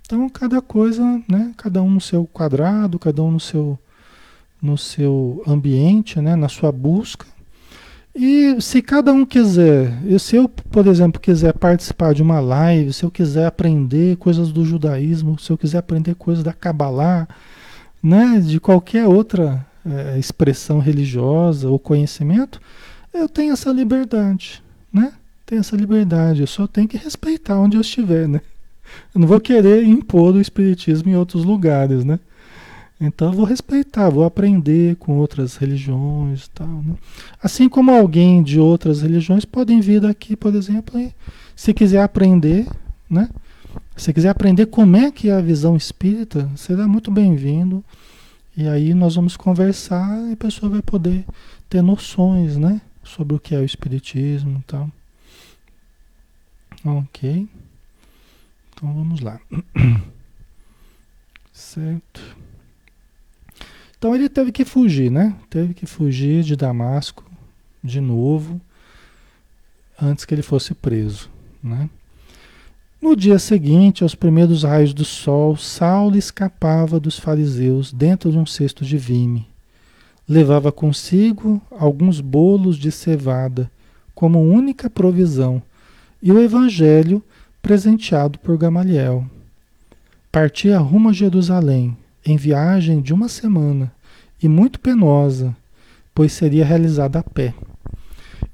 Então 0.01 0.29
cada 0.29 0.61
coisa, 0.61 1.21
né? 1.27 1.53
Cada 1.57 1.81
um 1.81 1.89
no 1.89 2.01
seu 2.01 2.25
quadrado, 2.25 2.99
cada 2.99 3.21
um 3.23 3.31
no 3.31 3.39
seu 3.39 3.79
no 4.61 4.77
seu 4.77 5.43
ambiente, 5.45 6.21
né? 6.21 6.35
Na 6.35 6.47
sua 6.47 6.71
busca. 6.71 7.25
E 8.15 8.61
se 8.61 8.81
cada 8.81 9.11
um 9.11 9.25
quiser, 9.25 9.91
se 10.19 10.35
eu, 10.35 10.47
por 10.47 10.85
exemplo, 10.85 11.19
quiser 11.19 11.53
participar 11.53 12.13
de 12.13 12.21
uma 12.21 12.39
live, 12.39 12.93
se 12.93 13.03
eu 13.03 13.09
quiser 13.09 13.47
aprender 13.47 14.17
coisas 14.17 14.51
do 14.51 14.63
judaísmo, 14.63 15.39
se 15.39 15.51
eu 15.51 15.57
quiser 15.57 15.79
aprender 15.79 16.13
coisas 16.15 16.43
da 16.43 16.53
Kabbalah, 16.53 17.27
né, 18.01 18.39
de 18.39 18.59
qualquer 18.59 19.07
outra 19.07 19.65
é, 19.83 20.19
expressão 20.19 20.79
religiosa 20.79 21.67
ou 21.69 21.79
conhecimento, 21.79 22.61
eu 23.11 23.27
tenho 23.27 23.53
essa 23.53 23.71
liberdade 23.71 24.63
né? 24.93 25.11
Tem 25.45 25.57
essa 25.57 25.75
liberdade, 25.75 26.41
eu 26.41 26.47
só 26.47 26.67
tenho 26.67 26.87
que 26.87 26.95
respeitar 26.95 27.59
onde 27.59 27.75
eu 27.75 27.81
estiver, 27.81 28.27
né? 28.27 28.39
Eu 29.13 29.21
não 29.21 29.27
vou 29.27 29.39
querer 29.39 29.83
impor 29.83 30.35
o 30.35 30.41
espiritismo 30.41 31.09
em 31.09 31.15
outros 31.15 31.43
lugares, 31.43 32.05
né? 32.05 32.19
Então 33.05 33.27
eu 33.27 33.33
vou 33.33 33.45
respeitar, 33.45 34.09
vou 34.09 34.23
aprender 34.23 34.95
com 34.95 35.17
outras 35.17 35.57
religiões, 35.57 36.47
tal, 36.47 36.67
né? 36.67 36.95
Assim 37.41 37.67
como 37.67 37.91
alguém 37.91 38.41
de 38.41 38.61
outras 38.61 39.01
religiões 39.01 39.43
podem 39.43 39.81
vir 39.81 40.05
aqui, 40.05 40.37
por 40.37 40.55
exemplo, 40.55 40.97
e, 40.97 41.13
se 41.53 41.73
quiser 41.73 42.01
aprender, 42.01 42.65
né? 43.09 43.29
Se 43.97 44.13
quiser 44.13 44.29
aprender 44.29 44.67
como 44.67 44.95
é 44.95 45.11
que 45.11 45.29
é 45.29 45.33
a 45.33 45.41
visão 45.41 45.75
espírita, 45.75 46.49
será 46.55 46.87
muito 46.87 47.11
bem-vindo. 47.11 47.83
E 48.55 48.69
aí 48.69 48.93
nós 48.93 49.15
vamos 49.15 49.35
conversar 49.35 50.29
e 50.29 50.33
a 50.33 50.37
pessoa 50.37 50.69
vai 50.69 50.81
poder 50.81 51.25
ter 51.69 51.81
noções, 51.81 52.55
né? 52.55 52.81
Sobre 53.03 53.35
o 53.35 53.39
que 53.39 53.53
é 53.53 53.59
o 53.59 53.65
espiritismo 53.65 54.63
tal. 54.65 54.89
Ok. 56.85 57.49
Então 58.73 58.93
vamos 58.93 59.19
lá. 59.19 59.41
Certo. 61.51 62.42
Então 64.03 64.13
ele 64.13 64.27
teve 64.27 64.51
que 64.51 64.65
fugir, 64.65 65.09
né? 65.09 65.33
Teve 65.49 65.73
que 65.73 65.85
fugir 65.85 66.43
de 66.43 66.57
Damasco 66.57 67.23
de 67.81 68.01
novo 68.01 68.59
antes 69.97 70.25
que 70.25 70.35
ele 70.35 70.41
fosse 70.41 70.73
preso, 70.73 71.29
né? 71.63 71.89
No 73.01 73.15
dia 73.15 73.39
seguinte, 73.39 74.03
aos 74.03 74.13
primeiros 74.13 74.63
raios 74.63 74.93
do 74.93 75.05
sol, 75.05 75.55
Saulo 75.55 76.17
escapava 76.17 76.99
dos 76.99 77.17
fariseus 77.17 77.93
dentro 77.93 78.29
de 78.29 78.37
um 78.37 78.45
cesto 78.45 78.83
de 78.83 78.97
vime. 78.97 79.47
Levava 80.27 80.69
consigo 80.69 81.61
alguns 81.71 82.19
bolos 82.19 82.75
de 82.75 82.91
cevada 82.91 83.71
como 84.13 84.41
única 84.41 84.89
provisão 84.89 85.63
e 86.21 86.29
o 86.29 86.41
evangelho 86.41 87.23
presenteado 87.61 88.37
por 88.37 88.57
Gamaliel. 88.57 89.25
Partia 90.29 90.77
rumo 90.77 91.07
a 91.07 91.13
Jerusalém, 91.13 91.95
em 92.25 92.37
viagem 92.37 93.01
de 93.01 93.13
uma 93.13 93.27
semana 93.27 93.91
e 94.41 94.47
muito 94.47 94.79
penosa, 94.79 95.55
pois 96.13 96.33
seria 96.33 96.65
realizada 96.65 97.19
a 97.19 97.23
pé. 97.23 97.53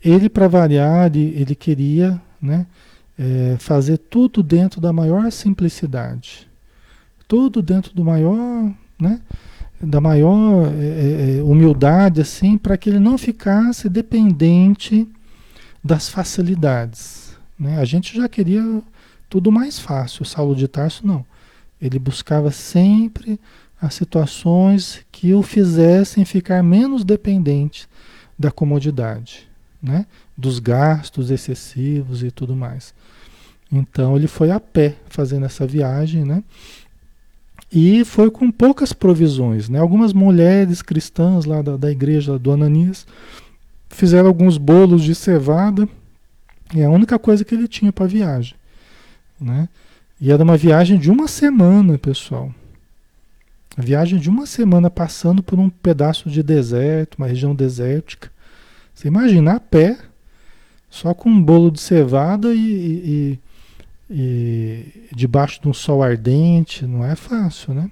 Ele, 0.03 0.29
para 0.29 0.47
variar, 0.47 1.11
ele, 1.15 1.55
queria 1.55 2.21
né, 2.41 2.65
é, 3.17 3.57
fazer 3.59 3.97
tudo 3.97 4.41
dentro 4.41 4.79
da 4.79 4.93
maior 4.93 5.31
simplicidade, 5.31 6.47
tudo 7.27 7.61
dentro 7.61 7.93
do 7.93 8.03
maior, 8.03 8.71
né, 8.99 9.19
da 9.81 9.99
maior 9.99 10.67
é, 10.67 10.85
é, 10.85 11.37
é 11.39 11.43
humildade, 11.43 12.21
assim, 12.21 12.57
para 12.57 12.77
que 12.77 12.89
ele 12.89 12.99
não 12.99 13.17
ficasse 13.17 13.89
dependente 13.89 15.07
das 15.83 16.09
facilidades. 16.09 17.37
Né? 17.57 17.79
A 17.79 17.85
gente 17.85 18.15
já 18.15 18.27
queria 18.27 18.81
tudo 19.29 19.51
mais 19.51 19.79
fácil, 19.79 20.25
Saulo 20.25 20.55
de 20.55 20.67
Tarso 20.67 21.05
não. 21.05 21.25
Ele 21.81 21.99
buscava 21.99 22.51
sempre 22.51 23.39
as 23.81 23.93
situações 23.93 25.05
que 25.11 25.33
o 25.33 25.41
fizessem 25.41 26.25
ficar 26.25 26.61
menos 26.61 27.03
dependente 27.03 27.87
da 28.37 28.51
comodidade, 28.51 29.47
né? 29.81 30.05
dos 30.37 30.59
gastos 30.59 31.31
excessivos 31.31 32.23
e 32.23 32.31
tudo 32.31 32.55
mais. 32.55 32.93
Então 33.71 34.15
ele 34.15 34.27
foi 34.27 34.51
a 34.51 34.59
pé 34.59 34.95
fazendo 35.07 35.45
essa 35.45 35.65
viagem, 35.65 36.25
né? 36.25 36.43
E 37.71 38.03
foi 38.03 38.31
com 38.31 38.49
poucas 38.49 38.91
provisões, 38.91 39.69
né? 39.69 39.79
Algumas 39.79 40.11
mulheres 40.11 40.81
cristãs 40.81 41.45
lá 41.45 41.61
da, 41.61 41.77
da 41.77 41.91
igreja 41.91 42.39
do 42.39 42.51
Ananias 42.51 43.05
fizeram 43.89 44.27
alguns 44.27 44.57
bolos 44.57 45.03
de 45.03 45.13
cevada 45.13 45.87
é 46.75 46.85
a 46.85 46.89
única 46.89 47.17
coisa 47.17 47.43
que 47.43 47.55
ele 47.55 47.67
tinha 47.67 47.91
para 47.91 48.05
a 48.05 48.07
viagem, 48.07 48.55
né? 49.39 49.67
E 50.21 50.31
era 50.31 50.43
uma 50.43 50.57
viagem 50.57 50.97
de 50.97 51.09
uma 51.09 51.27
semana, 51.27 51.97
pessoal. 51.97 52.53
A 53.77 53.81
viagem 53.81 54.19
de 54.19 54.29
uma 54.29 54.45
semana 54.45 54.89
passando 54.89 55.41
por 55.41 55.57
um 55.57 55.69
pedaço 55.69 56.29
de 56.29 56.43
deserto, 56.43 57.15
uma 57.15 57.27
região 57.27 57.55
desértica. 57.55 58.29
Você 58.93 59.07
imagina 59.07 59.53
a 59.53 59.59
pé, 59.59 59.97
só 60.89 61.13
com 61.13 61.29
um 61.29 61.41
bolo 61.41 61.71
de 61.71 61.79
cevada 61.79 62.53
e, 62.53 62.59
e, 62.59 63.39
e 64.09 65.15
debaixo 65.15 65.61
de 65.61 65.69
um 65.69 65.73
sol 65.73 66.03
ardente, 66.03 66.85
não 66.85 67.05
é 67.05 67.15
fácil, 67.15 67.73
né? 67.73 67.89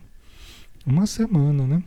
Uma 0.86 1.06
semana, 1.06 1.66
né? 1.66 1.84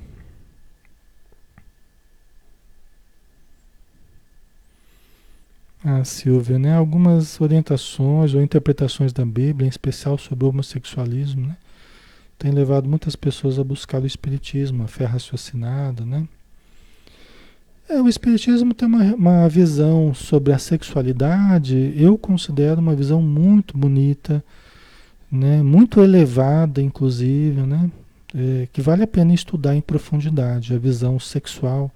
Ah, 5.84 6.04
Silvia, 6.04 6.58
né? 6.58 6.74
Algumas 6.74 7.40
orientações 7.40 8.34
ou 8.34 8.42
interpretações 8.42 9.12
da 9.12 9.24
Bíblia, 9.24 9.66
em 9.66 9.70
especial 9.70 10.18
sobre 10.18 10.44
o 10.44 10.48
homossexualismo, 10.48 11.46
né? 11.46 11.56
tem 12.40 12.50
levado 12.50 12.88
muitas 12.88 13.14
pessoas 13.14 13.58
a 13.58 13.62
buscar 13.62 14.00
o 14.02 14.06
espiritismo, 14.06 14.82
a 14.82 14.88
fé 14.88 15.04
raciocinada, 15.04 16.06
né? 16.06 16.26
É, 17.86 18.00
o 18.00 18.08
espiritismo 18.08 18.72
tem 18.72 18.88
uma, 18.88 19.14
uma 19.14 19.48
visão 19.48 20.14
sobre 20.14 20.50
a 20.50 20.58
sexualidade, 20.58 21.92
eu 21.94 22.16
considero 22.16 22.80
uma 22.80 22.94
visão 22.94 23.20
muito 23.20 23.76
bonita, 23.76 24.42
né? 25.30 25.62
Muito 25.62 26.00
elevada, 26.00 26.80
inclusive, 26.80 27.60
né? 27.60 27.90
É, 28.34 28.68
que 28.72 28.80
vale 28.80 29.02
a 29.02 29.06
pena 29.06 29.34
estudar 29.34 29.76
em 29.76 29.82
profundidade 29.82 30.72
a 30.72 30.78
visão 30.78 31.20
sexual, 31.20 31.90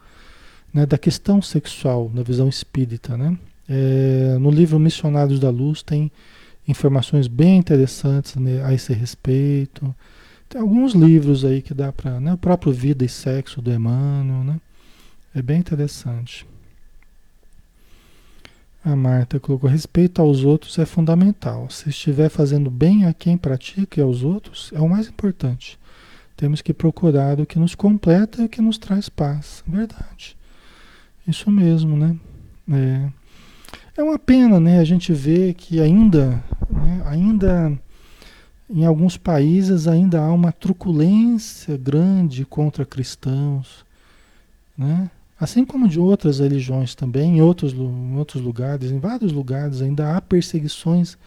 né? 0.75 0.85
Da 0.85 0.99
questão 0.99 1.41
sexual, 1.41 2.11
da 2.11 2.23
visão 2.23 2.51
espírita, 2.51 3.17
né? 3.17 3.35
É, 3.69 4.37
no 4.39 4.51
livro 4.51 4.79
Missionários 4.79 5.41
da 5.41 5.51
Luz 5.51 5.83
tem 5.83 6.11
informações 6.67 7.27
bem 7.27 7.59
interessantes 7.59 8.37
né, 8.37 8.65
a 8.65 8.73
esse 8.73 8.93
respeito. 8.93 9.95
Tem 10.49 10.61
alguns 10.61 10.93
livros 10.93 11.45
aí 11.45 11.63
que 11.63 11.75
dá 11.75 11.93
para, 11.93 12.21
né, 12.21 12.33
o 12.35 12.39
próprio 12.39 12.73
Vida 12.73 13.05
e 13.05 13.09
Sexo 13.09 13.61
do 13.61 13.73
Emmanuel, 13.73 14.45
né? 14.45 14.61
É 15.35 15.43
bem 15.43 15.59
interessante. 15.59 16.47
A 18.85 18.95
Marta 18.95 19.41
colocou: 19.41 19.69
respeito 19.69 20.21
aos 20.21 20.45
outros 20.45 20.79
é 20.79 20.85
fundamental. 20.85 21.69
Se 21.71 21.89
estiver 21.89 22.29
fazendo 22.29 22.71
bem 22.71 23.07
a 23.07 23.15
quem 23.15 23.37
pratica 23.37 23.99
e 23.99 24.03
aos 24.03 24.23
outros, 24.23 24.71
é 24.75 24.81
o 24.81 24.89
mais 24.89 25.09
importante. 25.09 25.79
Temos 26.37 26.61
que 26.61 26.75
procurar 26.75 27.41
o 27.41 27.47
que 27.47 27.59
nos 27.59 27.75
completa 27.75 28.43
e 28.43 28.45
o 28.45 28.49
que 28.49 28.61
nos 28.61 28.77
traz 28.77 29.09
paz. 29.09 29.65
Verdade. 29.67 30.37
Isso 31.27 31.51
mesmo, 31.51 31.97
né? 31.97 32.17
É, 32.71 33.09
é 33.97 34.03
uma 34.03 34.19
pena, 34.19 34.59
né? 34.59 34.81
A 34.81 34.85
gente 34.85 35.13
vê 35.13 35.55
que 35.55 35.81
ainda, 35.81 36.43
né, 36.69 37.03
ainda 37.07 37.79
em 38.69 38.85
alguns 38.85 39.17
países 39.17 39.87
ainda 39.87 40.21
há 40.21 40.33
uma 40.33 40.51
truculência 40.51 41.77
grande 41.77 42.45
contra 42.45 42.85
cristãos, 42.85 43.85
né? 44.77 45.11
Assim 45.39 45.65
como 45.65 45.89
de 45.89 46.01
outras 46.01 46.39
religiões 46.39 46.95
também, 46.95 47.39
em 47.39 47.43
outros, 47.43 47.73
em 47.73 48.17
outros 48.17 48.43
lugares, 48.43 48.91
em 48.91 48.99
vários 48.99 49.33
lugares 49.33 49.83
ainda 49.83 50.17
há 50.17 50.21
perseguições 50.21 51.19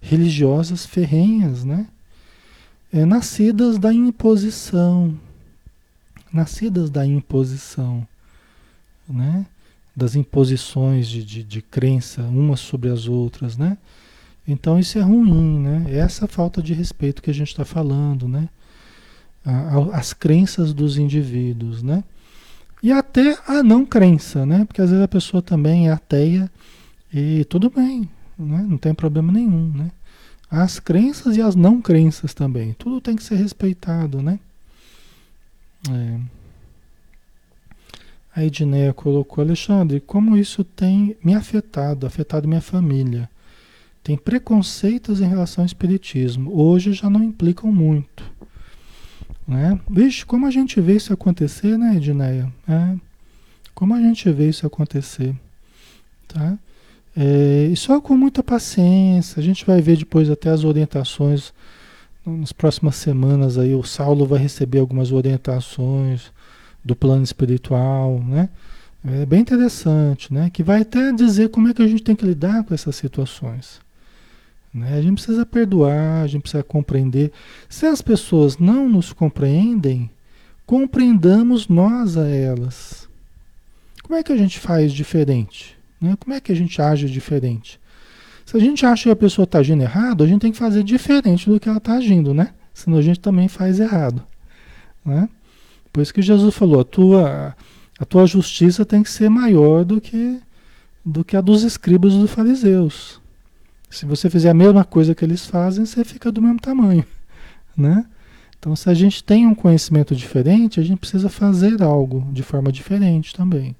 religiosas 0.00 0.84
ferrenhas, 0.84 1.64
né? 1.64 1.86
É, 2.92 3.04
nascidas 3.06 3.78
da 3.78 3.92
imposição, 3.92 5.18
nascidas 6.32 6.90
da 6.90 7.06
imposição, 7.06 8.06
né? 9.08 9.46
Das 9.94 10.16
imposições 10.16 11.06
de, 11.06 11.24
de, 11.24 11.44
de 11.44 11.62
crença 11.62 12.22
umas 12.22 12.60
sobre 12.60 12.88
as 12.88 13.06
outras, 13.06 13.56
né? 13.56 13.76
Então 14.46 14.78
isso 14.78 14.98
é 14.98 15.02
ruim, 15.02 15.60
né? 15.60 15.84
É 15.88 15.98
essa 15.98 16.26
falta 16.26 16.62
de 16.62 16.72
respeito 16.72 17.22
que 17.22 17.30
a 17.30 17.34
gente 17.34 17.48
está 17.48 17.64
falando, 17.64 18.26
né? 18.26 18.48
As 19.92 20.12
crenças 20.12 20.72
dos 20.72 20.96
indivíduos, 20.96 21.82
né? 21.82 22.02
E 22.82 22.90
até 22.90 23.38
a 23.46 23.62
não 23.62 23.84
crença, 23.86 24.44
né? 24.44 24.64
Porque 24.64 24.82
às 24.82 24.90
vezes 24.90 25.04
a 25.04 25.08
pessoa 25.08 25.42
também 25.42 25.88
é 25.88 25.92
ateia 25.92 26.50
e 27.12 27.44
tudo 27.44 27.70
bem, 27.70 28.08
né? 28.38 28.64
não 28.68 28.78
tem 28.78 28.94
problema 28.94 29.30
nenhum, 29.30 29.70
né? 29.72 29.90
As 30.50 30.80
crenças 30.80 31.36
e 31.36 31.42
as 31.42 31.54
não 31.54 31.80
crenças 31.80 32.34
também, 32.34 32.72
tudo 32.74 33.00
tem 33.00 33.14
que 33.14 33.22
ser 33.22 33.36
respeitado, 33.36 34.20
né? 34.20 34.38
É. 35.90 36.41
A 38.34 38.44
Edneia 38.44 38.92
colocou, 38.92 39.44
Alexandre, 39.44 40.00
como 40.00 40.36
isso 40.36 40.64
tem 40.64 41.16
me 41.22 41.34
afetado, 41.34 42.06
afetado 42.06 42.48
minha 42.48 42.62
família 42.62 43.28
tem 44.02 44.16
preconceitos 44.16 45.20
em 45.20 45.28
relação 45.28 45.62
ao 45.62 45.66
espiritismo. 45.66 46.52
Hoje 46.54 46.92
já 46.92 47.08
não 47.08 47.22
implicam 47.22 47.70
muito. 47.70 48.24
Né? 49.46 49.78
Vixe, 49.88 50.26
como 50.26 50.46
a 50.46 50.50
gente 50.50 50.80
vê 50.80 50.96
isso 50.96 51.12
acontecer, 51.12 51.78
né, 51.78 51.96
Edneia? 51.96 52.52
É, 52.68 52.96
como 53.74 53.94
a 53.94 54.00
gente 54.00 54.30
vê 54.30 54.48
isso 54.48 54.66
acontecer. 54.66 55.34
Tá? 56.26 56.58
É, 57.16 57.68
e 57.70 57.76
só 57.76 58.00
com 58.00 58.16
muita 58.16 58.42
paciência, 58.42 59.38
a 59.38 59.42
gente 59.42 59.64
vai 59.64 59.80
ver 59.80 59.96
depois 59.96 60.28
até 60.30 60.50
as 60.50 60.64
orientações 60.64 61.52
nas 62.24 62.52
próximas 62.52 62.96
semanas 62.96 63.58
aí 63.58 63.74
o 63.74 63.82
Saulo 63.82 64.24
vai 64.24 64.38
receber 64.38 64.78
algumas 64.78 65.10
orientações 65.10 66.30
do 66.84 66.96
plano 66.96 67.22
espiritual, 67.22 68.20
né? 68.20 68.48
É 69.04 69.26
bem 69.26 69.40
interessante, 69.40 70.32
né? 70.32 70.48
Que 70.50 70.62
vai 70.62 70.82
até 70.82 71.12
dizer 71.12 71.48
como 71.48 71.68
é 71.68 71.74
que 71.74 71.82
a 71.82 71.88
gente 71.88 72.02
tem 72.02 72.14
que 72.14 72.24
lidar 72.24 72.62
com 72.64 72.72
essas 72.72 72.94
situações. 72.94 73.80
Né? 74.72 74.96
A 74.96 75.02
gente 75.02 75.14
precisa 75.14 75.44
perdoar, 75.44 76.22
a 76.22 76.26
gente 76.26 76.42
precisa 76.42 76.62
compreender. 76.62 77.32
Se 77.68 77.84
as 77.84 78.00
pessoas 78.00 78.58
não 78.58 78.88
nos 78.88 79.12
compreendem, 79.12 80.08
compreendamos 80.64 81.68
nós 81.68 82.16
a 82.16 82.28
elas. 82.28 83.08
Como 84.02 84.18
é 84.18 84.22
que 84.22 84.32
a 84.32 84.36
gente 84.36 84.58
faz 84.58 84.92
diferente? 84.92 85.76
Né? 86.00 86.16
Como 86.18 86.34
é 86.34 86.40
que 86.40 86.52
a 86.52 86.56
gente 86.56 86.80
age 86.80 87.08
diferente? 87.08 87.80
Se 88.46 88.56
a 88.56 88.60
gente 88.60 88.84
acha 88.84 89.04
que 89.04 89.10
a 89.10 89.16
pessoa 89.16 89.44
está 89.44 89.58
agindo 89.58 89.82
errado, 89.82 90.24
a 90.24 90.26
gente 90.26 90.40
tem 90.40 90.52
que 90.52 90.58
fazer 90.58 90.82
diferente 90.82 91.48
do 91.48 91.60
que 91.60 91.68
ela 91.68 91.78
está 91.78 91.94
agindo, 91.94 92.34
né? 92.34 92.52
Senão 92.74 92.98
a 92.98 93.02
gente 93.02 93.20
também 93.20 93.48
faz 93.48 93.78
errado. 93.78 94.22
Né? 95.04 95.28
Por 95.92 96.00
isso 96.00 96.14
que 96.14 96.22
Jesus 96.22 96.54
falou, 96.54 96.80
a 96.80 96.84
tua, 96.84 97.56
a 97.98 98.04
tua 98.04 98.26
justiça 98.26 98.84
tem 98.84 99.02
que 99.02 99.10
ser 99.10 99.28
maior 99.28 99.84
do 99.84 100.00
que, 100.00 100.40
do 101.04 101.24
que 101.24 101.36
a 101.36 101.40
dos 101.40 101.62
escribas 101.62 102.14
e 102.14 102.18
dos 102.18 102.30
fariseus. 102.30 103.20
Se 103.90 104.06
você 104.06 104.30
fizer 104.30 104.50
a 104.50 104.54
mesma 104.54 104.84
coisa 104.84 105.14
que 105.14 105.24
eles 105.24 105.44
fazem, 105.44 105.84
você 105.84 106.02
fica 106.02 106.32
do 106.32 106.40
mesmo 106.40 106.60
tamanho. 106.60 107.04
Né? 107.74 108.04
Então, 108.58 108.76
se 108.76 108.90
a 108.90 108.92
gente 108.92 109.24
tem 109.24 109.46
um 109.46 109.54
conhecimento 109.54 110.14
diferente, 110.14 110.78
a 110.78 110.82
gente 110.82 110.98
precisa 110.98 111.30
fazer 111.30 111.82
algo 111.82 112.28
de 112.30 112.42
forma 112.42 112.70
diferente 112.70 113.34
também. 113.34 113.74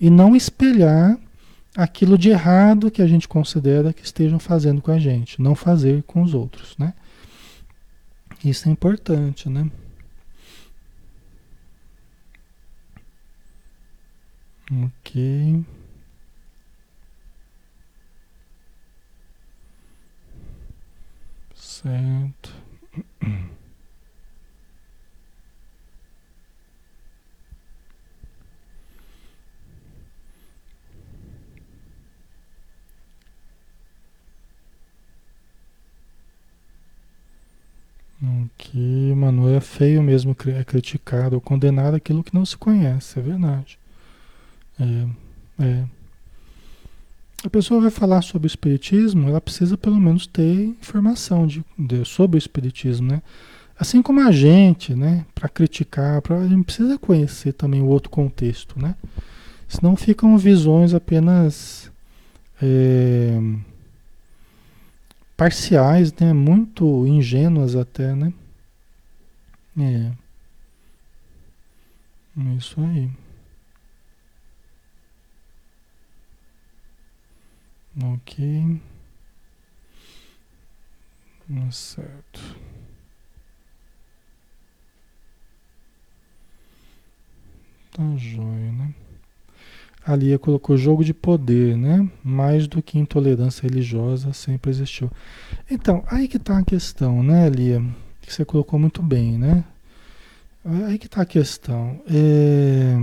E 0.00 0.10
não 0.10 0.34
espelhar 0.34 1.16
aquilo 1.76 2.18
de 2.18 2.30
errado 2.30 2.90
que 2.90 3.00
a 3.00 3.06
gente 3.06 3.28
considera 3.28 3.92
que 3.92 4.04
estejam 4.04 4.38
fazendo 4.38 4.82
com 4.82 4.90
a 4.90 4.98
gente, 4.98 5.40
não 5.40 5.54
fazer 5.54 6.02
com 6.02 6.20
os 6.20 6.34
outros, 6.34 6.76
né? 6.76 6.94
Isso 8.44 8.68
é 8.68 8.72
importante, 8.72 9.48
né? 9.48 9.70
Ok. 14.72 15.64
Certo. 21.54 22.50
Que, 38.56 39.14
mano, 39.14 39.48
é 39.48 39.60
feio 39.60 40.02
mesmo 40.02 40.36
é 40.46 40.64
criticar 40.64 41.34
ou 41.34 41.40
condenar 41.40 41.94
aquilo 41.94 42.22
que 42.24 42.34
não 42.34 42.44
se 42.46 42.56
conhece, 42.56 43.18
é 43.18 43.22
verdade. 43.22 43.78
É, 44.80 45.64
é. 45.64 45.84
A 47.44 47.50
pessoa 47.50 47.80
vai 47.80 47.90
falar 47.90 48.22
sobre 48.22 48.46
o 48.46 48.48
espiritismo, 48.48 49.28
ela 49.28 49.40
precisa 49.40 49.76
pelo 49.76 49.98
menos 49.98 50.26
ter 50.26 50.64
informação 50.64 51.46
de, 51.46 51.64
de 51.76 52.04
sobre 52.04 52.36
o 52.36 52.38
espiritismo, 52.38 53.08
né? 53.08 53.22
Assim 53.76 54.00
como 54.00 54.20
a 54.20 54.30
gente, 54.30 54.94
né? 54.94 55.26
Para 55.34 55.48
criticar, 55.48 56.22
pra, 56.22 56.38
a 56.38 56.46
gente 56.46 56.64
precisa 56.64 56.96
conhecer 56.98 57.52
também 57.52 57.82
o 57.82 57.86
outro 57.86 58.10
contexto, 58.10 58.80
né? 58.80 58.94
Senão 59.66 59.96
ficam 59.96 60.38
visões 60.38 60.94
apenas 60.94 61.90
é, 62.62 63.40
parciais, 65.36 66.12
né? 66.12 66.32
Muito 66.32 67.06
ingênuas 67.08 67.74
até, 67.74 68.14
né? 68.14 68.32
É. 69.76 70.12
Isso 72.56 72.80
aí. 72.80 73.10
Ok. 78.00 78.80
Certo. 81.70 82.40
Tá 87.92 88.02
jóia, 88.16 88.72
né? 88.72 88.94
A 90.04 90.16
Lia 90.16 90.38
colocou 90.38 90.76
jogo 90.76 91.04
de 91.04 91.12
poder, 91.14 91.76
né? 91.76 92.08
Mais 92.24 92.66
do 92.66 92.82
que 92.82 92.98
intolerância 92.98 93.62
religiosa 93.68 94.32
sempre 94.32 94.70
existiu. 94.70 95.10
Então, 95.70 96.02
aí 96.08 96.26
que 96.26 96.38
tá 96.38 96.58
a 96.58 96.64
questão, 96.64 97.22
né, 97.22 97.48
Lia? 97.48 97.82
Que 98.20 98.32
você 98.32 98.44
colocou 98.44 98.78
muito 98.78 99.02
bem, 99.02 99.38
né? 99.38 99.64
Aí 100.64 100.98
que 100.98 101.08
tá 101.08 101.22
a 101.22 101.26
questão. 101.26 102.00
É... 102.08 102.96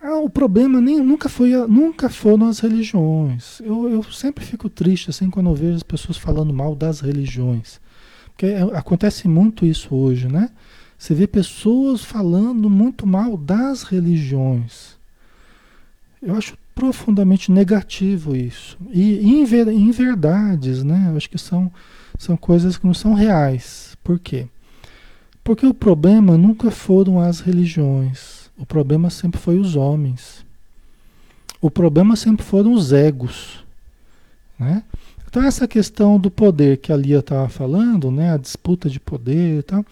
Ah, 0.00 0.18
o 0.18 0.30
problema 0.30 0.80
nem, 0.80 1.00
nunca, 1.00 1.28
foi, 1.28 1.50
nunca 1.66 2.08
foram 2.08 2.46
as 2.46 2.60
religiões. 2.60 3.60
Eu, 3.60 3.88
eu 3.88 4.02
sempre 4.04 4.44
fico 4.44 4.68
triste 4.68 5.10
assim 5.10 5.28
quando 5.28 5.50
eu 5.50 5.54
vejo 5.54 5.76
as 5.76 5.82
pessoas 5.82 6.16
falando 6.16 6.52
mal 6.52 6.76
das 6.76 7.00
religiões. 7.00 7.80
Porque 8.26 8.46
é, 8.46 8.62
acontece 8.76 9.26
muito 9.26 9.66
isso 9.66 9.94
hoje, 9.94 10.28
né? 10.28 10.50
Você 10.96 11.14
vê 11.14 11.26
pessoas 11.26 12.04
falando 12.04 12.70
muito 12.70 13.06
mal 13.06 13.36
das 13.36 13.82
religiões. 13.82 14.96
Eu 16.22 16.36
acho 16.36 16.56
profundamente 16.74 17.50
negativo 17.50 18.36
isso. 18.36 18.78
E 18.92 19.18
em, 19.18 19.44
verdades, 19.90 20.84
né? 20.84 21.08
Eu 21.10 21.16
acho 21.16 21.28
que 21.28 21.38
são, 21.38 21.72
são 22.16 22.36
coisas 22.36 22.76
que 22.76 22.86
não 22.86 22.94
são 22.94 23.14
reais. 23.14 23.96
Por 24.04 24.20
quê? 24.20 24.46
Porque 25.42 25.66
o 25.66 25.74
problema 25.74 26.38
nunca 26.38 26.70
foram 26.70 27.20
as 27.20 27.40
religiões. 27.40 28.37
O 28.58 28.66
problema 28.66 29.08
sempre 29.08 29.40
foi 29.40 29.58
os 29.58 29.76
homens. 29.76 30.44
O 31.60 31.70
problema 31.70 32.16
sempre 32.16 32.44
foram 32.44 32.72
os 32.72 32.92
egos. 32.92 33.64
Né? 34.58 34.82
Então 35.26 35.42
essa 35.42 35.68
questão 35.68 36.18
do 36.18 36.30
poder 36.30 36.78
que 36.78 36.92
a 36.92 36.96
Lia 36.96 37.20
estava 37.20 37.48
falando, 37.48 38.10
né? 38.10 38.32
a 38.32 38.36
disputa 38.36 38.90
de 38.90 38.98
poder 38.98 39.60
e 39.60 39.62
tal, 39.62 39.84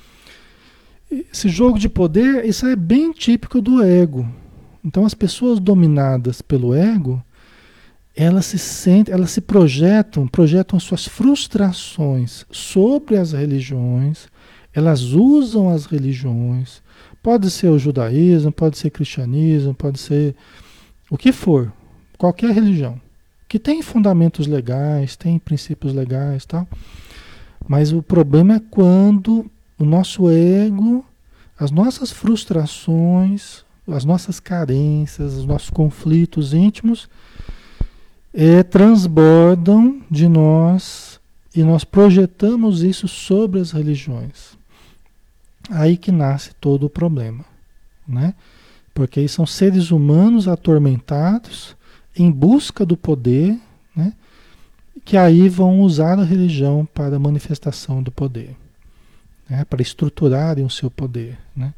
esse 1.11 1.49
jogo 1.49 1.79
de 1.79 1.89
poder, 1.89 2.45
isso 2.45 2.67
é 2.67 2.75
bem 2.75 3.13
típico 3.13 3.61
do 3.61 3.83
ego. 3.83 4.29
Então 4.85 5.05
as 5.05 5.15
pessoas 5.15 5.61
dominadas 5.61 6.43
pelo 6.43 6.75
ego, 6.75 7.23
elas 8.15 8.47
se 8.47 8.59
sentem, 8.59 9.13
elas 9.13 9.31
se 9.31 9.41
projetam, 9.41 10.27
projetam 10.27 10.81
suas 10.81 11.07
frustrações 11.07 12.47
sobre 12.51 13.17
as 13.17 13.33
religiões, 13.33 14.29
elas 14.77 15.03
usam 15.03 15.71
as 15.71 15.87
religiões, 15.87 16.83
Pode 17.27 17.51
ser 17.51 17.67
o 17.71 17.77
judaísmo, 17.77 18.53
pode 18.53 18.79
ser 18.79 18.89
cristianismo, 18.91 19.75
pode 19.75 19.99
ser 19.99 20.37
o 21.11 21.19
que 21.19 21.33
for, 21.33 21.73
qualquer 22.17 22.53
religião, 22.53 23.01
que 23.49 23.59
tem 23.59 23.83
fundamentos 23.83 24.47
legais, 24.47 25.17
tem 25.17 25.37
princípios 25.37 25.93
legais, 25.93 26.47
tal. 26.47 26.69
Mas 27.67 27.91
o 27.91 28.01
problema 28.01 28.55
é 28.55 28.61
quando 28.71 29.51
o 29.77 29.85
nosso 29.85 30.31
ego, 30.31 31.05
as 31.59 31.73
nossas 31.73 32.13
frustrações, 32.13 33.65
as 33.89 34.05
nossas 34.05 34.39
carências, 34.39 35.35
os 35.35 35.45
nossos 35.45 35.71
conflitos 35.71 36.55
íntimos 36.55 37.09
é, 38.33 38.63
transbordam 38.63 40.01
de 40.09 40.29
nós 40.29 41.19
e 41.53 41.65
nós 41.65 41.83
projetamos 41.83 42.85
isso 42.85 43.09
sobre 43.09 43.59
as 43.59 43.73
religiões. 43.73 44.56
Aí 45.71 45.97
que 45.97 46.13
nasce 46.13 46.55
todo 46.61 46.87
o 46.87 46.91
problema, 46.91 47.45
né? 48.07 48.35
Porque 48.95 49.21
aí 49.21 49.29
são 49.29 49.45
seres 49.45 49.91
humanos 49.91 50.49
atormentados 50.49 51.77
em 52.17 52.31
busca 52.31 52.87
do 52.87 52.97
poder, 52.97 53.59
né? 53.95 54.13
Que 55.05 55.17
aí 55.17 55.49
vão 55.49 55.81
usar 55.81 56.19
a 56.19 56.25
religião 56.25 56.87
para 56.95 57.17
a 57.17 57.19
manifestação 57.19 58.03
do 58.03 58.11
poder, 58.11 58.57
né? 59.49 59.65
Para 59.65 59.83
estruturarem 59.83 60.65
o 60.65 60.71
seu 60.71 60.91
poder, 60.91 61.39
né? 61.55 61.75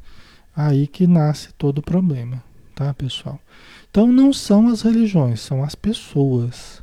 Aí 0.55 0.87
que 0.87 1.07
nasce 1.07 1.53
todo 1.57 1.79
o 1.79 1.83
problema, 1.83 2.43
tá, 2.75 2.93
pessoal? 2.93 3.41
Então 3.91 4.07
não 4.07 4.33
são 4.33 4.69
as 4.69 4.83
religiões, 4.83 5.41
são 5.41 5.65
as 5.65 5.75
pessoas. 5.75 6.83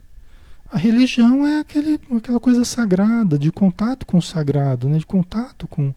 A 0.72 0.78
religião 0.78 1.46
é 1.46 1.60
aquele, 1.60 2.00
aquela 2.18 2.40
coisa 2.40 2.66
sagrada, 2.66 3.38
de 3.38 3.52
contato 3.52 4.06
com 4.06 4.18
o 4.18 4.22
sagrado, 4.22 4.90
né? 4.90 4.98
de 4.98 5.06
contato 5.06 5.68
com, 5.68 5.94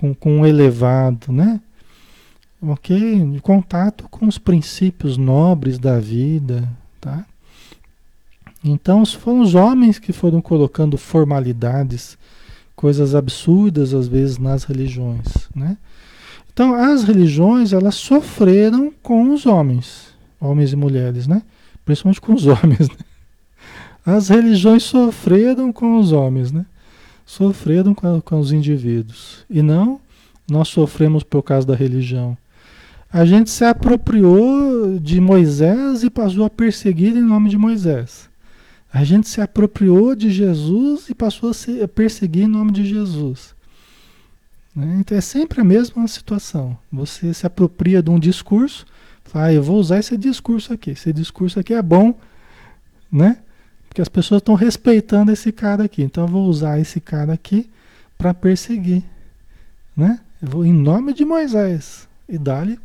com, 0.00 0.14
com 0.14 0.40
o 0.40 0.46
elevado, 0.46 1.30
né? 1.30 1.60
Ok? 2.62 3.38
Contato 3.42 4.08
com 4.08 4.26
os 4.26 4.38
princípios 4.38 5.18
nobres 5.18 5.78
da 5.78 6.00
vida, 6.00 6.66
tá? 6.98 7.26
Então 8.64 9.04
foram 9.04 9.40
os 9.40 9.54
homens 9.54 9.98
que 9.98 10.10
foram 10.10 10.40
colocando 10.40 10.96
formalidades, 10.96 12.16
coisas 12.74 13.14
absurdas 13.14 13.92
às 13.92 14.08
vezes 14.08 14.38
nas 14.38 14.64
religiões, 14.64 15.50
né? 15.54 15.76
Então 16.50 16.74
as 16.74 17.04
religiões 17.04 17.74
elas 17.74 17.94
sofreram 17.94 18.90
com 19.02 19.34
os 19.34 19.44
homens, 19.44 20.14
homens 20.40 20.72
e 20.72 20.76
mulheres, 20.76 21.26
né? 21.26 21.42
Principalmente 21.84 22.22
com 22.22 22.32
os 22.32 22.46
homens. 22.48 22.88
Né? 22.88 22.96
As 24.06 24.30
religiões 24.30 24.82
sofreram 24.82 25.70
com 25.70 25.98
os 25.98 26.10
homens, 26.10 26.50
né? 26.50 26.64
Sofreram 27.30 27.94
com, 27.94 28.20
com 28.20 28.40
os 28.40 28.50
indivíduos. 28.50 29.44
E 29.48 29.62
não 29.62 30.00
nós 30.50 30.66
sofremos 30.66 31.22
por 31.22 31.44
causa 31.44 31.64
da 31.64 31.76
religião. 31.76 32.36
A 33.12 33.24
gente 33.24 33.50
se 33.50 33.64
apropriou 33.64 34.98
de 34.98 35.20
Moisés 35.20 36.02
e 36.02 36.10
passou 36.10 36.44
a 36.44 36.50
perseguir 36.50 37.16
em 37.16 37.22
nome 37.22 37.48
de 37.48 37.56
Moisés. 37.56 38.28
A 38.92 39.04
gente 39.04 39.28
se 39.28 39.40
apropriou 39.40 40.16
de 40.16 40.28
Jesus 40.28 41.08
e 41.08 41.14
passou 41.14 41.50
a, 41.50 41.54
se, 41.54 41.80
a 41.80 41.86
perseguir 41.86 42.44
em 42.44 42.48
nome 42.48 42.72
de 42.72 42.84
Jesus. 42.84 43.54
Né? 44.74 44.96
Então 44.98 45.16
é 45.16 45.20
sempre 45.20 45.60
a 45.60 45.64
mesma 45.64 46.08
situação. 46.08 46.76
Você 46.92 47.32
se 47.32 47.46
apropria 47.46 48.02
de 48.02 48.10
um 48.10 48.18
discurso, 48.18 48.84
fala, 49.22 49.46
ah, 49.46 49.52
eu 49.52 49.62
vou 49.62 49.78
usar 49.78 50.00
esse 50.00 50.16
discurso 50.16 50.72
aqui. 50.72 50.90
Esse 50.90 51.12
discurso 51.12 51.60
aqui 51.60 51.74
é 51.74 51.82
bom, 51.82 52.12
né? 53.10 53.38
Porque 53.90 54.00
as 54.00 54.08
pessoas 54.08 54.40
estão 54.40 54.54
respeitando 54.54 55.32
esse 55.32 55.50
cara 55.50 55.84
aqui. 55.84 56.00
Então 56.00 56.22
eu 56.24 56.28
vou 56.28 56.46
usar 56.46 56.78
esse 56.78 57.00
cara 57.00 57.32
aqui 57.32 57.68
para 58.16 58.32
perseguir, 58.32 59.02
né? 59.96 60.20
Eu 60.40 60.48
vou 60.48 60.64
em 60.64 60.72
nome 60.72 61.12
de 61.12 61.24
Moisés 61.24 62.08
e 62.28 62.38
dá-lhe 62.38 62.78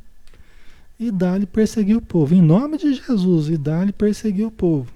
e 0.99 1.11
dá-lhe 1.11 1.45
perseguir 1.45 1.95
o 1.95 2.01
povo. 2.01 2.33
Em 2.33 2.41
nome 2.41 2.79
de 2.79 2.95
Jesus 2.95 3.49
e 3.49 3.57
dá-lhe 3.57 3.91
perseguir 3.91 4.47
o 4.47 4.51
povo. 4.51 4.91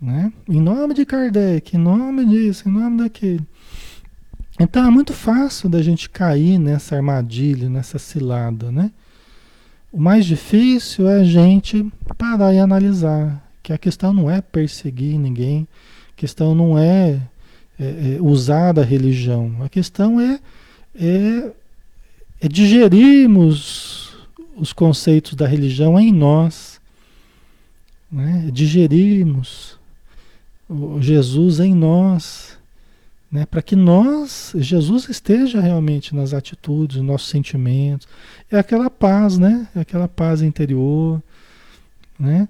Né? 0.00 0.32
Em 0.48 0.60
nome 0.60 0.94
de 0.94 1.06
Kardec, 1.06 1.76
em 1.76 1.78
nome 1.80 2.26
disso, 2.26 2.68
em 2.68 2.72
nome 2.72 3.04
daquele. 3.04 3.46
Então 4.58 4.84
é 4.84 4.90
muito 4.90 5.12
fácil 5.12 5.68
da 5.68 5.80
gente 5.80 6.10
cair 6.10 6.58
nessa 6.58 6.96
armadilha, 6.96 7.70
nessa 7.70 8.00
cilada, 8.00 8.72
né? 8.72 8.90
O 9.92 10.00
mais 10.00 10.26
difícil 10.26 11.08
é 11.08 11.20
a 11.20 11.24
gente 11.24 11.88
parar 12.18 12.52
e 12.52 12.58
analisar 12.58 13.41
que 13.62 13.72
a 13.72 13.78
questão 13.78 14.12
não 14.12 14.30
é 14.30 14.40
perseguir 14.40 15.18
ninguém, 15.18 15.66
a 16.12 16.16
questão 16.16 16.54
não 16.54 16.76
é, 16.76 17.20
é, 17.78 18.16
é 18.16 18.18
usar 18.20 18.72
da 18.72 18.82
religião, 18.82 19.56
a 19.60 19.68
questão 19.68 20.20
é, 20.20 20.40
é, 20.94 21.52
é 22.40 22.48
digerirmos 22.48 24.16
os 24.56 24.72
conceitos 24.72 25.34
da 25.34 25.46
religião 25.46 25.98
em 25.98 26.12
nós, 26.12 26.80
né? 28.10 28.50
digerirmos 28.52 29.78
o 30.68 31.00
Jesus 31.00 31.60
em 31.60 31.74
nós, 31.74 32.58
né? 33.30 33.46
para 33.46 33.62
que 33.62 33.74
nós, 33.74 34.52
Jesus 34.56 35.08
esteja 35.08 35.60
realmente 35.60 36.14
nas 36.14 36.34
atitudes, 36.34 36.98
nos 36.98 37.06
nossos 37.06 37.28
sentimentos. 37.30 38.06
É 38.50 38.58
aquela 38.58 38.90
paz, 38.90 39.38
né? 39.38 39.66
É 39.74 39.80
aquela 39.80 40.06
paz 40.06 40.42
interior, 40.42 41.22
né? 42.18 42.48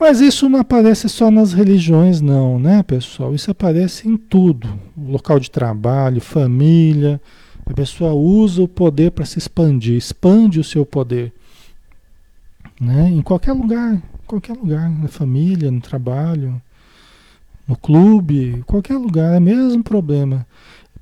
Mas 0.00 0.22
isso 0.22 0.48
não 0.48 0.60
aparece 0.60 1.10
só 1.10 1.30
nas 1.30 1.52
religiões, 1.52 2.22
não, 2.22 2.58
né, 2.58 2.82
pessoal? 2.82 3.34
Isso 3.34 3.50
aparece 3.50 4.08
em 4.08 4.16
tudo. 4.16 4.80
Local 4.96 5.38
de 5.38 5.50
trabalho, 5.50 6.22
família. 6.22 7.20
A 7.66 7.74
pessoa 7.74 8.14
usa 8.14 8.62
o 8.62 8.66
poder 8.66 9.10
para 9.10 9.26
se 9.26 9.38
expandir, 9.38 9.98
expande 9.98 10.58
o 10.58 10.64
seu 10.64 10.86
poder. 10.86 11.34
Né? 12.80 13.10
Em 13.10 13.20
qualquer 13.20 13.52
lugar, 13.52 14.00
qualquer 14.26 14.54
lugar, 14.54 14.88
na 14.88 15.06
família, 15.06 15.70
no 15.70 15.82
trabalho, 15.82 16.60
no 17.68 17.76
clube, 17.76 18.64
qualquer 18.66 18.96
lugar, 18.96 19.34
é 19.34 19.38
o 19.38 19.42
mesmo 19.42 19.84
problema. 19.84 20.46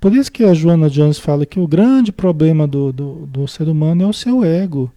Por 0.00 0.12
isso 0.12 0.30
que 0.30 0.42
a 0.42 0.52
Joana 0.52 0.90
Jones 0.90 1.20
fala 1.20 1.46
que 1.46 1.60
o 1.60 1.68
grande 1.68 2.10
problema 2.10 2.66
do, 2.66 2.92
do, 2.92 3.26
do 3.26 3.46
ser 3.46 3.68
humano 3.68 4.02
é 4.02 4.06
o 4.08 4.12
seu 4.12 4.44
ego, 4.44 4.92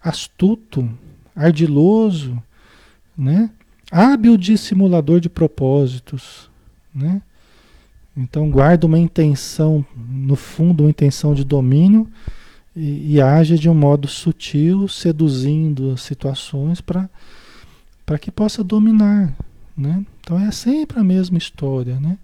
astuto, 0.00 0.88
ardiloso, 1.34 2.40
né? 3.16 3.50
hábil 3.92 4.38
dissimulador 4.38 5.20
de 5.20 5.28
propósitos. 5.28 6.50
Né? 6.94 7.20
Então 8.16 8.50
guarda 8.50 8.86
uma 8.86 8.98
intenção, 8.98 9.84
no 9.94 10.34
fundo, 10.34 10.84
uma 10.84 10.90
intenção 10.90 11.34
de 11.34 11.44
domínio 11.44 12.08
e, 12.74 13.14
e 13.14 13.20
age 13.20 13.58
de 13.58 13.68
um 13.68 13.74
modo 13.74 14.08
sutil, 14.08 14.88
seduzindo 14.88 15.96
situações 15.98 16.80
para 16.80 18.18
que 18.18 18.30
possa 18.30 18.64
dominar. 18.64 19.34
Né? 19.76 20.04
Então 20.20 20.38
é 20.38 20.50
sempre 20.50 20.98
a 20.98 21.04
mesma 21.04 21.36
história. 21.36 22.00
Né? 22.00 22.18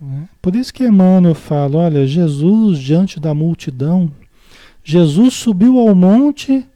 né? 0.00 0.28
Por 0.40 0.54
isso 0.54 0.72
que 0.72 0.84
Emmanuel 0.84 1.34
fala: 1.34 1.78
olha, 1.78 2.06
Jesus 2.06 2.78
diante 2.78 3.18
da 3.18 3.34
multidão, 3.34 4.12
Jesus 4.84 5.34
subiu 5.34 5.78
ao 5.78 5.94
monte 5.94 6.66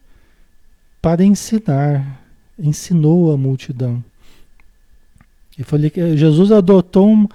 para 1.00 1.24
ensinar, 1.24 2.20
ensinou 2.58 3.32
a 3.32 3.36
multidão. 3.36 4.02
E 5.58 5.64
falei 5.64 5.90
que 5.90 6.16
Jesus 6.16 6.52
adotou 6.52 7.08
um, 7.08 7.28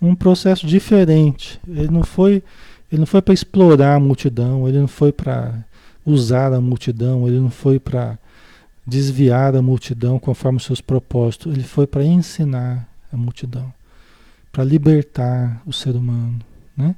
um 0.00 0.14
processo 0.14 0.66
diferente. 0.66 1.60
Ele 1.66 1.88
não 1.88 2.02
foi, 2.02 2.42
ele 2.90 3.00
não 3.00 3.06
foi 3.06 3.22
para 3.22 3.34
explorar 3.34 3.94
a 3.94 4.00
multidão, 4.00 4.68
ele 4.68 4.78
não 4.78 4.88
foi 4.88 5.12
para 5.12 5.64
usar 6.04 6.52
a 6.52 6.60
multidão, 6.60 7.28
ele 7.28 7.38
não 7.38 7.50
foi 7.50 7.78
para 7.78 8.18
desviar 8.86 9.54
a 9.54 9.62
multidão 9.62 10.18
conforme 10.18 10.56
os 10.56 10.64
seus 10.64 10.80
propósitos. 10.80 11.54
Ele 11.54 11.64
foi 11.64 11.86
para 11.86 12.04
ensinar 12.04 12.88
a 13.12 13.16
multidão, 13.16 13.72
para 14.50 14.64
libertar 14.64 15.62
o 15.66 15.72
ser 15.72 15.94
humano, 15.94 16.38
né? 16.76 16.96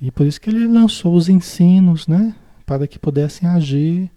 E 0.00 0.10
por 0.10 0.26
isso 0.26 0.40
que 0.40 0.50
ele 0.50 0.68
lançou 0.68 1.14
os 1.14 1.28
ensinos, 1.28 2.06
né? 2.06 2.34
Para 2.66 2.86
que 2.86 2.98
pudessem 2.98 3.48
agir 3.48 4.10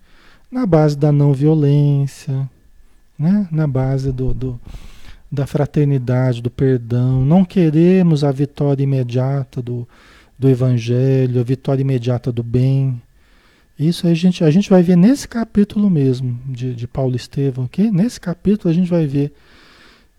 na 0.51 0.65
base 0.65 0.97
da 0.97 1.11
não 1.11 1.31
violência, 1.31 2.49
né? 3.19 3.47
Na 3.51 3.67
base 3.67 4.11
do, 4.11 4.33
do 4.33 4.59
da 5.31 5.45
fraternidade, 5.45 6.41
do 6.41 6.49
perdão. 6.49 7.23
Não 7.23 7.45
queremos 7.45 8.23
a 8.23 8.31
vitória 8.31 8.83
imediata 8.83 9.61
do, 9.61 9.87
do 10.37 10.49
evangelho, 10.49 11.39
a 11.39 11.43
vitória 11.43 11.81
imediata 11.81 12.31
do 12.31 12.41
bem. 12.41 12.99
Isso 13.77 14.07
a 14.07 14.13
gente, 14.13 14.43
a 14.43 14.49
gente 14.51 14.69
vai 14.69 14.81
ver 14.81 14.97
nesse 14.97 15.27
capítulo 15.27 15.89
mesmo 15.89 16.39
de, 16.47 16.73
de 16.73 16.87
Paulo 16.87 17.15
Estevão 17.15 17.65
aqui. 17.65 17.91
Nesse 17.91 18.19
capítulo 18.19 18.69
a 18.71 18.73
gente 18.73 18.89
vai 18.89 19.05
ver. 19.05 19.31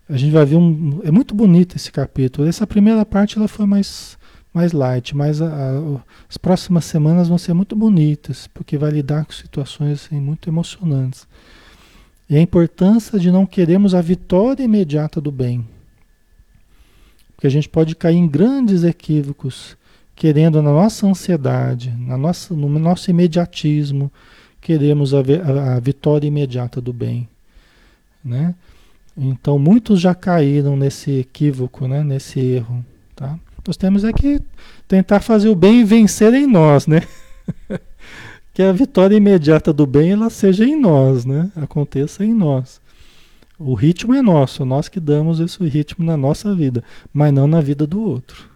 A 0.09 0.17
gente 0.17 0.31
vai 0.31 0.45
ver 0.45 0.55
um. 0.55 1.01
É 1.03 1.11
muito 1.11 1.35
bonito 1.35 1.75
esse 1.75 1.91
capítulo. 1.91 2.47
Essa 2.47 2.65
primeira 2.65 3.05
parte 3.05 3.37
ela 3.37 3.47
foi 3.47 3.65
mais, 3.65 4.17
mais 4.53 4.71
light, 4.71 5.15
mas 5.15 5.41
a, 5.41 5.47
a, 5.47 6.01
as 6.29 6.37
próximas 6.37 6.85
semanas 6.85 7.27
vão 7.27 7.37
ser 7.37 7.53
muito 7.53 7.75
bonitas, 7.75 8.47
porque 8.47 8.77
vai 8.77 8.91
lidar 8.91 9.25
com 9.25 9.31
situações 9.31 10.05
assim, 10.05 10.19
muito 10.19 10.49
emocionantes. 10.49 11.27
E 12.31 12.37
a 12.37 12.41
importância 12.41 13.19
de 13.19 13.29
não 13.29 13.45
queremos 13.45 13.93
a 13.93 13.99
vitória 13.99 14.63
imediata 14.63 15.19
do 15.19 15.29
bem. 15.29 15.67
Porque 17.35 17.45
a 17.45 17.49
gente 17.49 17.67
pode 17.67 17.93
cair 17.93 18.15
em 18.15 18.25
grandes 18.25 18.85
equívocos 18.85 19.75
querendo 20.15 20.61
na 20.61 20.71
nossa 20.71 21.05
ansiedade, 21.05 21.93
na 21.99 22.17
nossa, 22.17 22.53
no 22.53 22.69
nosso 22.79 23.11
imediatismo, 23.11 24.09
queremos 24.61 25.13
a, 25.13 25.19
a, 25.75 25.79
vitória 25.81 26.25
imediata 26.25 26.79
do 26.79 26.93
bem, 26.93 27.27
né? 28.23 28.55
Então 29.17 29.59
muitos 29.59 29.99
já 29.99 30.15
caíram 30.15 30.77
nesse 30.77 31.11
equívoco, 31.19 31.85
né? 31.85 32.01
Nesse 32.01 32.39
erro, 32.39 32.85
tá? 33.13 33.37
Nós 33.67 33.75
temos 33.75 34.05
é 34.05 34.13
que 34.13 34.39
tentar 34.87 35.19
fazer 35.19 35.49
o 35.49 35.55
bem 35.55 35.81
e 35.81 35.83
vencer 35.83 36.33
em 36.33 36.47
nós, 36.47 36.87
né? 36.87 37.01
que 38.53 38.61
a 38.61 38.71
vitória 38.71 39.15
imediata 39.15 39.71
do 39.71 39.85
bem 39.85 40.11
ela 40.11 40.29
seja 40.29 40.65
em 40.65 40.79
nós, 40.79 41.25
né? 41.25 41.51
Aconteça 41.55 42.23
em 42.25 42.33
nós. 42.33 42.81
O 43.57 43.73
ritmo 43.73 44.13
é 44.13 44.21
nosso, 44.21 44.65
nós 44.65 44.89
que 44.89 44.99
damos 44.99 45.39
esse 45.39 45.63
ritmo 45.65 46.03
na 46.03 46.17
nossa 46.17 46.53
vida, 46.55 46.83
mas 47.13 47.31
não 47.31 47.47
na 47.47 47.61
vida 47.61 47.85
do 47.85 48.01
outro. 48.01 48.49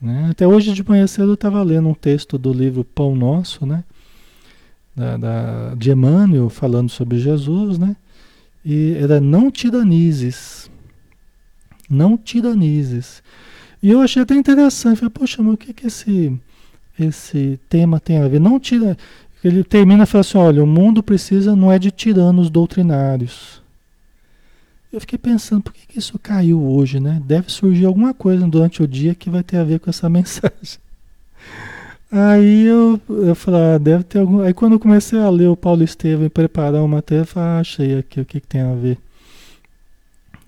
Né? 0.00 0.28
Até 0.30 0.46
hoje 0.46 0.72
de 0.72 0.88
manhã 0.88 1.06
cedo 1.06 1.30
eu 1.30 1.34
estava 1.34 1.62
lendo 1.62 1.88
um 1.88 1.94
texto 1.94 2.38
do 2.38 2.52
livro 2.52 2.84
Pão 2.84 3.14
Nosso, 3.14 3.66
né? 3.66 3.84
Da, 4.96 5.16
da, 5.16 5.74
de 5.74 5.90
Emmanuel, 5.90 6.48
falando 6.48 6.88
sobre 6.88 7.18
Jesus, 7.18 7.78
né? 7.78 7.96
E 8.64 8.94
era 8.98 9.20
não 9.20 9.50
tiranizes. 9.50 10.70
Não 11.88 12.16
tiranizes. 12.16 13.22
E 13.82 13.90
eu 13.90 14.00
achei 14.00 14.22
até 14.22 14.34
interessante. 14.34 14.98
Falei, 14.98 15.10
poxa, 15.10 15.42
mas 15.42 15.54
o 15.54 15.56
que, 15.56 15.72
que 15.72 15.86
esse, 15.86 16.38
esse 17.04 17.58
tema 17.68 18.00
tem 18.00 18.18
a 18.18 18.28
ver? 18.28 18.40
Não 18.40 18.58
tira. 18.58 18.96
Ele 19.42 19.64
termina 19.64 20.06
falando 20.06 20.26
assim: 20.26 20.38
olha, 20.38 20.64
o 20.64 20.66
mundo 20.66 21.02
precisa 21.02 21.56
não 21.56 21.72
é 21.72 21.78
de 21.78 21.90
tiranos 21.90 22.50
doutrinários 22.50 23.60
eu 24.92 25.00
fiquei 25.00 25.18
pensando, 25.18 25.62
por 25.62 25.72
que, 25.72 25.86
que 25.86 25.98
isso 25.98 26.18
caiu 26.18 26.62
hoje, 26.62 26.98
né? 26.98 27.22
Deve 27.24 27.50
surgir 27.50 27.86
alguma 27.86 28.12
coisa 28.12 28.46
durante 28.46 28.82
o 28.82 28.88
dia 28.88 29.14
que 29.14 29.30
vai 29.30 29.42
ter 29.42 29.56
a 29.58 29.64
ver 29.64 29.78
com 29.78 29.88
essa 29.88 30.08
mensagem. 30.10 30.80
Aí 32.10 32.66
eu, 32.66 33.00
eu 33.08 33.34
falei, 33.36 33.60
ah, 33.60 33.78
deve 33.78 34.02
ter 34.02 34.18
algum. 34.18 34.40
Aí 34.40 34.52
quando 34.52 34.72
eu 34.72 34.80
comecei 34.80 35.18
a 35.18 35.30
ler 35.30 35.46
o 35.46 35.56
Paulo 35.56 35.84
Estevam 35.84 36.26
e 36.26 36.30
preparar 36.30 36.82
o 36.82 36.88
material, 36.88 37.22
eu 37.22 37.26
falei, 37.26 37.48
ah, 37.48 37.60
achei 37.60 37.98
aqui 37.98 38.20
o 38.20 38.24
que, 38.24 38.40
que 38.40 38.46
tem 38.46 38.62
a 38.62 38.74
ver. 38.74 38.98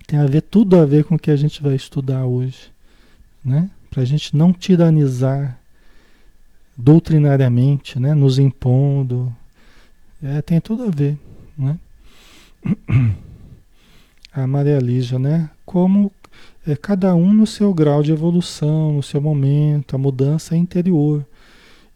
Tem 0.05 0.19
a 0.19 0.25
ver 0.25 0.41
tudo 0.41 0.77
a 0.77 0.85
ver 0.85 1.05
com 1.05 1.15
o 1.15 1.19
que 1.19 1.31
a 1.31 1.37
gente 1.37 1.63
vai 1.63 1.75
estudar 1.75 2.25
hoje, 2.25 2.69
né? 3.43 3.69
Para 3.89 4.01
a 4.01 4.05
gente 4.05 4.35
não 4.35 4.51
tiranizar 4.51 5.57
doutrinariamente, 6.75 7.99
né? 7.99 8.13
Nos 8.13 8.39
impondo. 8.39 9.33
É, 10.21 10.41
tem 10.41 10.59
tudo 10.59 10.83
a 10.83 10.89
ver, 10.89 11.17
né? 11.57 11.77
a 14.33 14.47
Maria 14.47 14.79
Lígia, 14.79 15.19
né? 15.19 15.49
Como 15.65 16.11
é, 16.65 16.75
cada 16.75 17.13
um 17.13 17.33
no 17.33 17.45
seu 17.45 17.73
grau 17.73 18.01
de 18.01 18.11
evolução, 18.11 18.93
no 18.93 19.03
seu 19.03 19.21
momento, 19.21 19.95
a 19.95 19.99
mudança 19.99 20.55
é 20.55 20.57
interior 20.57 21.25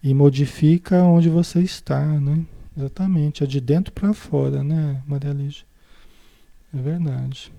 e 0.03 0.13
modifica 0.13 1.03
onde 1.03 1.29
você 1.29 1.61
está, 1.61 2.05
né? 2.05 2.45
Exatamente, 2.77 3.43
é 3.43 3.47
de 3.47 3.59
dentro 3.59 3.91
para 3.91 4.13
fora, 4.13 4.63
né, 4.63 5.01
Maria 5.07 5.33
Lígia? 5.33 5.65
É 6.71 6.77
verdade. 6.79 7.51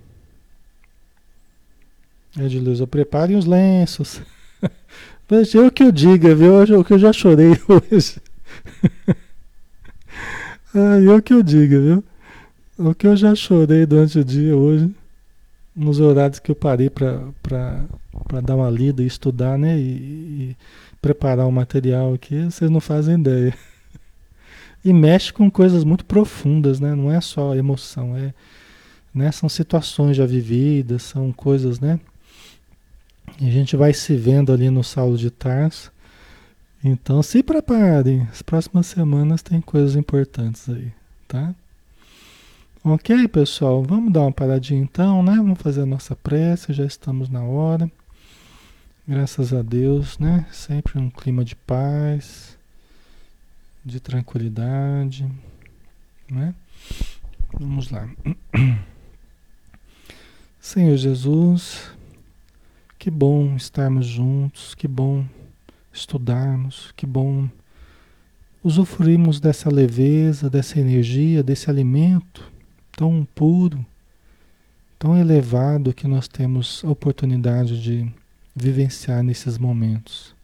É 2.36 2.46
de 2.46 2.60
luz, 2.60 2.80
preparem 2.84 3.36
os 3.36 3.44
lenços. 3.44 4.22
Mas 5.30 5.52
eu 5.54 5.70
que 5.70 5.82
eu 5.82 5.92
diga, 5.92 6.34
viu? 6.34 6.80
O 6.80 6.84
que 6.84 6.94
eu 6.94 6.98
já 6.98 7.12
chorei 7.12 7.50
hoje. 7.68 8.16
ah, 10.74 10.98
eu 11.00 11.20
que 11.22 11.34
eu 11.34 11.42
diga, 11.42 11.80
viu? 11.80 12.04
O 12.78 12.94
que 12.94 13.06
eu 13.06 13.16
já 13.16 13.34
chorei 13.34 13.84
durante 13.84 14.18
o 14.18 14.24
dia 14.24 14.56
hoje, 14.56 14.90
nos 15.76 16.00
horários 16.00 16.38
que 16.38 16.50
eu 16.50 16.54
parei 16.54 16.88
para 16.88 17.84
dar 18.42 18.56
uma 18.56 18.70
lida 18.70 19.02
e 19.02 19.06
estudar, 19.06 19.58
né? 19.58 19.78
E, 19.78 19.82
e 19.82 20.56
preparar 21.02 21.46
o 21.46 21.52
material 21.52 22.14
aqui, 22.14 22.44
vocês 22.44 22.70
não 22.70 22.80
fazem 22.80 23.20
ideia. 23.20 23.54
E 24.84 24.92
mexe 24.92 25.32
com 25.32 25.50
coisas 25.50 25.82
muito 25.82 26.04
profundas, 26.04 26.78
né? 26.78 26.94
Não 26.94 27.10
é 27.12 27.20
só 27.20 27.54
emoção, 27.54 28.16
é, 28.16 28.32
né? 29.12 29.32
São 29.32 29.48
situações 29.48 30.16
já 30.16 30.24
vividas, 30.24 31.02
são 31.02 31.32
coisas, 31.32 31.80
né? 31.80 31.98
A 33.40 33.50
gente 33.50 33.76
vai 33.76 33.92
se 33.92 34.16
vendo 34.16 34.52
ali 34.52 34.70
no 34.70 34.82
Saulo 34.82 35.16
de 35.16 35.30
Tarso. 35.30 35.92
Então 36.82 37.22
se 37.22 37.42
preparem, 37.42 38.22
as 38.30 38.42
próximas 38.42 38.86
semanas 38.86 39.42
tem 39.42 39.60
coisas 39.60 39.96
importantes 39.96 40.68
aí, 40.68 40.92
tá? 41.26 41.54
Ok, 42.84 43.26
pessoal, 43.28 43.82
vamos 43.82 44.12
dar 44.12 44.22
uma 44.22 44.32
paradinha 44.32 44.80
então, 44.80 45.22
né? 45.22 45.36
Vamos 45.36 45.60
fazer 45.60 45.82
a 45.82 45.86
nossa 45.86 46.14
prece, 46.14 46.72
já 46.72 46.84
estamos 46.84 47.28
na 47.28 47.42
hora. 47.42 47.90
Graças 49.06 49.52
a 49.52 49.62
Deus, 49.62 50.18
né? 50.18 50.46
Sempre 50.52 50.98
um 50.98 51.10
clima 51.10 51.44
de 51.44 51.56
paz, 51.56 52.56
de 53.84 53.98
tranquilidade, 53.98 55.26
né? 56.30 56.54
Vamos 57.52 57.90
lá. 57.90 58.08
Senhor 60.60 60.96
Jesus, 60.96 61.90
que 62.98 63.10
bom 63.10 63.54
estarmos 63.54 64.06
juntos, 64.06 64.74
que 64.74 64.88
bom 64.88 65.24
estudarmos, 65.92 66.92
que 66.96 67.06
bom 67.06 67.48
usufruirmos 68.62 69.38
dessa 69.38 69.70
leveza, 69.70 70.50
dessa 70.50 70.80
energia, 70.80 71.42
desse 71.42 71.70
alimento 71.70 72.50
tão 72.90 73.26
puro, 73.34 73.86
tão 74.98 75.16
elevado 75.16 75.94
que 75.94 76.08
nós 76.08 76.26
temos 76.26 76.82
a 76.84 76.90
oportunidade 76.90 77.80
de 77.80 78.12
vivenciar 78.54 79.22
nesses 79.22 79.56
momentos. 79.56 80.34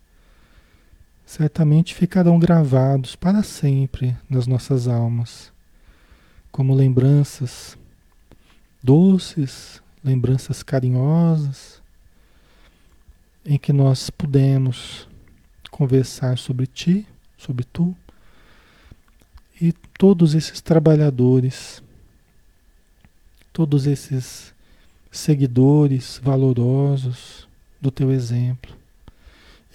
Certamente 1.27 1.95
ficarão 1.95 2.39
gravados 2.39 3.17
para 3.17 3.43
sempre 3.43 4.17
nas 4.31 4.47
nossas 4.47 4.87
almas, 4.87 5.53
como 6.53 6.73
lembranças 6.73 7.77
doces, 8.81 9.83
lembranças 10.05 10.63
carinhosas, 10.63 11.83
em 13.45 13.59
que 13.59 13.73
nós 13.73 14.09
pudemos 14.11 15.09
conversar 15.71 16.39
sobre 16.39 16.67
ti, 16.67 17.07
sobre 17.37 17.65
tu, 17.65 17.95
e 19.61 19.73
todos 19.99 20.35
esses 20.35 20.61
trabalhadores, 20.61 21.83
todos 23.53 23.87
esses 23.87 24.55
seguidores 25.11 26.21
valorosos 26.23 27.47
do 27.81 27.91
teu 27.91 28.11
exemplo. 28.11 28.75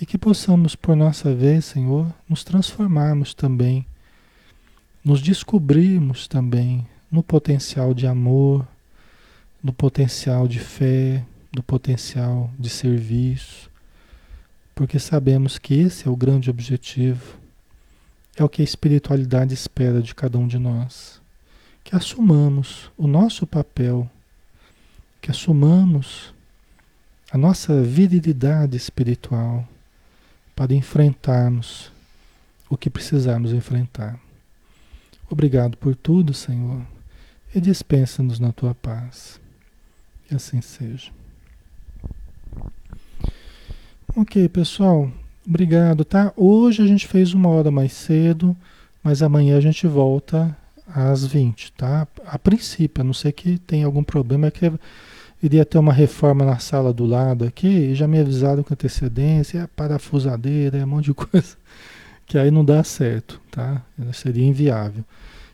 E 0.02 0.06
que 0.06 0.18
possamos, 0.18 0.76
por 0.76 0.96
nossa 0.96 1.34
vez, 1.34 1.66
Senhor, 1.66 2.12
nos 2.28 2.44
transformarmos 2.44 3.34
também, 3.34 3.86
nos 5.04 5.22
descobrirmos 5.22 6.28
também 6.28 6.88
no 7.12 7.22
potencial 7.22 7.94
de 7.94 8.08
amor, 8.08 8.68
no 9.64 9.74
potencial 9.74 10.48
de 10.48 10.60
fé, 10.60 11.26
do 11.52 11.64
potencial 11.64 12.52
de 12.58 12.70
serviço, 12.70 13.70
porque 14.76 15.00
sabemos 15.00 15.58
que 15.58 15.74
esse 15.74 16.08
é 16.08 16.12
o 16.12 16.16
grande 16.16 16.50
objetivo, 16.50 17.38
é 18.36 18.44
o 18.44 18.50
que 18.50 18.62
a 18.62 18.66
espiritualidade 18.66 19.54
espera 19.54 20.02
de 20.02 20.16
cada 20.16 20.38
um 20.38 20.48
de 20.48 20.58
nós. 20.58 21.20
Que 21.84 21.96
assumamos 21.96 22.92
o 22.98 23.08
nosso 23.08 23.46
papel, 23.46 24.10
que 25.22 25.32
assumamos 25.32 26.34
a 27.32 27.38
nossa 27.38 27.82
virilidade 27.82 28.78
espiritual 28.78 29.68
para 30.56 30.74
enfrentarmos 30.74 31.92
o 32.70 32.78
que 32.78 32.90
precisarmos 32.90 33.52
enfrentar. 33.52 34.20
Obrigado 35.30 35.78
por 35.78 35.96
tudo, 35.96 36.34
Senhor, 36.34 36.82
e 37.54 37.60
dispensa-nos 37.60 38.40
na 38.40 38.52
tua 38.52 38.74
paz. 38.74 39.40
Que 40.28 40.36
assim 40.36 40.62
seja. 40.62 41.12
Ok, 44.22 44.50
pessoal. 44.50 45.10
Obrigado, 45.48 46.04
tá? 46.04 46.34
Hoje 46.36 46.84
a 46.84 46.86
gente 46.86 47.08
fez 47.08 47.34
uma 47.34 47.48
hora 47.48 47.72
mais 47.72 47.94
cedo, 47.94 48.54
mas 49.02 49.24
amanhã 49.24 49.58
a 49.58 49.62
gente 49.62 49.88
volta 49.88 50.58
às 50.94 51.26
20, 51.26 51.72
tá? 51.72 52.06
A 52.26 52.38
princípio, 52.38 53.02
a 53.02 53.06
não 53.06 53.14
ser 53.14 53.32
que 53.32 53.58
tenha 53.60 53.86
algum 53.86 54.04
problema, 54.04 54.48
é 54.48 54.52
que 54.52 54.70
iria 55.42 55.64
ter 55.64 55.78
uma 55.78 55.94
reforma 55.94 56.44
na 56.44 56.60
sala 56.60 56.92
do 56.92 57.06
lado 57.06 57.46
aqui, 57.46 57.70
e 57.70 57.96
já 57.96 58.10
me 58.10 58.20
avisaram 58.20 58.62
com 58.62 58.74
antecedência, 58.74 59.60
é 59.60 59.68
parafusadeira, 59.68 60.80
é 60.80 60.84
um 60.84 60.90
monte 60.90 61.06
de 61.06 61.14
coisa, 61.14 61.56
que 62.28 62.38
aí 62.38 62.52
não 62.52 62.66
dá 62.66 62.84
certo, 62.84 63.40
tá? 63.50 63.82
Seria 64.12 64.46
inviável. 64.46 65.06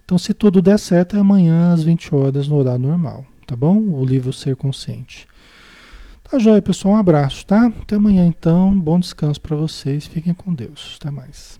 Então, 0.03 0.17
se 0.17 0.33
tudo 0.33 0.59
der 0.59 0.79
certo, 0.79 1.15
é 1.15 1.19
amanhã 1.19 1.71
às 1.71 1.83
20 1.83 2.15
horas 2.15 2.47
no 2.47 2.55
horário 2.55 2.87
normal, 2.87 3.27
tá 3.45 3.55
bom? 3.55 3.77
O 3.77 4.03
livro 4.03 4.33
Ser 4.33 4.55
Consciente. 4.55 5.27
Tá 6.29 6.39
joia, 6.39 6.61
pessoal. 6.61 6.95
Um 6.95 6.97
abraço, 6.97 7.45
tá? 7.45 7.67
Até 7.67 7.95
amanhã, 7.95 8.25
então. 8.25 8.77
Bom 8.77 8.99
descanso 8.99 9.39
para 9.39 9.55
vocês. 9.55 10.07
Fiquem 10.07 10.33
com 10.33 10.53
Deus. 10.53 10.97
Até 10.99 11.11
mais. 11.11 11.59